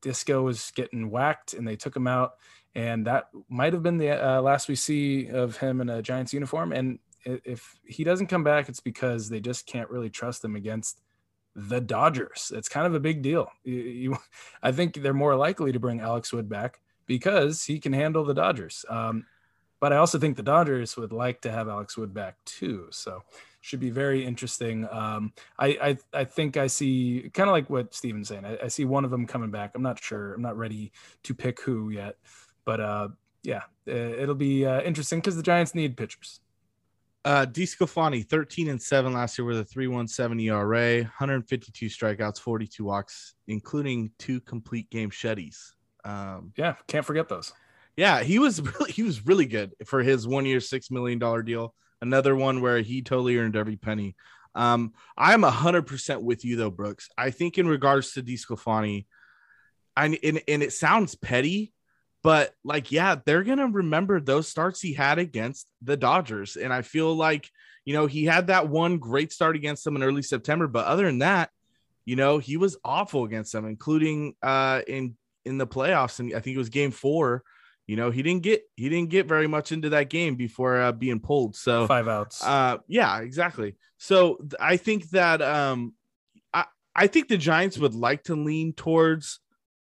Disco 0.00 0.42
was 0.42 0.72
getting 0.74 1.10
whacked 1.10 1.54
and 1.54 1.66
they 1.66 1.76
took 1.76 1.96
him 1.96 2.06
out. 2.06 2.32
And 2.74 3.06
that 3.06 3.28
might 3.48 3.72
have 3.72 3.82
been 3.82 3.98
the 3.98 4.10
uh, 4.10 4.42
last 4.42 4.68
we 4.68 4.74
see 4.74 5.28
of 5.28 5.56
him 5.56 5.80
in 5.80 5.88
a 5.88 6.02
Giants 6.02 6.32
uniform. 6.32 6.72
And 6.72 6.98
if 7.44 7.78
he 7.84 8.04
doesn't 8.04 8.28
come 8.28 8.44
back, 8.44 8.68
it's 8.68 8.80
because 8.80 9.28
they 9.28 9.40
just 9.40 9.66
can't 9.66 9.90
really 9.90 10.10
trust 10.10 10.44
him 10.44 10.56
against 10.56 11.00
the 11.54 11.80
Dodgers. 11.80 12.52
It's 12.54 12.68
kind 12.68 12.86
of 12.86 12.94
a 12.94 13.00
big 13.00 13.22
deal. 13.22 13.50
You, 13.64 13.74
you, 13.74 14.18
I 14.62 14.72
think 14.72 14.94
they're 14.94 15.14
more 15.14 15.36
likely 15.36 15.72
to 15.72 15.80
bring 15.80 16.00
Alex 16.00 16.32
Wood 16.32 16.48
back 16.48 16.80
because 17.06 17.64
he 17.64 17.80
can 17.80 17.92
handle 17.92 18.24
the 18.24 18.34
Dodgers. 18.34 18.84
Um, 18.88 19.26
but 19.80 19.92
I 19.92 19.96
also 19.96 20.18
think 20.18 20.36
the 20.36 20.42
Dodgers 20.42 20.96
would 20.96 21.12
like 21.12 21.40
to 21.42 21.50
have 21.50 21.68
Alex 21.68 21.96
Wood 21.96 22.12
back 22.12 22.36
too. 22.44 22.88
So 22.90 23.22
should 23.60 23.80
be 23.80 23.90
very 23.90 24.24
interesting. 24.24 24.88
Um, 24.90 25.32
I, 25.58 25.66
I 26.12 26.20
I 26.20 26.24
think 26.24 26.56
I 26.56 26.66
see 26.66 27.30
kind 27.32 27.48
of 27.48 27.52
like 27.52 27.70
what 27.70 27.94
Steven's 27.94 28.28
saying. 28.28 28.44
I, 28.44 28.58
I 28.64 28.68
see 28.68 28.84
one 28.84 29.04
of 29.04 29.10
them 29.10 29.26
coming 29.26 29.50
back. 29.50 29.72
I'm 29.74 29.82
not 29.82 30.02
sure. 30.02 30.34
I'm 30.34 30.42
not 30.42 30.56
ready 30.56 30.92
to 31.24 31.34
pick 31.34 31.60
who 31.60 31.90
yet. 31.90 32.16
But 32.64 32.80
uh, 32.80 33.08
yeah, 33.42 33.62
uh, 33.86 33.92
it'll 33.92 34.34
be 34.34 34.66
uh, 34.66 34.80
interesting 34.82 35.20
because 35.20 35.36
the 35.36 35.42
Giants 35.42 35.74
need 35.74 35.96
pitchers. 35.96 36.40
Uh, 37.24 37.44
DeSclafani, 37.46 38.26
13 38.26 38.68
and 38.68 38.80
7 38.80 39.12
last 39.12 39.36
year 39.38 39.44
with 39.44 39.58
a 39.58 39.64
317 39.64 40.48
ERA, 40.48 41.02
152 41.02 41.86
strikeouts, 41.86 42.40
42 42.40 42.84
walks, 42.84 43.34
including 43.48 44.10
two 44.18 44.40
complete 44.40 44.88
game 44.90 45.10
sheddies. 45.10 45.72
Um, 46.04 46.52
Yeah, 46.56 46.76
can't 46.86 47.04
forget 47.04 47.28
those. 47.28 47.52
yeah, 47.96 48.22
he 48.22 48.38
was 48.38 48.60
really 48.78 48.92
he 48.92 49.02
was 49.02 49.26
really 49.26 49.46
good 49.46 49.74
for 49.84 50.02
his 50.02 50.26
one 50.26 50.46
year, 50.46 50.60
six 50.60 50.90
million 50.90 51.18
dollar 51.18 51.42
deal. 51.42 51.74
Another 52.00 52.34
one 52.36 52.60
where 52.60 52.80
he 52.80 53.02
totally 53.02 53.36
earned 53.36 53.56
every 53.56 53.76
penny. 53.76 54.14
Um, 54.54 54.94
I'm 55.16 55.44
a 55.44 55.50
hundred 55.50 55.86
percent 55.86 56.22
with 56.22 56.44
you 56.44 56.56
though, 56.56 56.70
Brooks. 56.70 57.08
I 57.18 57.30
think 57.30 57.58
in 57.58 57.66
regards 57.66 58.12
to 58.12 58.22
DeSclafani, 58.22 59.06
I 59.96 60.06
and, 60.06 60.40
and 60.48 60.62
it 60.62 60.72
sounds 60.72 61.16
petty, 61.16 61.72
but 62.22 62.52
like, 62.64 62.90
yeah, 62.92 63.16
they're 63.24 63.44
gonna 63.44 63.68
remember 63.68 64.20
those 64.20 64.48
starts 64.48 64.80
he 64.80 64.92
had 64.92 65.18
against 65.18 65.66
the 65.82 65.96
Dodgers. 65.96 66.56
And 66.56 66.72
I 66.72 66.82
feel 66.82 67.14
like, 67.14 67.50
you 67.84 67.94
know, 67.94 68.06
he 68.06 68.24
had 68.24 68.48
that 68.48 68.68
one 68.68 68.98
great 68.98 69.32
start 69.32 69.56
against 69.56 69.84
them 69.84 69.96
in 69.96 70.02
early 70.02 70.22
September, 70.22 70.66
but 70.66 70.86
other 70.86 71.06
than 71.06 71.20
that, 71.20 71.50
you 72.04 72.16
know, 72.16 72.38
he 72.38 72.56
was 72.56 72.76
awful 72.84 73.24
against 73.24 73.52
them, 73.52 73.66
including 73.66 74.34
uh 74.42 74.82
in 74.86 75.16
in 75.44 75.58
the 75.58 75.66
playoffs. 75.66 76.18
And 76.20 76.34
I 76.34 76.40
think 76.40 76.54
it 76.54 76.58
was 76.58 76.68
game 76.68 76.90
four. 76.90 77.42
You 77.86 77.96
know, 77.96 78.10
he 78.10 78.22
didn't 78.22 78.42
get 78.42 78.62
he 78.76 78.88
didn't 78.90 79.08
get 79.08 79.26
very 79.26 79.46
much 79.46 79.72
into 79.72 79.88
that 79.90 80.10
game 80.10 80.34
before 80.36 80.78
uh, 80.80 80.92
being 80.92 81.20
pulled. 81.20 81.56
So 81.56 81.86
Five 81.86 82.06
outs. 82.08 82.44
uh, 82.44 82.78
yeah, 82.86 83.20
exactly. 83.20 83.76
So 83.96 84.38
I 84.60 84.76
think 84.76 85.08
that 85.10 85.40
um, 85.40 85.94
I 86.52 86.66
I 86.94 87.06
think 87.06 87.28
the 87.28 87.38
Giants 87.38 87.78
would 87.78 87.94
like 87.94 88.24
to 88.24 88.34
lean 88.36 88.74
towards 88.74 89.40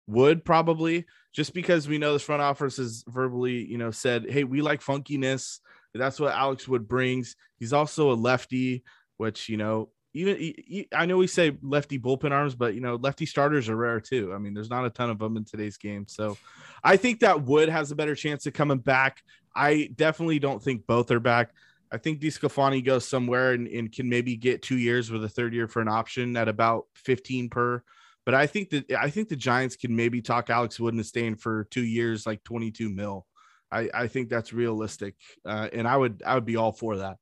Wood 0.08 0.46
probably 0.46 1.08
just 1.32 1.54
because 1.54 1.88
we 1.88 1.98
know 1.98 2.14
this 2.14 2.24
front 2.24 2.42
office 2.42 2.78
has 2.78 3.04
verbally 3.08 3.66
you 3.66 3.78
know 3.78 3.92
said, 3.92 4.30
hey, 4.30 4.44
we 4.44 4.62
like 4.62 4.82
funkiness. 4.82 5.60
That's 5.94 6.20
what 6.20 6.34
Alex 6.34 6.68
Wood 6.68 6.88
brings. 6.88 7.36
He's 7.58 7.74
also 7.74 8.12
a 8.12 8.14
lefty, 8.14 8.84
which 9.18 9.50
you 9.50 9.58
know, 9.58 9.90
even 10.14 10.86
I 10.94 11.06
know 11.06 11.18
we 11.18 11.28
say 11.28 11.58
lefty 11.62 12.00
bullpen 12.00 12.32
arms, 12.32 12.56
but 12.56 12.74
you 12.74 12.82
know, 12.82 12.96
lefty 12.96 13.26
starters 13.26 13.70
are 13.70 13.76
rare 13.76 14.00
too. 14.00 14.34
I 14.34 14.38
mean, 14.38 14.54
there's 14.54 14.70
not 14.70 14.86
a 14.86 14.90
ton 14.90 15.10
of 15.10 15.20
them 15.20 15.38
in 15.38 15.46
today's 15.46 15.78
game, 15.78 16.06
so 16.08 16.38
I 16.84 16.98
think 16.98 17.22
that 17.22 17.44
Wood 17.44 17.70
has 17.70 17.92
a 17.92 17.96
better 17.96 18.16
chance 18.16 18.46
of 18.46 18.54
coming 18.54 18.80
back. 18.80 19.24
I 19.56 19.90
definitely 19.96 20.40
don't 20.40 20.62
think 20.62 20.86
both 20.88 21.12
are 21.12 21.20
back. 21.20 21.52
I 21.92 21.98
think 21.98 22.20
DeSclafani 22.20 22.86
goes 22.86 23.08
somewhere 23.08 23.54
and, 23.54 23.68
and, 23.68 23.92
can 23.92 24.08
maybe 24.10 24.36
get 24.36 24.62
two 24.62 24.78
years 24.78 25.10
with 25.10 25.24
a 25.24 25.30
third 25.30 25.54
year 25.54 25.68
for 25.68 25.82
an 25.82 25.88
option 25.88 26.38
at 26.38 26.48
about 26.48 26.86
15 26.94 27.50
per. 27.50 27.84
But 28.26 28.36
I 28.36 28.48
think 28.48 28.70
that 28.70 28.92
I 28.92 29.10
think 29.10 29.30
the 29.30 29.36
Giants 29.36 29.76
can 29.76 29.96
maybe 29.96 30.22
talk 30.22 30.50
Alex 30.50 30.80
Wood 30.80 30.94
into 30.94 31.04
staying 31.04 31.36
for 31.38 31.66
two 31.72 31.84
years, 31.84 32.26
like 32.26 32.44
22 32.44 32.90
mil. 32.90 33.26
I, 33.72 33.90
I 33.94 34.08
think 34.08 34.30
that's 34.30 34.52
realistic, 34.52 35.16
uh, 35.46 35.70
and 35.72 35.88
I 35.88 35.96
would 35.96 36.24
I 36.26 36.36
would 36.36 36.46
be 36.46 36.56
all 36.56 36.72
for 36.72 36.98
that. 36.98 37.18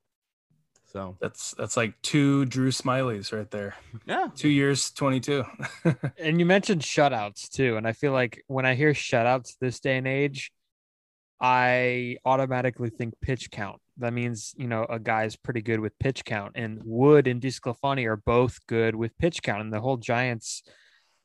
So 0.86 1.16
that's 1.20 1.54
that's 1.58 1.76
like 1.76 2.00
two 2.02 2.46
Drew 2.46 2.70
Smylys 2.70 3.32
right 3.32 3.50
there. 3.50 3.74
Yeah, 4.06 4.28
two 4.34 4.48
years, 4.48 4.90
22. 4.90 5.44
and 6.18 6.40
you 6.40 6.46
mentioned 6.46 6.80
shutouts 6.80 7.48
too, 7.48 7.76
and 7.76 7.86
I 7.86 7.92
feel 7.92 8.12
like 8.12 8.42
when 8.46 8.64
I 8.64 8.74
hear 8.74 8.92
shutouts 8.92 9.56
this 9.60 9.80
day 9.80 9.98
and 9.98 10.08
age, 10.08 10.50
I 11.40 12.16
automatically 12.24 12.90
think 12.90 13.14
pitch 13.20 13.50
count. 13.50 13.80
That 13.98 14.12
means, 14.12 14.54
you 14.56 14.66
know, 14.66 14.86
a 14.88 14.98
guy's 14.98 15.36
pretty 15.36 15.60
good 15.60 15.80
with 15.80 15.98
pitch 15.98 16.24
count. 16.24 16.52
And 16.54 16.80
Wood 16.84 17.26
and 17.26 17.40
DeSclafani 17.40 18.06
are 18.06 18.16
both 18.16 18.58
good 18.66 18.94
with 18.94 19.16
pitch 19.18 19.42
count. 19.42 19.62
And 19.62 19.72
the 19.72 19.80
whole 19.80 19.96
Giants, 19.96 20.62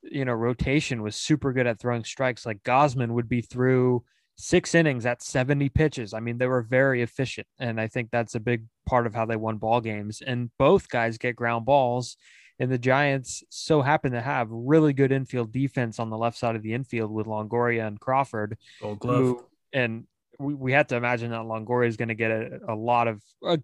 you 0.03 0.25
know, 0.25 0.33
rotation 0.33 1.01
was 1.01 1.15
super 1.15 1.53
good 1.53 1.67
at 1.67 1.79
throwing 1.79 2.03
strikes. 2.03 2.45
Like 2.45 2.63
Gausman 2.63 3.11
would 3.11 3.29
be 3.29 3.41
through 3.41 4.03
six 4.35 4.75
innings 4.75 5.05
at 5.05 5.21
70 5.21 5.69
pitches. 5.69 6.13
I 6.13 6.19
mean, 6.19 6.37
they 6.37 6.47
were 6.47 6.61
very 6.61 7.01
efficient. 7.01 7.47
And 7.59 7.79
I 7.79 7.87
think 7.87 8.09
that's 8.11 8.35
a 8.35 8.39
big 8.39 8.65
part 8.85 9.07
of 9.07 9.15
how 9.15 9.25
they 9.25 9.35
won 9.35 9.57
ball 9.57 9.81
games. 9.81 10.21
And 10.25 10.49
both 10.57 10.89
guys 10.89 11.17
get 11.17 11.35
ground 11.35 11.65
balls. 11.65 12.17
And 12.59 12.71
the 12.71 12.77
Giants 12.77 13.43
so 13.49 13.81
happen 13.81 14.11
to 14.11 14.21
have 14.21 14.47
really 14.51 14.93
good 14.93 15.11
infield 15.11 15.51
defense 15.51 15.99
on 15.99 16.09
the 16.09 16.17
left 16.17 16.37
side 16.37 16.55
of 16.55 16.61
the 16.61 16.73
infield 16.73 17.11
with 17.11 17.25
Longoria 17.25 17.87
and 17.87 17.99
Crawford. 17.99 18.57
Gold 18.81 18.99
glove. 18.99 19.17
Who, 19.17 19.45
and 19.73 20.05
we, 20.39 20.53
we 20.53 20.71
have 20.73 20.87
to 20.87 20.95
imagine 20.95 21.31
that 21.31 21.41
Longoria 21.41 21.87
is 21.87 21.97
going 21.97 22.09
to 22.09 22.15
get 22.15 22.31
a, 22.31 22.59
a 22.69 22.75
lot 22.75 23.07
of, 23.07 23.21
uh, 23.45 23.57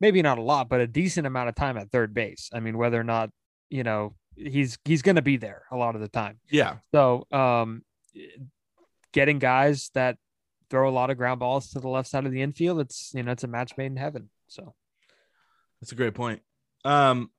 maybe 0.00 0.22
not 0.22 0.38
a 0.38 0.42
lot, 0.42 0.68
but 0.68 0.80
a 0.80 0.86
decent 0.86 1.26
amount 1.26 1.48
of 1.48 1.54
time 1.54 1.76
at 1.76 1.90
third 1.90 2.14
base. 2.14 2.50
I 2.52 2.60
mean, 2.60 2.78
whether 2.78 3.00
or 3.00 3.04
not, 3.04 3.30
you 3.68 3.82
know, 3.82 4.14
he's, 4.36 4.78
he's 4.84 5.02
going 5.02 5.16
to 5.16 5.22
be 5.22 5.36
there 5.36 5.62
a 5.70 5.76
lot 5.76 5.94
of 5.94 6.00
the 6.00 6.08
time. 6.08 6.38
Yeah. 6.50 6.76
So, 6.92 7.26
um, 7.32 7.82
getting 9.12 9.38
guys 9.38 9.90
that 9.94 10.18
throw 10.70 10.88
a 10.88 10.90
lot 10.90 11.10
of 11.10 11.16
ground 11.16 11.40
balls 11.40 11.70
to 11.70 11.80
the 11.80 11.88
left 11.88 12.08
side 12.08 12.26
of 12.26 12.32
the 12.32 12.42
infield, 12.42 12.80
it's, 12.80 13.12
you 13.14 13.22
know, 13.22 13.32
it's 13.32 13.44
a 13.44 13.48
match 13.48 13.76
made 13.76 13.86
in 13.86 13.96
heaven. 13.96 14.30
So 14.48 14.74
that's 15.80 15.92
a 15.92 15.96
great 15.96 16.14
point. 16.14 16.40
Um, 16.84 17.30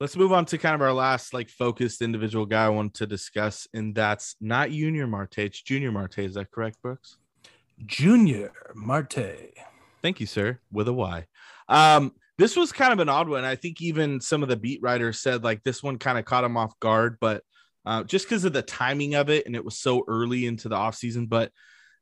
let's 0.00 0.16
move 0.16 0.32
on 0.32 0.44
to 0.46 0.58
kind 0.58 0.74
of 0.74 0.82
our 0.82 0.92
last 0.92 1.32
like 1.32 1.48
focused 1.48 2.02
individual 2.02 2.46
guy 2.46 2.66
I 2.66 2.70
want 2.70 2.94
to 2.94 3.06
discuss, 3.06 3.68
and 3.72 3.94
that's 3.94 4.34
not 4.40 4.70
Junior 4.70 5.06
Marte, 5.06 5.38
it's 5.38 5.62
Yunior 5.70 5.92
Marte. 5.92 6.18
Is 6.18 6.34
that 6.34 6.50
correct, 6.50 6.82
Brooks? 6.82 7.18
Junior 7.86 8.52
Marte. 8.74 9.54
Thank 10.02 10.20
you, 10.20 10.26
sir, 10.26 10.58
with 10.72 10.88
a 10.88 10.92
Y. 10.92 11.26
Um, 11.68 12.14
this 12.38 12.56
was 12.56 12.72
kind 12.72 12.92
of 12.92 12.98
an 12.98 13.08
odd 13.08 13.28
one. 13.28 13.44
I 13.44 13.56
think 13.56 13.80
even 13.80 14.20
some 14.20 14.42
of 14.42 14.48
the 14.48 14.56
beat 14.56 14.80
writers 14.82 15.20
said 15.20 15.44
like 15.44 15.62
this 15.62 15.82
one 15.82 15.98
kind 15.98 16.18
of 16.18 16.24
caught 16.24 16.44
him 16.44 16.56
off 16.56 16.78
guard, 16.80 17.18
but 17.20 17.42
uh, 17.84 18.04
just 18.04 18.26
because 18.26 18.44
of 18.44 18.52
the 18.52 18.62
timing 18.62 19.14
of 19.14 19.28
it 19.28 19.46
and 19.46 19.56
it 19.56 19.64
was 19.64 19.78
so 19.78 20.04
early 20.08 20.46
into 20.46 20.68
the 20.68 20.76
offseason. 20.76 21.28
But 21.28 21.52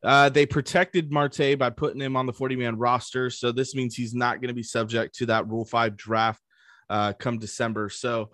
uh, 0.02 0.28
they 0.28 0.46
protected 0.46 1.12
Marte 1.12 1.58
by 1.58 1.70
putting 1.70 2.00
him 2.00 2.16
on 2.16 2.26
the 2.26 2.32
40 2.32 2.56
man 2.56 2.76
roster. 2.76 3.28
So 3.30 3.52
this 3.52 3.74
means 3.74 3.94
he's 3.94 4.14
not 4.14 4.40
going 4.40 4.48
to 4.48 4.54
be 4.54 4.62
subject 4.62 5.16
to 5.16 5.26
that 5.26 5.48
Rule 5.48 5.64
5 5.64 5.96
draft 5.96 6.42
uh, 6.88 7.12
come 7.12 7.38
December. 7.38 7.90
So 7.90 8.30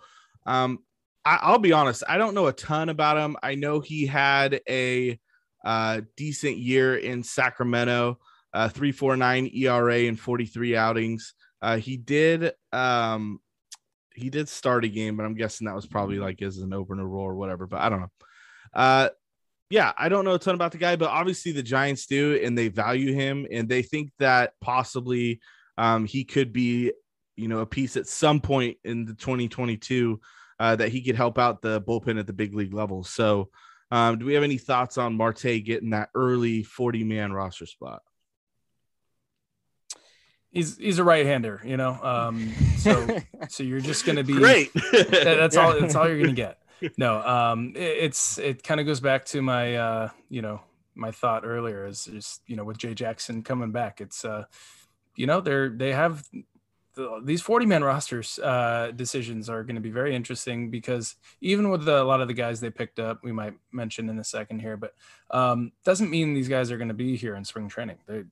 um, 0.47 0.79
I, 1.25 1.51
will 1.51 1.59
be 1.59 1.73
honest, 1.73 2.05
I 2.09 2.19
don't 2.19 2.35
know 2.35 2.47
a 2.47 2.53
ton 2.53 2.89
about 2.89 3.19
him. 3.19 3.37
I 3.43 3.57
know 3.57 3.81
he 3.81 4.07
had 4.07 4.61
a 4.69 5.19
uh, 5.65 6.03
decent 6.17 6.59
year 6.59 6.97
in 6.97 7.25
Sacramento, 7.25 8.19
uh, 8.55 8.69
349 8.69 9.51
ERA 9.53 9.99
and 10.03 10.19
43 10.19 10.77
outings. 10.77 11.35
Uh, 11.63 11.79
he 11.79 11.97
did 11.97 12.53
um, 12.73 13.41
he 14.15 14.31
did 14.31 14.49
start 14.49 14.85
a 14.85 14.89
game, 14.89 15.17
but 15.17 15.25
I'm 15.25 15.35
guessing 15.35 15.67
that 15.67 15.75
was 15.75 15.87
probably 15.87 16.19
like 16.19 16.41
as 16.43 16.59
an 16.59 16.73
opener 16.73 17.07
role 17.07 17.25
or 17.25 17.35
whatever. 17.35 17.67
But 17.67 17.81
I 17.81 17.89
don't 17.89 18.01
know. 18.01 18.11
Uh, 18.75 19.09
yeah, 19.69 19.93
I 19.99 20.09
don't 20.09 20.25
know 20.25 20.35
a 20.35 20.39
ton 20.39 20.55
about 20.55 20.73
the 20.73 20.79
guy, 20.79 20.97
but 20.97 21.11
obviously 21.11 21.53
the 21.53 21.63
Giants 21.63 22.07
do, 22.07 22.41
and 22.43 22.57
they 22.57 22.69
value 22.69 23.13
him, 23.13 23.47
and 23.51 23.69
they 23.69 23.83
think 23.83 24.11
that 24.19 24.53
possibly 24.61 25.41
um, 25.77 26.05
he 26.05 26.25
could 26.25 26.53
be, 26.53 26.93
you 27.37 27.49
know, 27.49 27.61
a 27.61 27.67
piece 27.67 27.97
at 27.97 28.07
some 28.07 28.41
point 28.41 28.77
in 28.85 29.05
the 29.05 29.15
2022 29.15 30.21
uh, 30.61 30.77
that 30.77 30.91
he 30.91 31.03
could 31.03 31.17
help 31.17 31.39
out 31.39 31.63
the 31.63 31.81
bullpen 31.83 32.19
at 32.19 32.27
the 32.27 32.33
big 32.33 32.55
league 32.55 32.75
level. 32.75 33.03
So 33.03 33.51
um, 33.91 34.19
do 34.19 34.27
we 34.27 34.35
have 34.35 34.45
any 34.45 34.59
thoughts 34.59 34.99
on 34.99 35.17
Marte 35.17 35.65
getting 35.65 35.91
that 35.91 36.11
early 36.15 36.63
40 36.63 37.05
man 37.05 37.33
roster 37.33 37.67
spot? 37.67 38.03
He's 40.57 40.79
he's 40.79 40.99
a 40.99 41.05
right 41.05 41.27
hander, 41.27 41.61
you 41.67 41.77
know. 41.77 41.99
Um, 42.03 42.51
so 42.79 43.07
so 43.51 43.63
you're 43.63 43.81
just 43.81 44.07
gonna 44.07 44.25
be 44.25 44.33
great. 44.33 44.73
that, 44.93 45.11
that's 45.11 45.55
yeah. 45.55 45.67
all 45.67 45.79
that's 45.79 45.95
all 45.95 46.09
you're 46.09 46.19
gonna 46.19 46.33
get. 46.33 46.59
No, 46.99 47.27
um, 47.27 47.73
it, 47.75 47.81
it's 47.81 48.37
it 48.37 48.63
kind 48.63 48.81
of 48.81 48.87
goes 48.87 49.01
back 49.01 49.25
to 49.27 49.41
my 49.41 49.77
uh, 49.77 50.09
you 50.29 50.43
know, 50.43 50.61
my 50.95 51.11
thought 51.11 51.47
earlier 51.47 51.87
is 51.87 52.05
just, 52.05 52.43
you 52.47 52.55
know, 52.55 52.65
with 52.65 52.77
Jay 52.77 52.93
Jackson 52.93 53.43
coming 53.43 53.71
back. 53.71 54.03
It's 54.03 54.27
uh, 54.27 54.45
you 55.15 55.27
know, 55.27 55.41
they're 55.41 55.71
they 55.71 55.93
have 55.93 56.23
the, 56.97 57.21
these 57.23 57.43
40 57.43 57.67
man 57.67 57.85
rosters 57.85 58.39
uh, 58.39 58.91
decisions 58.97 59.49
are 59.49 59.63
going 59.63 59.77
to 59.77 59.81
be 59.81 59.91
very 59.91 60.17
interesting 60.17 60.71
because 60.71 61.15
even 61.41 61.71
with 61.71 61.85
the, 61.85 62.03
a 62.03 62.05
lot 62.05 62.21
of 62.21 62.29
the 62.29 62.35
guys 62.35 62.61
they 62.61 62.71
picked 62.71 62.99
up, 62.99 63.21
we 63.23 63.33
might 63.33 63.55
mention 63.71 64.09
in 64.09 64.19
a 64.19 64.25
second 64.25 64.61
here, 64.61 64.77
but 64.77 64.95
um, 65.31 65.73
doesn't 65.85 66.11
mean 66.11 66.35
these 66.35 66.49
guys 66.49 66.71
are 66.71 66.79
going 66.79 66.89
to 66.89 66.95
be 66.95 67.17
here 67.17 67.37
in 67.37 67.45
spring 67.45 67.69
training. 67.69 67.99
They 68.07 68.25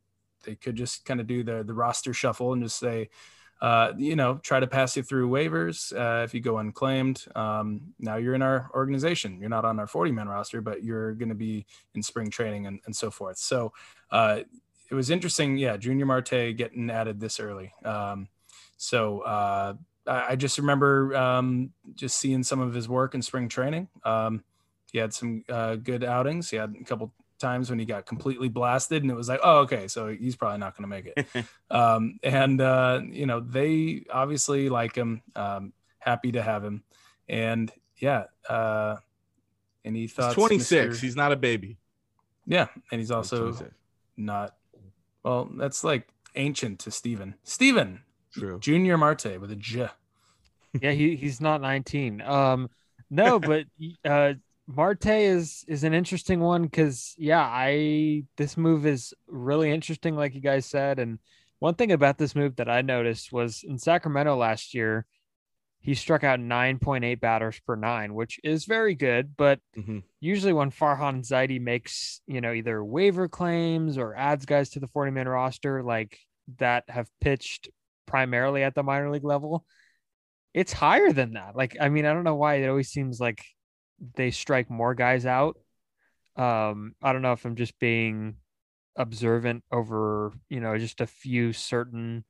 they 0.45 0.55
could 0.55 0.76
just 0.76 1.05
kind 1.05 1.20
of 1.20 1.26
do 1.26 1.42
the 1.42 1.62
the 1.62 1.74
roster 1.74 2.12
shuffle 2.12 2.53
and 2.53 2.62
just 2.62 2.78
say, 2.78 3.09
uh, 3.61 3.92
you 3.97 4.16
know, 4.16 4.38
try 4.42 4.61
to 4.61 4.66
pass 4.66 4.97
you 4.97 5.03
through 5.03 5.28
waivers 5.30 5.92
uh, 5.99 6.22
if 6.22 6.34
you 6.34 6.40
go 6.40 6.59
unclaimed. 6.59 7.24
Um, 7.34 7.95
now 7.99 8.16
you're 8.16 8.34
in 8.34 8.42
our 8.42 8.70
organization. 8.74 9.38
You're 9.40 9.49
not 9.49 9.64
on 9.64 9.78
our 9.80 9.86
40 9.86 10.12
man 10.12 10.28
roster, 10.28 10.61
but 10.61 10.82
you're 10.82 11.14
going 11.14 11.30
to 11.30 11.34
be 11.34 11.64
in 11.95 12.03
spring 12.03 12.30
training 12.30 12.66
and, 12.66 12.80
and 12.86 12.95
so 12.95 13.11
forth. 13.11 13.38
So 13.38 13.72
uh, 14.11 14.40
it 14.90 14.95
was 14.95 15.11
interesting. 15.11 15.57
Yeah, 15.57 15.76
Junior 15.76 16.07
Marte 16.07 16.57
getting 16.57 16.90
added 16.90 17.20
this 17.20 17.40
early. 17.40 17.72
Um, 17.84 18.28
so 18.76 19.20
uh, 19.20 19.74
I 20.07 20.36
just 20.36 20.59
remember 20.59 21.16
um, 21.16 21.72
just 21.95 22.18
seeing 22.18 22.42
some 22.42 22.61
of 22.61 22.74
his 22.74 22.88
work 22.88 23.14
in 23.14 23.22
spring 23.22 23.49
training. 23.49 23.88
Um, 24.05 24.45
he 24.92 24.99
had 24.99 25.14
some 25.14 25.42
uh, 25.49 25.76
good 25.76 26.05
outings. 26.05 26.51
He 26.51 26.57
had 26.57 26.76
a 26.78 26.84
couple 26.84 27.12
times 27.39 27.70
when 27.70 27.78
he 27.78 27.85
got 27.85 28.07
completely 28.07 28.49
blasted, 28.49 29.03
and 29.03 29.11
it 29.11 29.14
was 29.14 29.28
like, 29.28 29.41
oh, 29.43 29.59
okay, 29.61 29.89
so 29.89 30.09
he's 30.09 30.37
probably 30.37 30.59
not 30.59 30.76
going 30.76 30.82
to 30.82 30.89
make 30.89 31.12
it. 31.16 31.47
um, 31.70 32.18
and 32.22 32.61
uh, 32.61 33.01
you 33.05 33.26
know, 33.26 33.41
they 33.41 34.05
obviously 34.11 34.68
like 34.68 34.95
him. 34.95 35.22
Um, 35.35 35.72
happy 35.99 36.32
to 36.32 36.43
have 36.43 36.64
him, 36.64 36.82
and 37.28 37.72
yeah. 37.99 38.24
Uh, 38.49 38.97
any 39.85 40.07
thoughts? 40.07 40.35
He's 40.35 40.47
26. 40.47 40.97
Mr. 40.97 41.01
He's 41.01 41.16
not 41.16 41.32
a 41.32 41.37
baby. 41.37 41.76
Yeah, 42.47 42.68
and 42.91 43.01
he's 43.01 43.11
also 43.11 43.47
he's 43.53 43.62
not. 44.16 44.55
Well, 45.22 45.51
that's 45.57 45.85
like 45.85 46.09
ancient 46.35 46.80
to 46.80 46.91
Steven. 46.91 47.35
Steven, 47.43 48.03
True. 48.32 48.59
Junior 48.59 48.99
Marte 48.99 49.41
with 49.41 49.51
a 49.51 49.57
J. 49.57 49.89
yeah, 50.80 50.91
he, 50.93 51.16
he's 51.16 51.41
not 51.41 51.61
19. 51.61 52.20
Um, 52.22 52.68
no, 53.11 53.39
but 53.39 53.64
uh, 54.05 54.35
Marte 54.67 55.07
is 55.07 55.65
is 55.69 55.85
an 55.85 55.93
interesting 55.93 56.41
one 56.41 56.62
because 56.62 57.15
yeah, 57.19 57.43
I 57.43 58.25
this 58.37 58.57
move 58.57 58.87
is 58.87 59.12
really 59.27 59.71
interesting, 59.71 60.17
like 60.17 60.35
you 60.35 60.41
guys 60.41 60.67
said. 60.67 60.99
And 60.99 61.19
one 61.59 61.75
thing 61.75 61.93
about 61.93 62.19
this 62.19 62.35
move 62.35 62.57
that 62.57 62.69
I 62.69 62.83
noticed 62.83 63.33
was 63.33 63.62
in 63.62 63.79
Sacramento 63.79 64.37
last 64.37 64.75
year, 64.75 65.07
he 65.81 65.95
struck 65.95 66.25
out 66.25 66.41
9.8 66.41 67.21
batters 67.21 67.61
per 67.67 67.77
nine, 67.77 68.15
which 68.15 68.41
is 68.43 68.65
very 68.65 68.95
good. 68.95 69.37
But 69.37 69.61
mm-hmm. 69.77 69.99
usually 70.21 70.55
when 70.55 70.71
Farhan 70.71 71.21
Zaidi 71.21 71.61
makes, 71.61 72.23
you 72.27 72.41
know, 72.41 72.53
either 72.53 72.83
waiver 72.83 73.29
claims 73.29 73.99
or 73.99 74.17
adds 74.17 74.47
guys 74.47 74.71
to 74.71 74.81
the 74.81 74.89
40 74.89 75.11
man 75.11 75.29
roster, 75.29 75.83
like 75.83 76.19
that 76.59 76.85
have 76.89 77.09
pitched 77.21 77.69
primarily 78.07 78.62
at 78.62 78.75
the 78.75 78.83
minor 78.83 79.11
league 79.11 79.25
level, 79.25 79.67
it's 80.55 80.73
higher 80.73 81.12
than 81.12 81.35
that. 81.35 81.55
Like, 81.55 81.77
I 81.79 81.91
mean, 81.91 82.07
I 82.07 82.15
don't 82.15 82.25
know 82.25 82.37
why 82.37 82.55
it 82.55 82.69
always 82.69 82.89
seems 82.89 83.21
like 83.21 83.45
they 84.16 84.30
strike 84.30 84.70
more 84.70 84.95
guys 84.95 85.26
out. 85.26 85.59
Um, 86.36 86.95
I 87.03 87.12
don't 87.12 87.22
know 87.22 87.32
if 87.32 87.45
I'm 87.45 87.57
just 87.57 87.78
being 87.78 88.36
observant 88.97 89.64
over, 89.72 90.32
you 90.49 90.61
know, 90.61 90.76
just 90.78 91.01
a 91.01 91.07
few 91.07 91.53
certain 91.53 92.24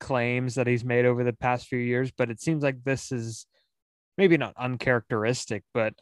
claims 0.00 0.56
that 0.56 0.66
he's 0.66 0.84
made 0.84 1.06
over 1.06 1.24
the 1.24 1.32
past 1.32 1.66
few 1.66 1.78
years, 1.78 2.10
but 2.10 2.30
it 2.30 2.40
seems 2.40 2.62
like 2.62 2.82
this 2.84 3.12
is 3.12 3.46
maybe 4.18 4.36
not 4.36 4.54
uncharacteristic, 4.56 5.62
but 5.72 5.94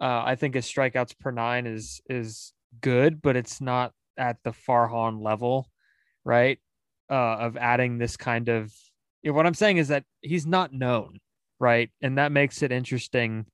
uh, 0.00 0.22
I 0.24 0.36
think 0.36 0.54
his 0.54 0.66
strikeouts 0.66 1.18
per 1.18 1.30
nine 1.30 1.66
is 1.66 2.00
is 2.08 2.52
good, 2.80 3.20
but 3.20 3.36
it's 3.36 3.60
not 3.60 3.92
at 4.16 4.36
the 4.44 4.52
Farhan 4.52 5.22
level, 5.22 5.66
right? 6.24 6.58
uh, 7.10 7.14
of 7.14 7.56
adding 7.56 7.98
this 7.98 8.16
kind 8.16 8.48
of. 8.48 8.72
You 9.22 9.30
know, 9.30 9.36
what 9.36 9.46
I'm 9.46 9.54
saying 9.54 9.78
is 9.78 9.88
that 9.88 10.04
he's 10.20 10.46
not 10.46 10.72
known, 10.72 11.18
right, 11.58 11.90
and 12.00 12.18
that 12.18 12.32
makes 12.32 12.62
it 12.62 12.70
interesting 12.70 13.46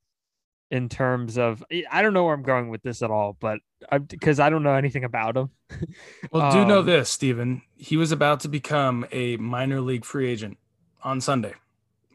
in 0.74 0.88
terms 0.88 1.38
of 1.38 1.62
I 1.88 2.02
don't 2.02 2.14
know 2.14 2.24
where 2.24 2.34
I'm 2.34 2.42
going 2.42 2.68
with 2.68 2.82
this 2.82 3.00
at 3.00 3.08
all, 3.08 3.36
but 3.38 3.60
because 4.08 4.40
I, 4.40 4.48
I, 4.48 4.50
don't 4.50 4.64
know 4.64 4.74
anything 4.74 5.04
about 5.04 5.36
him. 5.36 5.50
well, 6.32 6.50
do 6.50 6.62
um, 6.62 6.68
know 6.68 6.82
this, 6.82 7.08
Stephen. 7.08 7.62
He 7.76 7.96
was 7.96 8.10
about 8.10 8.40
to 8.40 8.48
become 8.48 9.06
a 9.12 9.36
minor 9.36 9.80
league 9.80 10.04
free 10.04 10.28
agent 10.28 10.58
on 11.04 11.20
Sunday 11.20 11.54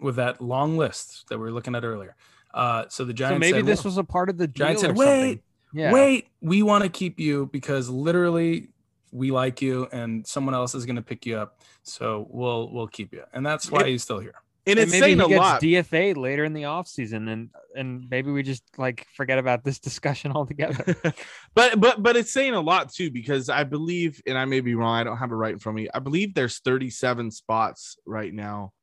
with 0.01 0.18
that 0.18 0.41
long 0.41 0.76
list 0.76 1.30
that 1.30 1.38
we 1.38 1.45
were 1.45 1.51
looking 1.51 1.74
at 1.74 1.86
earlier. 1.86 2.18
Uh, 2.53 2.84
so 2.89 3.05
the 3.05 3.14
Giants. 3.14 3.36
So 3.36 3.39
maybe 3.39 3.60
said, 3.60 3.66
this 3.66 3.86
was 3.86 3.97
a 3.97 4.03
part 4.03 4.30
of 4.30 4.38
the 4.38 4.47
Giants 4.47 4.82
said, 4.82 4.97
"Wait, 4.97 5.41
yeah. 5.72 5.93
wait, 5.93 6.28
we 6.41 6.62
want 6.62 6.84
to 6.84 6.89
keep 6.89 7.18
you 7.18 7.45
because 7.53 7.88
literally 7.88 8.68
we 9.14 9.32
like 9.32 9.62
you, 9.62 9.88
and 9.93 10.28
someone 10.28 10.53
else 10.53 10.76
is 10.76 10.86
going 10.86 10.97
to 10.97 11.01
pick 11.01 11.26
you 11.26 11.38
up. 11.38 11.62
So 11.84 12.28
we'll 12.30 12.70
we'll 12.74 12.88
keep 12.88 13.14
you, 13.14 13.24
and 13.32 13.45
that's 13.45 13.72
why 13.72 13.84
it, 13.84 13.88
he's 13.88 14.03
still 14.03 14.20
here." 14.20 14.36
And, 14.70 14.80
and 14.80 14.80
it's 14.80 14.92
maybe 14.92 15.02
saying 15.02 15.18
he 15.20 15.26
a 15.26 15.28
gets 15.28 15.40
lot. 15.40 15.62
DFA 15.62 16.18
later 16.18 16.46
in 16.46 16.54
the 16.54 16.64
offseason 16.64 17.32
and 17.32 17.50
and 17.76 18.10
maybe 18.10 18.32
we 18.32 18.44
just 18.44 18.64
like 18.78 19.08
forget 19.16 19.38
about 19.38 19.64
this 19.64 19.80
discussion 19.90 20.32
altogether. 20.32 20.96
but 21.56 21.80
but 21.80 22.02
but 22.02 22.16
it's 22.16 22.32
saying 22.32 22.54
a 22.54 22.62
lot 22.62 22.92
too 22.92 23.12
because 23.12 23.50
I 23.50 23.64
believe, 23.64 24.22
and 24.26 24.38
I 24.38 24.46
may 24.46 24.62
be 24.62 24.76
wrong, 24.76 24.96
I 24.96 25.04
don't 25.04 25.18
have 25.18 25.32
it 25.32 25.36
right 25.36 25.54
in 25.54 25.60
front 25.60 25.78
of 25.78 25.84
me. 25.84 25.90
I 25.94 26.00
believe 26.00 26.34
there's 26.34 26.60
37 26.60 27.32
spots 27.32 27.98
right 28.06 28.34
now 28.34 28.74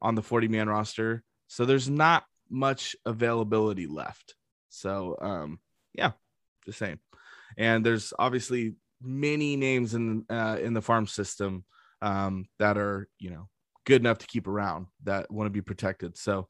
on 0.00 0.14
the 0.14 0.22
40 0.22 0.48
man 0.48 0.68
roster, 0.68 1.22
so 1.46 1.64
there's 1.64 1.88
not 1.88 2.24
much 2.50 2.96
availability 3.04 3.86
left. 3.86 4.34
So 4.68 5.16
um 5.20 5.58
yeah, 5.94 6.12
just 6.64 6.78
saying. 6.78 6.98
And 7.56 7.84
there's 7.84 8.12
obviously 8.18 8.74
many 9.02 9.56
names 9.56 9.94
in 9.94 10.24
uh, 10.30 10.58
in 10.60 10.74
the 10.74 10.82
farm 10.82 11.06
system 11.06 11.64
um, 12.00 12.46
that 12.58 12.78
are 12.78 13.08
you 13.18 13.30
know 13.30 13.48
good 13.84 14.02
enough 14.02 14.18
to 14.18 14.26
keep 14.26 14.46
around 14.46 14.86
that 15.04 15.30
want 15.30 15.46
to 15.46 15.50
be 15.50 15.60
protected. 15.60 16.16
So, 16.16 16.48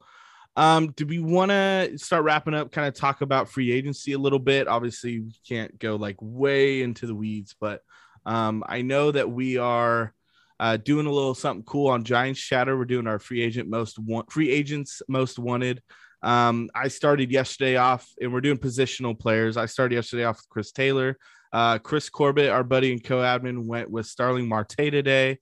um, 0.55 0.91
do 0.91 1.05
we 1.05 1.19
want 1.19 1.49
to 1.49 1.97
start 1.97 2.23
wrapping 2.23 2.53
up? 2.53 2.71
Kind 2.71 2.87
of 2.87 2.93
talk 2.93 3.21
about 3.21 3.49
free 3.49 3.71
agency 3.71 4.13
a 4.13 4.19
little 4.19 4.39
bit. 4.39 4.67
Obviously, 4.67 5.19
we 5.19 5.33
can't 5.47 5.77
go 5.79 5.95
like 5.95 6.17
way 6.19 6.81
into 6.81 7.07
the 7.07 7.15
weeds, 7.15 7.55
but 7.59 7.81
um, 8.25 8.63
I 8.67 8.81
know 8.81 9.11
that 9.11 9.29
we 9.29 9.57
are 9.57 10.13
uh, 10.59 10.77
doing 10.77 11.07
a 11.07 11.11
little 11.11 11.33
something 11.33 11.65
cool 11.65 11.89
on 11.89 12.03
Giants 12.03 12.39
Chatter. 12.39 12.77
We're 12.77 12.85
doing 12.85 13.07
our 13.07 13.19
free 13.19 13.41
agent 13.41 13.69
most 13.69 13.97
want 13.99 14.31
free 14.31 14.51
agents 14.51 15.01
most 15.07 15.39
wanted. 15.39 15.81
Um, 16.21 16.69
I 16.73 16.87
started 16.87 17.31
yesterday 17.31 17.75
off, 17.75 18.07
and 18.21 18.31
we're 18.31 18.41
doing 18.41 18.57
positional 18.57 19.17
players. 19.17 19.57
I 19.57 19.65
started 19.65 19.95
yesterday 19.95 20.23
off 20.23 20.37
with 20.37 20.49
Chris 20.49 20.71
Taylor. 20.71 21.17
Uh, 21.51 21.77
Chris 21.79 22.09
Corbett, 22.09 22.49
our 22.49 22.63
buddy 22.63 22.91
and 22.91 23.03
co-admin, 23.03 23.65
went 23.65 23.91
with 23.91 24.05
Starling 24.05 24.47
Marte 24.47 24.75
today. 24.77 25.39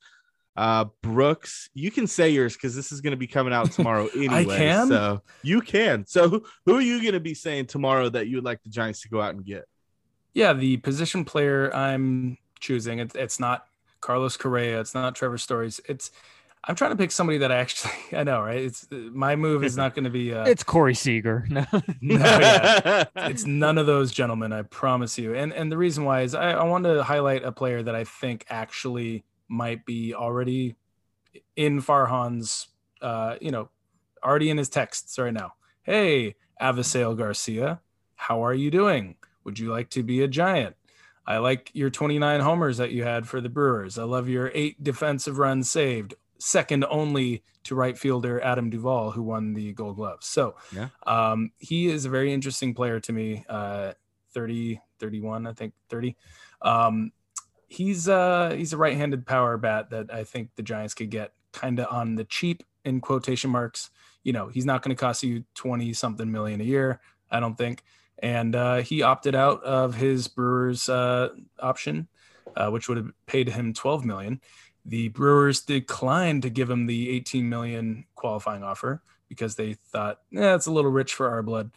Uh, 0.56 0.86
Brooks, 1.02 1.70
you 1.74 1.92
can 1.92 2.08
say 2.08 2.30
yours 2.30 2.54
because 2.56 2.76
this 2.76 2.92
is 2.92 3.02
going 3.02 3.12
to 3.12 3.18
be 3.18 3.28
coming 3.28 3.54
out 3.54 3.72
tomorrow 3.72 4.08
anyway. 4.16 4.56
I 4.56 4.58
can. 4.58 4.88
So 4.88 5.22
you 5.44 5.62
can. 5.62 6.06
So 6.06 6.44
who 6.66 6.76
are 6.76 6.82
you 6.82 7.02
going 7.02 7.14
to 7.14 7.20
be 7.20 7.34
saying 7.34 7.68
tomorrow 7.68 8.10
that 8.10 8.28
you 8.28 8.38
would 8.38 8.46
like 8.46 8.62
the 8.64 8.70
Giants 8.70 9.02
to 9.02 9.10
go 9.10 9.22
out 9.22 9.34
and 9.34 9.46
get? 9.46 9.66
Yeah, 10.34 10.54
the 10.54 10.78
position 10.78 11.26
player 11.26 11.74
I'm 11.74 12.38
choosing. 12.60 13.00
It's, 13.00 13.16
it's 13.16 13.40
not 13.40 13.66
Carlos 14.02 14.38
Correa. 14.38 14.80
It's 14.80 14.94
not 14.94 15.16
Trevor 15.16 15.38
Stories. 15.38 15.80
It's 15.88 16.12
I'm 16.64 16.76
trying 16.76 16.92
to 16.92 16.98
pick 16.98 17.12
somebody 17.12 17.40
that 17.40 17.52
I 17.52 17.58
actually 17.58 17.94
I 18.18 18.24
know, 18.24 18.42
right? 18.42 18.62
It's 18.62 18.88
my 18.92 19.36
move 19.36 19.64
is 19.64 19.78
not 19.78 19.96
going 19.96 20.04
to 20.04 20.10
be. 20.10 20.34
Uh, 20.34 20.46
it's 20.46 20.64
Corey 20.64 20.96
Seager. 20.96 21.48
No, 21.52 21.66
no 22.02 22.16
yeah. 22.16 23.06
it's 23.16 23.46
none 23.46 23.78
of 23.78 23.86
those 23.86 24.12
gentlemen. 24.12 24.54
I 24.54 24.62
promise 24.64 25.18
you. 25.18 25.34
And 25.34 25.54
and 25.54 25.72
the 25.72 25.78
reason 25.78 26.04
why 26.04 26.22
is 26.22 26.36
I, 26.36 26.52
I 26.52 26.64
want 26.64 26.84
to 26.86 27.04
highlight 27.04 27.44
a 27.44 27.52
player 27.52 27.82
that 27.82 27.96
I 27.96 28.04
think 28.04 28.46
actually 28.50 29.24
might 29.52 29.86
be 29.86 30.16
already 30.16 30.76
in 31.56 31.82
Farhan's, 31.82 32.70
uh, 33.02 33.36
you 33.42 33.52
know, 33.52 33.70
already 34.24 34.50
in 34.50 34.58
his 34.58 34.70
texts 34.70 35.20
right 35.20 35.34
now. 35.34 35.54
Hey, 35.84 36.36
Avisail 36.62 37.18
Garcia, 37.18 37.82
how 38.16 38.44
are 38.46 38.54
you 38.54 38.72
doing? 38.72 39.16
Would 39.44 39.60
you 39.60 39.70
like 39.70 39.90
to 39.92 40.04
be 40.04 40.24
a 40.24 40.28
giant? 40.28 40.76
I 41.28 41.38
like 41.38 41.70
your 41.74 41.90
29 41.90 42.40
homers 42.40 42.78
that 42.78 42.92
you 42.92 43.04
had 43.04 43.28
for 43.28 43.42
the 43.42 43.50
Brewers. 43.50 43.98
I 43.98 44.04
love 44.04 44.30
your 44.30 44.52
eight 44.54 44.84
defensive 44.84 45.38
runs 45.38 45.70
saved, 45.70 46.16
second 46.40 46.86
only 46.90 47.44
to 47.64 47.76
right 47.76 47.98
fielder 47.98 48.42
Adam 48.42 48.70
Duvall, 48.70 49.12
who 49.12 49.22
won 49.22 49.54
the 49.54 49.74
Gold 49.74 49.98
Gloves. 49.98 50.28
So, 50.28 50.56
yeah. 50.76 50.90
um, 51.06 51.52
he 51.58 51.88
is 51.88 52.06
a 52.06 52.10
very 52.10 52.34
interesting 52.34 52.74
player 52.74 53.00
to 53.02 53.14
me. 53.14 53.46
Uh, 53.48 53.94
30, 54.34 54.80
31, 55.00 55.46
I 55.46 55.54
think 55.54 55.74
30. 55.90 56.16
Um, 56.62 57.12
he's 57.72 58.10
uh 58.10 58.54
he's 58.56 58.74
a 58.74 58.78
right-handed 58.78 59.26
power 59.26 59.58
bat 59.58 59.90
that 59.92 60.14
I 60.14 60.26
think 60.26 60.50
the 60.56 60.62
Giants 60.62 60.94
could 60.94 61.10
get 61.10 61.32
kind 61.54 61.80
of 61.80 61.88
on 61.90 62.16
the 62.16 62.26
cheap 62.26 62.64
in 62.84 63.00
quotation 63.00 63.50
marks. 63.50 63.90
You 64.24 64.34
know, 64.34 64.50
he's 64.50 64.66
not 64.66 64.82
going 64.82 64.96
to 64.96 65.00
cost 65.00 65.24
you 65.24 65.46
20 65.56 65.94
something 65.94 66.30
million 66.30 66.60
a 66.60 66.66
year, 66.66 67.00
I 67.32 67.40
don't 67.40 67.58
think. 67.58 67.84
And 68.20 68.56
uh, 68.56 68.78
he 68.78 69.02
opted 69.02 69.36
out 69.36 69.64
of 69.64 69.96
his 69.96 70.28
Brewers 70.28 70.90
uh, 70.90 71.30
option, 71.60 72.08
uh, 72.56 72.70
which 72.70 72.88
would 72.88 72.98
have 72.98 73.12
paid 73.26 73.50
him 73.50 73.74
12 73.74 74.06
million. 74.06 74.42
The 74.86 75.08
Brewers 75.08 75.62
declined 75.62 76.44
to 76.44 76.50
give 76.50 76.70
him 76.70 76.88
the 76.88 77.10
18 77.10 77.48
million 77.48 78.06
qualifying 78.16 78.64
offer 78.64 79.02
because 79.30 79.56
they 79.56 79.74
thought, 79.74 80.20
yeah, 80.30 80.56
it's 80.56 80.68
a 80.68 80.72
little 80.72 80.92
rich 80.92 81.14
for 81.14 81.30
our 81.30 81.42
blood. 81.42 81.72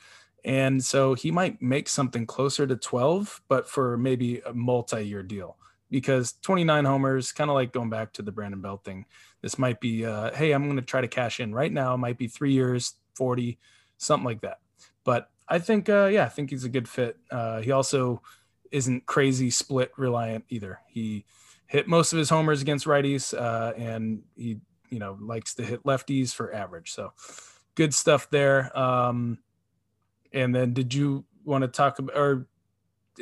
And 0.45 0.85
so 0.85 1.15
he 1.15 1.31
might 1.31 1.63
make 1.63 1.89
something 1.89 2.27
closer 2.27 2.67
to 2.67 2.77
12, 2.77 3.43
but 3.49 3.69
for 3.69 3.97
maybe 3.97 4.41
a 4.41 4.53
multi-year 4.53 5.23
deal 5.23 5.57
because 5.95 6.33
29 6.43 6.87
homers, 6.87 7.31
kind 7.31 7.49
of 7.49 7.55
like 7.55 7.73
going 7.73 7.89
back 7.89 8.13
to 8.15 8.23
the 8.23 8.33
Brandon 8.33 8.61
Belt 8.61 8.83
thing. 8.83 9.07
This 9.43 9.61
might 9.61 9.81
be, 9.81 10.05
uh, 10.05 10.35
hey, 10.35 10.51
I'm 10.51 10.65
going 10.65 10.75
to 10.75 10.83
try 10.83 11.01
to 11.01 11.07
cash 11.07 11.39
in 11.39 11.55
right 11.55 11.73
now. 11.73 11.95
It 11.95 11.99
might 11.99 12.19
be 12.19 12.27
three 12.27 12.53
years, 12.53 12.95
40, 13.15 13.61
something 13.97 14.25
like 14.25 14.41
that. 14.41 14.59
But 15.05 15.31
I 15.47 15.61
think, 15.61 15.89
uh, 15.89 16.07
yeah, 16.07 16.25
I 16.25 16.31
think 16.31 16.51
he's 16.51 16.65
a 16.65 16.69
good 16.69 16.89
fit. 16.89 17.17
Uh, 17.31 17.61
he 17.61 17.71
also 17.71 18.23
isn't 18.73 19.07
crazy 19.07 19.51
split 19.51 19.93
reliant 19.97 20.47
either. 20.49 20.81
He 20.89 21.27
hit 21.69 21.87
most 21.87 22.13
of 22.13 22.19
his 22.19 22.29
homers 22.29 22.61
against 22.61 22.87
righties, 22.87 23.33
uh, 23.33 23.73
and 23.77 24.25
he, 24.35 24.59
you 24.91 24.99
know, 24.99 25.17
likes 25.21 25.55
to 25.55 25.63
hit 25.63 25.85
lefties 25.85 26.35
for 26.35 26.53
average. 26.53 26.91
So 26.91 27.13
good 27.77 27.95
stuff 27.95 28.29
there. 28.31 28.77
Um, 28.77 29.39
and 30.33 30.53
then 30.53 30.73
did 30.73 30.93
you 30.93 31.25
want 31.45 31.63
to 31.63 31.69
talk 31.69 32.01
about, 32.01 32.19
or 32.19 32.49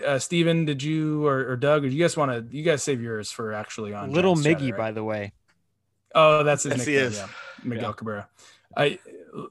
uh, 0.05 0.18
Steven, 0.18 0.64
did 0.64 0.82
you 0.82 1.26
or, 1.26 1.51
or 1.51 1.57
Doug, 1.57 1.84
or 1.84 1.88
you 1.88 2.03
guys 2.03 2.16
want 2.16 2.30
to? 2.30 2.57
You 2.57 2.62
guys 2.62 2.82
save 2.82 3.03
yours 3.03 3.30
for 3.30 3.53
actually 3.53 3.95
on 3.95 4.12
Little 4.12 4.34
Giants 4.34 4.62
Miggy, 4.62 4.70
right? 4.72 4.78
by 4.78 4.93
the 4.93 5.05
way. 5.05 5.32
Oh, 6.14 6.43
that's 6.43 6.64
his 6.64 6.86
yes, 6.86 6.86
nickname. 6.86 7.12
Yeah. 7.12 7.28
Miguel 7.64 7.90
yeah. 7.90 7.93
Cabrera. 7.93 8.28
I, 8.76 8.99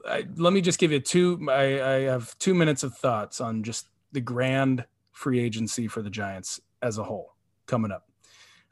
I 0.06 0.26
let 0.36 0.52
me 0.52 0.60
just 0.60 0.78
give 0.78 0.92
you 0.92 1.00
two. 1.00 1.48
I, 1.50 1.62
I 1.62 2.00
have 2.02 2.36
two 2.38 2.54
minutes 2.54 2.82
of 2.82 2.96
thoughts 2.96 3.40
on 3.40 3.62
just 3.62 3.88
the 4.12 4.20
grand 4.20 4.84
free 5.12 5.40
agency 5.40 5.88
for 5.88 6.02
the 6.02 6.10
Giants 6.10 6.60
as 6.80 6.98
a 6.98 7.04
whole 7.04 7.34
coming 7.66 7.92
up, 7.92 8.08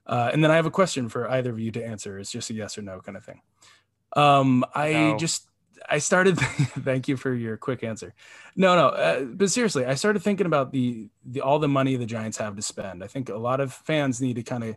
uh, 0.06 0.30
and 0.32 0.42
then 0.42 0.50
I 0.50 0.56
have 0.56 0.66
a 0.66 0.70
question 0.70 1.08
for 1.08 1.28
either 1.30 1.50
of 1.50 1.58
you 1.58 1.70
to 1.72 1.84
answer. 1.84 2.18
It's 2.18 2.30
just 2.30 2.50
a 2.50 2.54
yes 2.54 2.78
or 2.78 2.82
no 2.82 3.00
kind 3.00 3.16
of 3.16 3.24
thing. 3.24 3.40
Um, 4.16 4.64
I 4.74 4.92
no. 4.92 5.18
just 5.18 5.49
I 5.88 5.98
started. 5.98 6.38
thank 6.40 7.08
you 7.08 7.16
for 7.16 7.32
your 7.34 7.56
quick 7.56 7.82
answer. 7.82 8.14
No, 8.56 8.76
no, 8.76 8.88
uh, 8.88 9.20
but 9.22 9.50
seriously, 9.50 9.84
I 9.84 9.94
started 9.94 10.22
thinking 10.22 10.46
about 10.46 10.72
the 10.72 11.08
the 11.24 11.40
all 11.40 11.58
the 11.58 11.68
money 11.68 11.96
the 11.96 12.06
Giants 12.06 12.38
have 12.38 12.56
to 12.56 12.62
spend. 12.62 13.02
I 13.02 13.06
think 13.06 13.28
a 13.28 13.36
lot 13.36 13.60
of 13.60 13.72
fans 13.72 14.20
need 14.20 14.36
to 14.36 14.42
kind 14.42 14.64
of 14.64 14.76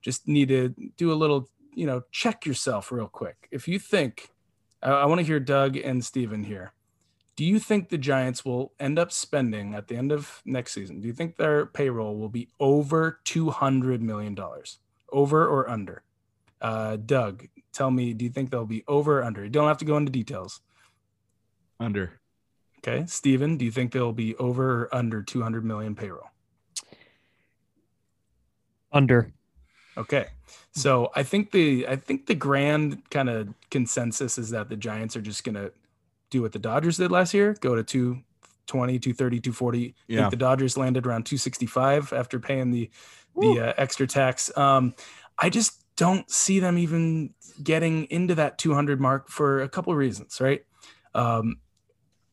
just 0.00 0.26
need 0.28 0.48
to 0.48 0.74
do 0.96 1.12
a 1.12 1.14
little, 1.14 1.48
you 1.74 1.86
know, 1.86 2.02
check 2.10 2.44
yourself 2.44 2.90
real 2.90 3.08
quick. 3.08 3.48
If 3.50 3.68
you 3.68 3.78
think, 3.78 4.30
I, 4.82 4.90
I 4.90 5.04
want 5.06 5.20
to 5.20 5.26
hear 5.26 5.40
Doug 5.40 5.76
and 5.76 6.04
Steven 6.04 6.44
here. 6.44 6.72
Do 7.34 7.44
you 7.44 7.58
think 7.58 7.88
the 7.88 7.98
Giants 7.98 8.44
will 8.44 8.72
end 8.78 8.98
up 8.98 9.10
spending 9.10 9.74
at 9.74 9.88
the 9.88 9.96
end 9.96 10.12
of 10.12 10.42
next 10.44 10.72
season? 10.74 11.00
Do 11.00 11.06
you 11.06 11.14
think 11.14 11.36
their 11.36 11.64
payroll 11.64 12.18
will 12.18 12.28
be 12.28 12.48
over 12.60 13.20
two 13.24 13.50
hundred 13.50 14.02
million 14.02 14.34
dollars, 14.34 14.78
over 15.10 15.46
or 15.46 15.68
under? 15.68 16.02
Uh, 16.60 16.96
Doug, 16.96 17.48
tell 17.72 17.90
me, 17.90 18.14
do 18.14 18.24
you 18.24 18.30
think 18.30 18.50
they'll 18.50 18.66
be 18.66 18.84
over 18.86 19.20
or 19.20 19.24
under? 19.24 19.44
You 19.44 19.50
don't 19.50 19.68
have 19.68 19.78
to 19.78 19.84
go 19.84 19.96
into 19.96 20.12
details. 20.12 20.60
Under. 21.80 22.20
Okay. 22.78 23.04
Steven, 23.06 23.56
do 23.56 23.64
you 23.64 23.70
think 23.70 23.92
they'll 23.92 24.12
be 24.12 24.34
over 24.36 24.82
or 24.82 24.94
under 24.94 25.22
200 25.22 25.64
million 25.64 25.94
payroll? 25.94 26.30
Under. 28.92 29.32
Okay. 29.96 30.26
So 30.72 31.10
I 31.14 31.22
think 31.22 31.50
the 31.50 31.86
I 31.86 31.96
think 31.96 32.26
the 32.26 32.34
grand 32.34 33.08
kind 33.10 33.28
of 33.28 33.48
consensus 33.70 34.38
is 34.38 34.50
that 34.50 34.68
the 34.68 34.76
Giants 34.76 35.16
are 35.16 35.20
just 35.20 35.44
going 35.44 35.54
to 35.54 35.72
do 36.30 36.42
what 36.42 36.52
the 36.52 36.58
Dodgers 36.58 36.96
did 36.96 37.10
last 37.10 37.34
year, 37.34 37.54
go 37.60 37.74
to 37.74 37.82
220, 37.82 38.98
230, 38.98 39.40
240. 39.40 39.94
Yeah. 40.08 40.18
I 40.18 40.20
think 40.22 40.30
the 40.30 40.36
Dodgers 40.36 40.76
landed 40.76 41.06
around 41.06 41.26
265 41.26 42.12
after 42.12 42.40
paying 42.40 42.70
the 42.70 42.90
the 43.36 43.60
uh, 43.60 43.72
extra 43.76 44.06
tax. 44.06 44.54
Um, 44.56 44.94
I 45.38 45.48
just 45.48 45.81
don't 45.96 46.30
see 46.30 46.58
them 46.58 46.78
even 46.78 47.34
getting 47.62 48.04
into 48.04 48.34
that 48.34 48.58
200 48.58 49.00
mark 49.00 49.28
for 49.28 49.62
a 49.62 49.68
couple 49.68 49.92
of 49.92 49.98
reasons, 49.98 50.40
right? 50.40 50.64
Um, 51.14 51.56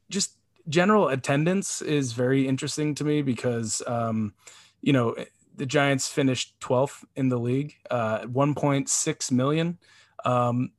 just 0.10 0.38
general 0.68 1.10
attendance 1.10 1.82
is 1.82 2.14
very 2.14 2.47
interesting 2.47 2.95
to 2.95 3.03
me 3.03 3.22
because, 3.22 3.82
um, 3.88 4.34
you 4.82 4.93
know, 4.93 5.16
the 5.55 5.66
Giants 5.66 6.07
finished 6.07 6.55
12th 6.62 7.03
in 7.16 7.30
the 7.30 7.38
league, 7.38 7.76
uh, 7.91 8.20
1.6 8.22 9.32
million. 9.32 9.78
Um, 10.24 10.72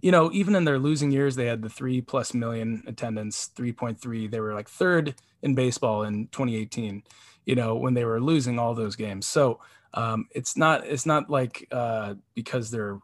you 0.00 0.12
know, 0.12 0.30
even 0.32 0.54
in 0.54 0.64
their 0.64 0.78
losing 0.78 1.10
years, 1.10 1.36
they 1.36 1.46
had 1.46 1.62
the 1.62 1.68
three 1.68 2.00
plus 2.00 2.32
million 2.32 2.82
attendance, 2.86 3.50
3.3. 3.54 4.30
They 4.30 4.40
were 4.40 4.54
like 4.54 4.68
third 4.68 5.14
in 5.42 5.54
baseball 5.54 6.04
in 6.04 6.28
2018, 6.28 7.02
you 7.44 7.54
know, 7.54 7.74
when 7.76 7.94
they 7.94 8.04
were 8.04 8.20
losing 8.20 8.58
all 8.58 8.74
those 8.74 8.96
games. 8.96 9.26
So 9.26 9.60
um, 9.94 10.28
it's 10.32 10.56
not, 10.56 10.86
it's 10.86 11.06
not 11.06 11.30
like 11.30 11.66
uh, 11.70 12.14
because 12.34 12.70
they're 12.70 12.98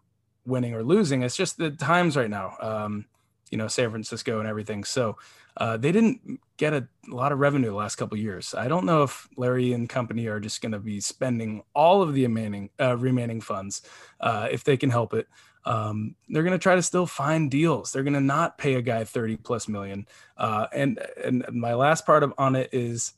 winning 0.47 0.75
or 0.75 0.83
losing. 0.83 1.23
It's 1.23 1.37
just 1.37 1.57
the 1.57 1.71
times 1.71 2.17
right 2.17 2.31
now, 2.31 2.57
um, 2.61 3.07
you 3.51 3.59
know, 3.59 3.69
San 3.69 3.91
Francisco 3.91 4.41
and 4.41 4.49
everything. 4.49 4.85
So 4.85 5.17
uh, 5.57 5.77
they 5.77 5.93
didn't 5.93 6.41
get 6.57 6.73
a 6.73 6.87
lot 7.09 7.33
of 7.33 7.39
revenue 7.39 7.71
the 7.71 7.77
last 7.77 7.97
couple 7.97 8.19
years. 8.19 8.55
I 8.55 8.69
don't 8.69 8.87
know 8.87 9.03
if 9.05 9.29
Larry 9.37 9.73
and 9.73 9.89
company 9.89 10.27
are 10.27 10.41
just 10.41 10.61
going 10.61 10.73
to 10.73 10.79
be 10.79 11.01
spending 11.01 11.63
all 11.75 12.03
of 12.03 12.15
the 12.15 12.23
remaining 12.23 12.71
uh, 12.81 12.97
remaining 12.97 13.41
funds 13.41 13.83
uh, 14.21 14.49
if 14.51 14.65
they 14.65 14.77
can 14.77 14.91
help 14.91 15.15
it. 15.15 15.29
Um, 15.65 16.15
they're 16.29 16.43
going 16.43 16.53
to 16.53 16.63
try 16.63 16.75
to 16.75 16.83
still 16.83 17.07
find 17.07 17.51
deals. 17.51 17.93
They're 17.93 18.03
going 18.03 18.15
to 18.15 18.21
not 18.21 18.59
pay 18.59 18.75
a 18.75 18.83
guy 18.83 19.05
30 19.05 19.37
plus 19.39 19.69
million. 19.69 20.07
Uh, 20.37 20.67
and 20.73 20.99
and 21.23 21.45
my 21.53 21.75
last 21.75 22.05
part 22.05 22.23
of 22.23 22.35
on 22.37 22.57
it 22.57 22.71
is 22.73 23.15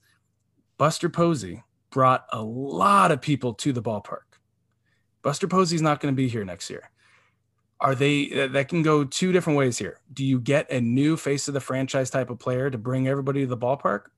Buster 0.79 1.09
Posey 1.09 1.63
brought 1.97 2.27
a 2.31 2.43
lot 2.43 3.11
of 3.11 3.23
people 3.23 3.55
to 3.55 3.73
the 3.73 3.81
ballpark. 3.81 4.37
Buster 5.23 5.49
Posey's 5.49 5.81
not 5.81 5.99
going 5.99 6.13
to 6.13 6.17
be 6.17 6.29
here 6.29 6.45
next 6.45 6.69
year. 6.69 6.91
Are 7.81 7.95
they 7.95 8.49
that 8.49 8.69
can 8.69 8.83
go 8.83 9.03
two 9.03 9.33
different 9.33 9.59
ways 9.59 9.79
here. 9.79 10.01
Do 10.13 10.23
you 10.23 10.39
get 10.39 10.71
a 10.71 10.79
new 10.79 11.17
face 11.17 11.49
of 11.49 11.55
the 11.55 11.61
franchise 11.61 12.11
type 12.11 12.29
of 12.29 12.39
player 12.39 12.69
to 12.69 12.77
bring 12.77 13.09
everybody 13.09 13.41
to 13.41 13.47
the 13.47 13.57
ballpark? 13.57 14.09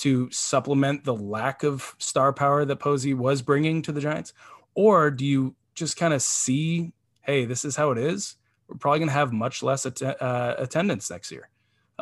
To 0.00 0.30
supplement 0.30 1.04
the 1.04 1.14
lack 1.14 1.62
of 1.62 1.94
star 1.96 2.34
power 2.34 2.66
that 2.66 2.76
posey 2.76 3.14
was 3.14 3.40
bringing 3.40 3.80
to 3.80 3.90
the 3.90 4.02
giants? 4.02 4.34
Or 4.74 5.10
do 5.10 5.24
you 5.24 5.56
just 5.74 5.96
kind 5.96 6.12
of 6.12 6.20
see 6.20 6.92
hey 7.22 7.46
this 7.46 7.64
is 7.64 7.76
how 7.76 7.92
it 7.92 7.98
is? 7.98 8.36
We're 8.68 8.76
probably 8.76 8.98
going 8.98 9.08
to 9.08 9.14
have 9.14 9.32
much 9.32 9.62
less 9.62 9.86
att- 9.86 10.02
uh, 10.02 10.54
attendance 10.58 11.08
next 11.08 11.32
year 11.32 11.48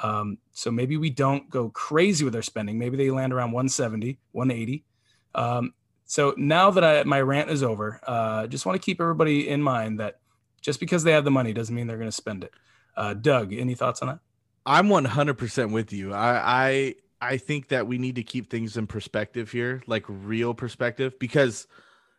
um, 0.02 0.38
so 0.52 0.70
maybe 0.70 0.96
we 0.96 1.10
don't 1.10 1.48
go 1.50 1.70
crazy 1.70 2.24
with 2.24 2.34
our 2.34 2.42
spending 2.42 2.78
maybe 2.78 2.96
they 2.96 3.10
land 3.10 3.32
around 3.32 3.52
170 3.52 4.18
180 4.32 4.84
um, 5.34 5.74
so 6.06 6.34
now 6.36 6.70
that 6.70 6.84
I, 6.84 7.02
my 7.02 7.20
rant 7.20 7.50
is 7.50 7.62
over, 7.62 8.00
uh, 8.06 8.46
just 8.46 8.64
want 8.64 8.80
to 8.80 8.84
keep 8.84 9.00
everybody 9.00 9.48
in 9.48 9.60
mind 9.60 9.98
that 10.00 10.20
just 10.60 10.78
because 10.78 11.02
they 11.02 11.10
have 11.12 11.24
the 11.24 11.30
money 11.32 11.52
doesn't 11.52 11.74
mean 11.74 11.88
they're 11.88 11.98
going 11.98 12.08
to 12.08 12.12
spend 12.12 12.44
it. 12.44 12.54
Uh, 12.96 13.12
Doug, 13.12 13.52
any 13.52 13.74
thoughts 13.74 14.00
on 14.02 14.08
that? 14.08 14.18
I'm 14.64 14.88
100% 14.88 15.72
with 15.72 15.92
you. 15.92 16.12
I, 16.12 16.64
I 16.68 16.94
I 17.18 17.38
think 17.38 17.68
that 17.68 17.86
we 17.86 17.98
need 17.98 18.16
to 18.16 18.22
keep 18.22 18.50
things 18.50 18.76
in 18.76 18.86
perspective 18.86 19.50
here, 19.50 19.82
like 19.86 20.04
real 20.06 20.54
perspective, 20.54 21.18
because 21.18 21.66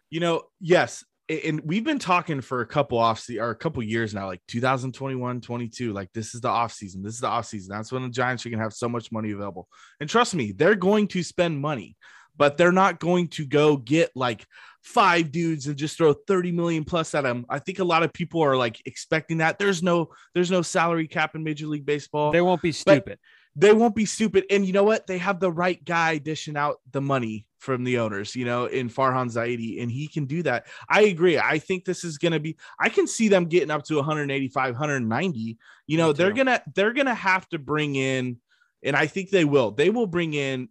you 0.09 0.19
know, 0.19 0.43
yes, 0.59 1.03
and 1.30 1.61
we've 1.61 1.84
been 1.84 1.99
talking 1.99 2.41
for 2.41 2.61
a 2.61 2.65
couple 2.65 2.97
off 2.97 3.25
the 3.25 3.39
or 3.39 3.49
a 3.49 3.55
couple 3.55 3.84
years 3.84 4.13
now, 4.13 4.28
like 4.28 4.41
2021, 4.47 5.41
22. 5.41 5.91
Like 5.91 6.11
this 6.13 6.34
is 6.34 6.41
the 6.41 6.47
off 6.47 6.71
season. 6.71 7.03
This 7.03 7.15
is 7.15 7.19
the 7.19 7.28
off 7.28 7.45
season. 7.45 7.75
That's 7.75 7.91
when 7.91 8.03
the 8.03 8.09
Giants 8.09 8.45
are 8.45 8.49
gonna 8.49 8.63
have 8.63 8.73
so 8.73 8.88
much 8.88 9.11
money 9.11 9.32
available. 9.32 9.67
And 9.99 10.09
trust 10.09 10.36
me, 10.36 10.53
they're 10.53 10.75
going 10.75 11.07
to 11.09 11.23
spend 11.23 11.59
money, 11.59 11.97
but 12.38 12.57
they're 12.57 12.71
not 12.71 12.99
going 12.99 13.28
to 13.30 13.45
go 13.45 13.75
get 13.75 14.11
like 14.15 14.45
five 14.84 15.32
dudes 15.32 15.67
and 15.67 15.75
just 15.75 15.97
throw 15.97 16.13
30 16.13 16.53
million 16.53 16.86
plus 16.86 17.13
at 17.13 17.23
them. 17.23 17.45
I 17.49 17.59
think 17.59 17.80
a 17.80 17.84
lot 17.84 18.03
of 18.03 18.13
people 18.13 18.41
are 18.41 18.55
like 18.55 18.82
expecting 18.86 19.39
that. 19.39 19.59
There's 19.59 19.84
no 19.84 20.09
there's 20.34 20.51
no 20.51 20.61
salary 20.61 21.07
cap 21.07 21.36
in 21.36 21.43
Major 21.43 21.67
League 21.67 21.86
Baseball. 21.86 22.32
They 22.32 22.41
won't 22.41 22.61
be 22.61 22.71
stupid. 22.71 23.19
They 23.57 23.73
won't 23.73 23.95
be 23.95 24.05
stupid. 24.05 24.45
And 24.51 24.65
you 24.65 24.71
know 24.71 24.84
what? 24.84 25.07
They 25.07 25.17
have 25.17 25.39
the 25.39 25.51
right 25.51 25.84
guy 25.84 26.19
dishing 26.19 26.55
out 26.55 26.78
the 26.91 27.01
money 27.01 27.47
from 27.60 27.84
the 27.84 27.99
owners, 27.99 28.36
you 28.36 28.45
know, 28.45 28.66
in 28.66 28.89
Farhan 28.89 29.32
Zaidi, 29.32 29.82
and 29.82 29.91
he 29.91 30.08
can 30.08 30.26
do 30.26 30.43
that. 30.43 30.68
I 30.89 31.03
agree. 31.03 31.38
I 31.38 31.60
think 31.60 31.86
this 31.86 32.03
is 32.03 32.18
going 32.18 32.34
to 32.34 32.39
be, 32.39 32.58
I 32.80 32.89
can 32.89 33.08
see 33.08 33.28
them 33.28 33.45
getting 33.45 33.72
up 33.72 33.84
to 33.86 33.95
185, 33.95 34.74
190. 34.74 35.58
You 35.88 35.97
know, 35.97 36.14
they're 36.14 36.32
going 36.32 36.47
to, 36.47 36.62
they're 36.76 36.93
going 36.93 37.08
to 37.08 37.14
have 37.14 37.47
to 37.49 37.60
bring 37.60 37.95
in, 37.95 38.38
and 38.84 38.95
I 38.95 39.08
think 39.08 39.30
they 39.30 39.45
will, 39.45 39.72
they 39.72 39.89
will 39.89 40.08
bring 40.08 40.34
in 40.34 40.70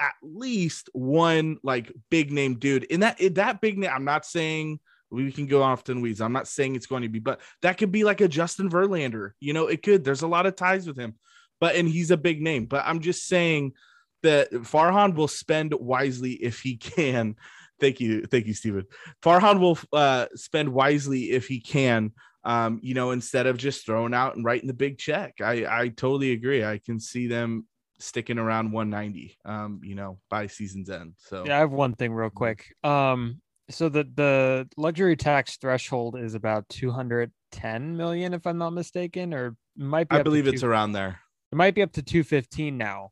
at 0.00 0.14
least 0.22 0.88
one 0.94 1.58
like 1.62 1.92
big 2.10 2.32
name 2.32 2.58
dude. 2.58 2.84
In 2.84 3.00
that 3.00 3.20
in 3.20 3.34
that 3.34 3.60
big 3.60 3.78
name, 3.78 3.90
I'm 3.92 4.04
not 4.04 4.24
saying 4.24 4.80
we 5.10 5.30
can 5.30 5.46
go 5.46 5.62
off 5.62 5.84
to 5.84 5.94
weeds. 5.94 6.20
I'm 6.20 6.32
not 6.32 6.48
saying 6.48 6.74
it's 6.74 6.86
going 6.86 7.02
to 7.02 7.08
be, 7.08 7.18
but 7.18 7.40
that 7.62 7.78
could 7.78 7.92
be 7.92 8.04
like 8.04 8.20
a 8.20 8.28
Justin 8.28 8.70
Verlander. 8.70 9.32
You 9.40 9.52
know, 9.52 9.66
it 9.66 9.82
could. 9.82 10.02
There's 10.02 10.22
a 10.22 10.28
lot 10.28 10.46
of 10.46 10.56
ties 10.56 10.86
with 10.86 10.96
him, 10.96 11.14
but 11.60 11.76
and 11.76 11.88
he's 11.88 12.10
a 12.10 12.16
big 12.16 12.40
name. 12.40 12.66
But 12.66 12.84
I'm 12.86 13.00
just 13.00 13.26
saying 13.26 13.74
that 14.22 14.50
Farhan 14.52 15.14
will 15.14 15.28
spend 15.28 15.74
wisely 15.74 16.32
if 16.32 16.60
he 16.60 16.76
can. 16.76 17.36
Thank 17.80 18.00
you, 18.00 18.26
thank 18.26 18.46
you, 18.46 18.54
Stephen. 18.54 18.84
Farhan 19.22 19.58
will 19.60 19.78
uh, 19.92 20.26
spend 20.34 20.68
wisely 20.68 21.30
if 21.30 21.46
he 21.46 21.60
can. 21.60 22.12
Um, 22.42 22.80
you 22.82 22.94
know, 22.94 23.10
instead 23.10 23.46
of 23.46 23.58
just 23.58 23.84
throwing 23.84 24.14
out 24.14 24.34
and 24.34 24.44
writing 24.44 24.66
the 24.66 24.74
big 24.74 24.96
check. 24.96 25.34
I 25.42 25.66
I 25.66 25.88
totally 25.88 26.32
agree. 26.32 26.64
I 26.64 26.78
can 26.78 26.98
see 26.98 27.26
them 27.26 27.66
sticking 28.00 28.38
around 28.38 28.72
190 28.72 29.36
um 29.44 29.80
you 29.84 29.94
know 29.94 30.18
by 30.30 30.46
season's 30.46 30.88
end 30.88 31.14
so 31.18 31.44
yeah 31.46 31.56
i 31.56 31.60
have 31.60 31.70
one 31.70 31.94
thing 31.94 32.12
real 32.12 32.28
mm-hmm. 32.28 32.36
quick 32.36 32.74
um 32.82 33.40
so 33.68 33.88
the 33.88 34.04
the 34.14 34.68
luxury 34.76 35.16
tax 35.16 35.56
threshold 35.58 36.18
is 36.18 36.34
about 36.34 36.68
210 36.70 37.96
million 37.96 38.34
if 38.34 38.46
i'm 38.46 38.58
not 38.58 38.70
mistaken 38.70 39.34
or 39.34 39.54
might 39.76 40.08
be 40.08 40.16
i 40.16 40.22
believe 40.22 40.46
it's 40.46 40.62
around 40.62 40.92
there 40.92 41.20
it 41.52 41.56
might 41.56 41.74
be 41.74 41.82
up 41.82 41.92
to 41.92 42.02
215 42.02 42.76
now 42.76 43.10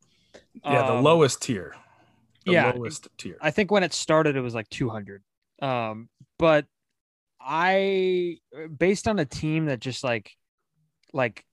yeah 0.64 0.86
um, 0.86 0.96
the 0.96 1.02
lowest 1.02 1.42
tier 1.42 1.74
the 2.44 2.52
yeah 2.52 2.72
lowest 2.72 3.08
tier 3.16 3.36
i 3.40 3.50
think 3.50 3.70
when 3.70 3.82
it 3.82 3.92
started 3.92 4.36
it 4.36 4.40
was 4.40 4.54
like 4.54 4.68
200 4.68 5.22
um 5.62 6.08
but 6.38 6.66
i 7.40 8.36
based 8.76 9.08
on 9.08 9.18
a 9.18 9.24
team 9.24 9.66
that 9.66 9.80
just 9.80 10.04
like 10.04 10.32
like 11.12 11.44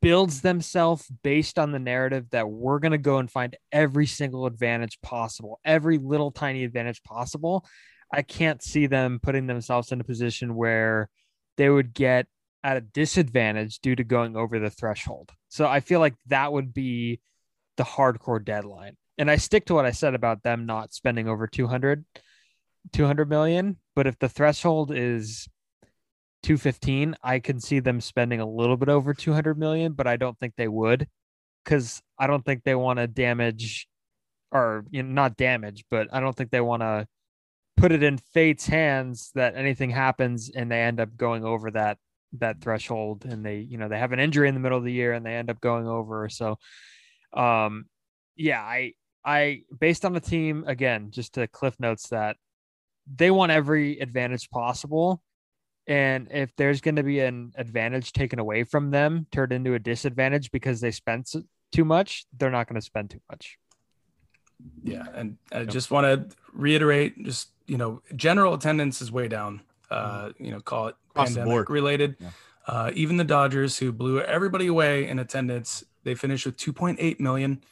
builds 0.00 0.40
themselves 0.40 1.10
based 1.22 1.58
on 1.58 1.72
the 1.72 1.78
narrative 1.78 2.26
that 2.30 2.48
we're 2.48 2.78
going 2.78 2.92
to 2.92 2.98
go 2.98 3.18
and 3.18 3.30
find 3.30 3.56
every 3.72 4.06
single 4.06 4.46
advantage 4.46 5.00
possible, 5.02 5.60
every 5.64 5.98
little 5.98 6.30
tiny 6.30 6.64
advantage 6.64 7.02
possible. 7.02 7.64
I 8.12 8.22
can't 8.22 8.62
see 8.62 8.86
them 8.86 9.20
putting 9.22 9.46
themselves 9.46 9.92
in 9.92 10.00
a 10.00 10.04
position 10.04 10.54
where 10.54 11.10
they 11.56 11.68
would 11.68 11.92
get 11.92 12.26
at 12.64 12.76
a 12.76 12.80
disadvantage 12.80 13.78
due 13.80 13.94
to 13.94 14.04
going 14.04 14.36
over 14.36 14.58
the 14.58 14.70
threshold. 14.70 15.30
So 15.48 15.66
I 15.66 15.80
feel 15.80 16.00
like 16.00 16.14
that 16.26 16.52
would 16.52 16.74
be 16.74 17.20
the 17.76 17.84
hardcore 17.84 18.44
deadline. 18.44 18.96
And 19.16 19.30
I 19.30 19.36
stick 19.36 19.66
to 19.66 19.74
what 19.74 19.86
I 19.86 19.92
said 19.92 20.14
about 20.14 20.42
them 20.42 20.66
not 20.66 20.92
spending 20.92 21.28
over 21.28 21.46
200 21.46 22.04
200 22.92 23.28
million, 23.28 23.76
but 23.94 24.06
if 24.06 24.18
the 24.18 24.28
threshold 24.28 24.92
is 24.94 25.48
215, 26.42 27.16
I 27.22 27.38
can 27.38 27.60
see 27.60 27.80
them 27.80 28.00
spending 28.00 28.40
a 28.40 28.48
little 28.48 28.76
bit 28.76 28.88
over 28.88 29.12
200 29.12 29.58
million, 29.58 29.92
but 29.92 30.06
I 30.06 30.16
don't 30.16 30.38
think 30.38 30.54
they 30.56 30.68
would 30.68 31.06
because 31.64 32.00
I 32.18 32.26
don't 32.26 32.44
think 32.44 32.64
they 32.64 32.74
want 32.74 32.98
to 32.98 33.06
damage 33.06 33.88
or 34.52 34.84
you 34.90 35.02
know, 35.02 35.12
not 35.12 35.36
damage, 35.36 35.84
but 35.90 36.08
I 36.12 36.20
don't 36.20 36.34
think 36.34 36.50
they 36.50 36.60
want 36.60 36.82
to 36.82 37.06
put 37.76 37.92
it 37.92 38.02
in 38.02 38.18
fate's 38.18 38.66
hands 38.66 39.30
that 39.34 39.56
anything 39.56 39.90
happens 39.90 40.50
and 40.54 40.70
they 40.70 40.80
end 40.80 41.00
up 41.00 41.16
going 41.16 41.44
over 41.44 41.70
that 41.72 41.98
that 42.32 42.60
threshold 42.60 43.24
and 43.24 43.44
they 43.44 43.58
you 43.58 43.78
know 43.78 43.88
they 43.88 43.98
have 43.98 44.12
an 44.12 44.20
injury 44.20 44.48
in 44.48 44.54
the 44.54 44.60
middle 44.60 44.78
of 44.78 44.84
the 44.84 44.92
year 44.92 45.12
and 45.12 45.24
they 45.24 45.34
end 45.34 45.50
up 45.50 45.60
going 45.60 45.86
over 45.86 46.28
so 46.28 46.58
um 47.34 47.86
yeah 48.36 48.60
i 48.60 48.92
i 49.24 49.62
based 49.80 50.04
on 50.04 50.12
the 50.12 50.20
team 50.20 50.64
again 50.66 51.10
just 51.10 51.34
to 51.34 51.46
cliff 51.48 51.74
notes 51.80 52.08
that 52.08 52.36
they 53.16 53.30
want 53.30 53.50
every 53.50 53.98
advantage 54.00 54.50
possible 54.50 55.22
and 55.88 56.28
if 56.30 56.54
there's 56.56 56.82
going 56.82 56.96
to 56.96 57.02
be 57.02 57.20
an 57.20 57.52
advantage 57.56 58.12
taken 58.12 58.38
away 58.38 58.62
from 58.64 58.90
them, 58.90 59.26
turned 59.32 59.52
into 59.52 59.72
a 59.72 59.78
disadvantage 59.78 60.50
because 60.50 60.82
they 60.82 60.90
spent 60.90 61.34
too 61.72 61.84
much, 61.84 62.26
they're 62.36 62.50
not 62.50 62.68
going 62.68 62.78
to 62.78 62.84
spend 62.84 63.08
too 63.08 63.20
much. 63.30 63.56
Yeah. 64.84 65.06
And 65.14 65.38
I 65.50 65.64
just 65.64 65.90
want 65.90 66.04
to 66.04 66.36
reiterate 66.52 67.24
just, 67.24 67.52
you 67.66 67.78
know, 67.78 68.02
general 68.14 68.52
attendance 68.52 69.00
is 69.00 69.10
way 69.10 69.28
down. 69.28 69.62
Uh, 69.90 70.26
mm-hmm. 70.26 70.44
you 70.44 70.50
know, 70.50 70.60
call 70.60 70.88
it 70.88 70.96
Across 71.10 71.34
pandemic 71.34 71.68
related. 71.68 72.16
Yeah. 72.20 72.30
Uh, 72.66 72.90
even 72.94 73.16
the 73.16 73.24
Dodgers, 73.24 73.78
who 73.78 73.92
blew 73.92 74.20
everybody 74.20 74.66
away 74.66 75.08
in 75.08 75.18
attendance, 75.18 75.84
they 76.04 76.14
finished 76.14 76.44
with 76.44 76.56
2.8 76.58 77.18
million. 77.18 77.62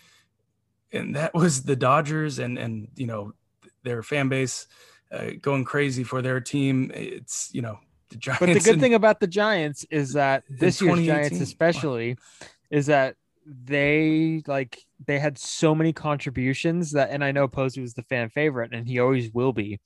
And 0.93 1.15
that 1.17 1.35
was 1.35 1.65
the 1.65 1.77
Dodgers 1.77 2.39
and, 2.39 2.59
and 2.59 2.89
you 2.97 3.07
know, 3.07 3.35
their 3.83 4.03
fan 4.03 4.29
base 4.29 4.67
uh, 5.13 5.33
going 5.41 5.65
crazy 5.65 6.03
for 6.03 6.23
their 6.23 6.41
team. 6.41 6.91
It's, 6.95 7.51
you 7.53 7.61
know, 7.61 7.79
the 8.09 8.17
Giants. 8.17 8.41
But 8.41 8.53
the 8.55 8.61
good 8.61 8.75
in, 8.75 8.81
thing 8.81 8.95
about 8.95 9.21
the 9.21 9.27
Giants 9.27 9.85
is 9.91 10.15
that 10.15 10.45
this 10.49 10.81
year's 10.81 11.05
Giants, 11.05 11.41
especially, 11.41 12.17
is 12.71 12.87
that 12.87 13.17
they 13.47 14.43
like 14.47 14.83
they 15.07 15.19
had 15.19 15.39
so 15.39 15.75
many 15.75 15.93
contributions 15.93 16.93
that, 16.93 17.11
and 17.11 17.23
I 17.23 17.33
know 17.33 17.49
Posey 17.49 17.81
was 17.81 17.95
the 17.95 18.03
fan 18.03 18.29
favorite, 18.29 18.73
and 18.73 18.87
he 18.87 18.99
always 18.99 19.33
will 19.33 19.53
be. 19.53 19.81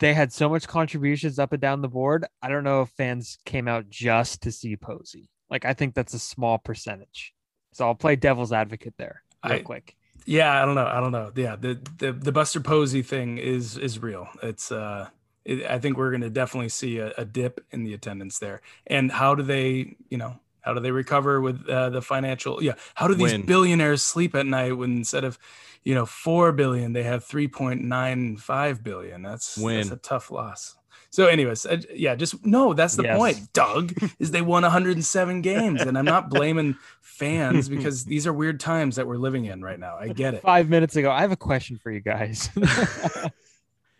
They 0.00 0.12
had 0.14 0.32
so 0.32 0.48
much 0.48 0.68
contributions 0.68 1.38
up 1.38 1.52
and 1.52 1.60
down 1.60 1.80
the 1.80 1.88
board. 1.88 2.26
I 2.42 2.48
don't 2.48 2.64
know 2.64 2.82
if 2.82 2.90
fans 2.90 3.38
came 3.44 3.68
out 3.68 3.88
just 3.88 4.42
to 4.42 4.52
see 4.52 4.76
Posey. 4.76 5.30
Like 5.50 5.64
I 5.64 5.72
think 5.74 5.94
that's 5.94 6.14
a 6.14 6.18
small 6.18 6.58
percentage. 6.58 7.32
So 7.72 7.86
I'll 7.86 7.94
play 7.94 8.16
devil's 8.16 8.52
advocate 8.52 8.94
there 8.98 9.22
real 9.44 9.54
I, 9.54 9.60
quick. 9.60 9.96
Yeah, 10.24 10.62
I 10.62 10.64
don't 10.64 10.74
know. 10.74 10.86
I 10.86 11.00
don't 11.00 11.12
know. 11.12 11.32
Yeah, 11.34 11.56
the 11.56 11.80
the 11.98 12.12
the 12.12 12.32
Buster 12.32 12.60
Posey 12.60 13.02
thing 13.02 13.38
is 13.38 13.76
is 13.76 14.00
real. 14.00 14.28
It's 14.42 14.70
uh, 14.70 15.08
it, 15.44 15.68
I 15.68 15.78
think 15.78 15.96
we're 15.96 16.10
going 16.10 16.22
to 16.22 16.30
definitely 16.30 16.68
see 16.68 16.98
a, 16.98 17.12
a, 17.18 17.24
dip 17.24 17.64
in 17.70 17.82
the 17.82 17.94
attendance 17.94 18.38
there. 18.38 18.60
And 18.86 19.10
how 19.10 19.34
do 19.34 19.42
they, 19.42 19.96
you 20.08 20.18
know, 20.18 20.38
how 20.62 20.72
do 20.72 20.80
they 20.80 20.90
recover 20.90 21.40
with 21.40 21.68
uh, 21.68 21.90
the 21.90 22.00
financial? 22.00 22.62
Yeah, 22.62 22.74
how 22.94 23.08
do 23.08 23.14
these 23.14 23.32
Win. 23.32 23.46
billionaires 23.46 24.02
sleep 24.02 24.34
at 24.34 24.46
night 24.46 24.72
when 24.72 24.92
instead 24.96 25.24
of, 25.24 25.38
you 25.84 25.94
know, 25.94 26.06
four 26.06 26.52
billion 26.52 26.92
they 26.92 27.02
have 27.02 27.24
three 27.24 27.48
point 27.48 27.82
nine 27.82 28.36
five 28.36 28.82
billion? 28.82 29.22
That's 29.22 29.58
Win. 29.58 29.76
that's 29.76 29.90
a 29.90 29.96
tough 29.96 30.30
loss. 30.30 30.76
So, 31.10 31.26
anyways, 31.26 31.66
uh, 31.66 31.82
yeah, 31.94 32.14
just 32.14 32.44
no. 32.46 32.72
That's 32.72 32.96
the 32.96 33.02
yes. 33.02 33.18
point, 33.18 33.52
Doug. 33.52 33.92
Is 34.18 34.30
they 34.30 34.40
won 34.40 34.62
107 34.62 35.42
games, 35.42 35.82
and 35.82 35.98
I'm 35.98 36.06
not 36.06 36.30
blaming 36.30 36.76
fans 37.02 37.68
because 37.68 38.06
these 38.06 38.26
are 38.26 38.32
weird 38.32 38.58
times 38.58 38.96
that 38.96 39.06
we're 39.06 39.18
living 39.18 39.44
in 39.44 39.60
right 39.60 39.78
now. 39.78 39.98
I 39.98 40.08
get 40.08 40.32
it. 40.32 40.40
Five 40.40 40.70
minutes 40.70 40.96
ago, 40.96 41.10
I 41.10 41.20
have 41.20 41.30
a 41.30 41.36
question 41.36 41.76
for 41.76 41.90
you 41.90 42.00
guys. 42.00 42.48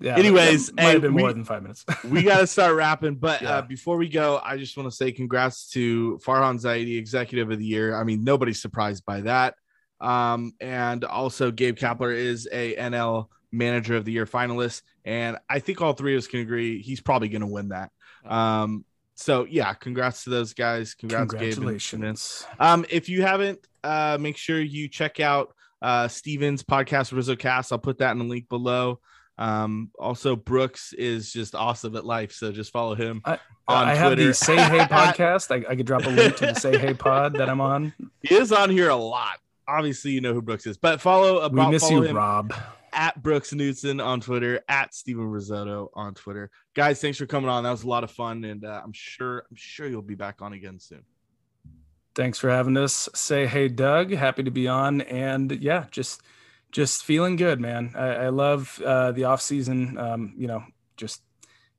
yeah. 0.03 0.17
Anyways, 0.17 0.73
might 0.75 0.83
have 0.83 1.03
been 1.03 1.15
we, 1.15 1.23
more 1.23 1.33
than 1.33 1.45
five 1.45 1.63
minutes. 1.63 1.85
we 2.05 2.23
got 2.25 2.39
to 2.39 2.47
start 2.47 2.75
wrapping, 2.75 3.15
but 3.15 3.43
uh, 3.43 3.45
yeah. 3.45 3.51
uh, 3.57 3.63
before 3.63 3.97
we 3.97 4.09
go, 4.09 4.41
I 4.45 4.57
just 4.57 4.77
want 4.77 4.91
to 4.91 4.95
say 4.95 5.13
congrats 5.13 5.71
to 5.71 6.19
Farhan 6.25 6.61
Zaidi, 6.61 6.99
Executive 6.99 7.51
of 7.51 7.59
the 7.59 7.65
Year. 7.65 7.95
I 7.95 8.05
mean, 8.05 8.25
nobody's 8.25 8.61
surprised 8.61 9.05
by 9.07 9.23
that. 9.23 9.55
Um, 10.01 10.55
and 10.61 11.05
also 11.05 11.53
Gabe 11.53 11.77
Kapler 11.77 12.15
is 12.15 12.49
a 12.51 12.75
NL 12.75 13.29
Manager 13.53 13.97
of 13.97 14.05
the 14.05 14.13
Year 14.13 14.27
finalist, 14.27 14.83
and 15.05 15.39
I 15.49 15.61
think 15.61 15.81
all 15.81 15.93
three 15.93 16.15
of 16.15 16.19
us 16.19 16.27
can 16.27 16.41
agree 16.41 16.83
he's 16.83 17.01
probably 17.01 17.29
going 17.29 17.43
to 17.43 17.47
win 17.47 17.69
that. 17.69 17.93
Um, 18.25 18.85
so 19.15 19.47
yeah, 19.49 19.73
congrats 19.75 20.25
to 20.25 20.31
those 20.31 20.55
guys. 20.55 20.95
Congrats, 20.95 21.31
Congratulations. 21.31 22.45
Gabe 22.51 22.61
um, 22.61 22.85
if 22.91 23.09
you 23.09 23.23
haven't, 23.23 23.61
uh, 23.85 24.19
make 24.21 24.37
sure 24.37 24.61
you 24.61 24.89
check 24.89 25.21
out 25.21 25.55
uh 25.81 26.09
Steven's 26.09 26.63
podcast, 26.63 27.13
Rizzo 27.13 27.37
Cast. 27.37 27.73
I'll 27.73 27.79
put 27.79 27.99
that 27.99 28.13
in 28.13 28.19
the 28.19 28.25
link 28.25 28.49
below. 28.49 29.01
Um, 29.39 29.91
also 29.99 30.37
Brooks 30.37 30.93
is 30.93 31.33
just 31.33 31.55
awesome 31.55 31.97
at 31.97 32.05
life, 32.05 32.33
so 32.33 32.53
just 32.53 32.73
follow 32.73 32.95
him. 32.95 33.23
I, 33.25 33.39
on 33.69 33.89
I 33.89 33.95
have 33.95 34.17
the 34.17 34.35
Say 34.35 34.57
Hey 34.57 34.79
podcast. 34.91 35.51
I, 35.51 35.71
I 35.71 35.77
could 35.77 35.87
drop 35.87 36.05
a 36.05 36.11
link 36.11 36.37
to 36.37 36.47
the 36.47 36.55
Say 36.55 36.79
Hey 36.79 36.95
pod 36.95 37.35
that 37.35 37.49
I'm 37.49 37.61
on. 37.61 37.93
He 38.23 38.35
is 38.35 38.53
on 38.53 38.71
here 38.71 38.91
a 38.91 38.97
lot. 38.97 39.39
Obviously, 39.67 40.11
you 40.11 40.21
know 40.21 40.35
who 40.35 40.43
Brooks 40.43 40.67
is, 40.67 40.77
but 40.77 41.01
follow. 41.01 41.39
About, 41.39 41.67
we 41.67 41.73
miss 41.73 41.83
follow 41.83 42.03
you, 42.03 42.09
him. 42.09 42.17
Rob 42.17 42.53
at 42.93 43.23
Brooks 43.23 43.53
Knudsen 43.53 44.01
on 44.01 44.21
Twitter, 44.21 44.61
at 44.69 44.95
Steven 44.95 45.25
Risotto 45.25 45.91
on 45.95 46.15
Twitter. 46.15 46.51
Guys, 46.75 47.01
thanks 47.01 47.19
for 47.19 47.27
coming 47.27 47.49
on. 47.49 47.65
That 47.65 47.71
was 47.71 47.85
a 47.85 47.89
lot 47.89 48.05
of 48.05 48.11
fun, 48.11 48.45
and 48.45 48.65
uh, 48.65 48.81
I'm 48.85 48.93
sure 48.93 49.45
I'm 49.51 49.57
sure 49.57 49.87
you'll 49.87 50.03
be 50.03 50.15
back 50.15 50.43
on 50.43 50.53
again 50.53 50.79
soon. 50.79 51.03
Thanks 52.15 52.39
for 52.39 52.51
having 52.51 52.77
us. 52.77 53.09
Say 53.15 53.47
hey, 53.47 53.69
Doug. 53.69 54.13
Happy 54.13 54.43
to 54.43 54.51
be 54.51 54.69
on, 54.69 55.01
and 55.01 55.51
yeah, 55.51 55.87
just 55.91 56.23
just 56.73 57.05
feeling 57.05 57.37
good, 57.37 57.61
man. 57.61 57.93
I, 57.95 58.07
I 58.07 58.29
love 58.31 58.81
uh, 58.85 59.13
the 59.13 59.25
off 59.25 59.41
season. 59.41 59.97
Um, 59.99 60.35
you 60.37 60.49
know, 60.49 60.65
just 60.97 61.23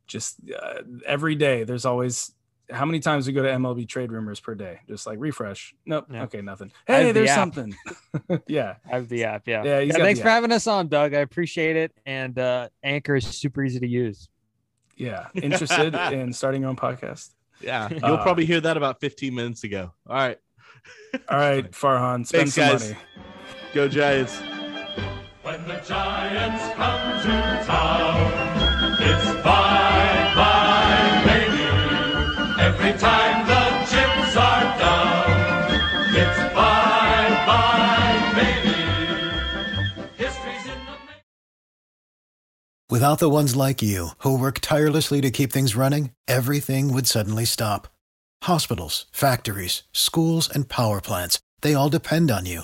just 0.08 0.38
uh, 0.58 0.84
every 1.06 1.36
day. 1.36 1.64
There's 1.64 1.86
always 1.86 2.32
how 2.72 2.86
many 2.86 3.00
times 3.00 3.28
we 3.28 3.34
go 3.34 3.44
to 3.44 3.50
MLB 3.50 3.88
trade 3.88 4.12
rumors 4.12 4.39
per 4.39 4.56
day? 4.56 4.80
Just 4.88 5.06
like 5.06 5.20
refresh. 5.20 5.76
Nope. 5.86 6.08
Yeah. 6.12 6.24
Okay, 6.24 6.41
nothing. 6.41 6.72
Hey, 6.88 7.12
there's 7.12 7.30
the 7.30 7.36
something. 7.36 7.76
yeah. 8.48 8.76
I 8.89 8.96
have 8.96 9.10
the 9.10 9.26
app. 9.26 9.48
Yeah. 9.48 9.64
Yeah. 9.64 9.80
yeah 9.80 9.94
thanks 9.94 10.20
for 10.20 10.28
app. 10.28 10.36
having 10.36 10.52
us 10.52 10.68
on, 10.68 10.88
Doug. 10.88 11.14
I 11.14 11.20
appreciate 11.20 11.76
it. 11.76 11.91
And 12.06 12.38
uh, 12.39 12.70
Anchor 12.82 13.16
is 13.16 13.26
super 13.26 13.64
easy 13.64 13.80
to 13.80 13.88
use. 13.88 14.30
Yeah. 14.96 15.28
Interested 15.36 15.94
in 16.14 16.34
starting 16.34 16.62
your 16.62 16.70
own 16.70 16.76
podcast? 16.76 17.32
Yeah. 17.62 17.89
You'll 17.89 18.06
uh, 18.06 18.24
probably 18.24 18.46
hear 18.46 18.62
that 18.62 18.78
about 18.78 19.00
15 19.02 19.34
minutes 19.34 19.64
ago. 19.64 19.91
All 20.08 20.16
right. 20.16 20.39
all 21.30 21.38
right, 21.38 21.70
Farhan. 21.72 22.26
Spend 22.26 22.52
thanks, 22.52 22.56
some 22.56 22.70
guys. 22.70 22.89
money. 22.91 23.00
Go 23.74 23.88
Giants. 23.88 24.39
When 25.54 25.68
the 25.68 25.82
Giants 25.86 26.64
come 26.74 27.22
to 27.22 27.66
town, 27.68 28.34
it's 28.99 29.43
bye 29.43 30.34
bye, 30.34 31.22
baby. 31.28 31.68
Every 32.60 32.93
time 32.97 33.45
the 33.45 33.64
chips 33.91 34.36
are 34.36 34.78
down, 34.82 35.30
it's 36.16 36.39
bye 36.56 37.30
bye, 37.45 38.32
baby. 38.34 38.80
History's 40.18 40.66
in 40.66 40.80
the. 40.88 40.95
Without 42.89 43.20
the 43.20 43.30
ones 43.30 43.56
like 43.56 43.84
you, 43.84 44.10
who 44.24 44.36
work 44.36 44.58
tirelessly 44.60 45.22
to 45.22 45.30
keep 45.30 45.54
things 45.54 45.76
running, 45.76 46.10
everything 46.28 46.91
would 46.93 47.06
suddenly 47.06 47.45
stop. 47.45 47.88
Hospitals, 48.41 49.06
factories, 49.12 49.84
schools, 49.91 50.49
and 50.49 50.68
power 50.68 50.99
plants, 50.99 51.39
they 51.62 51.76
all 51.76 51.89
depend 51.89 52.32
on 52.32 52.47
you. 52.47 52.64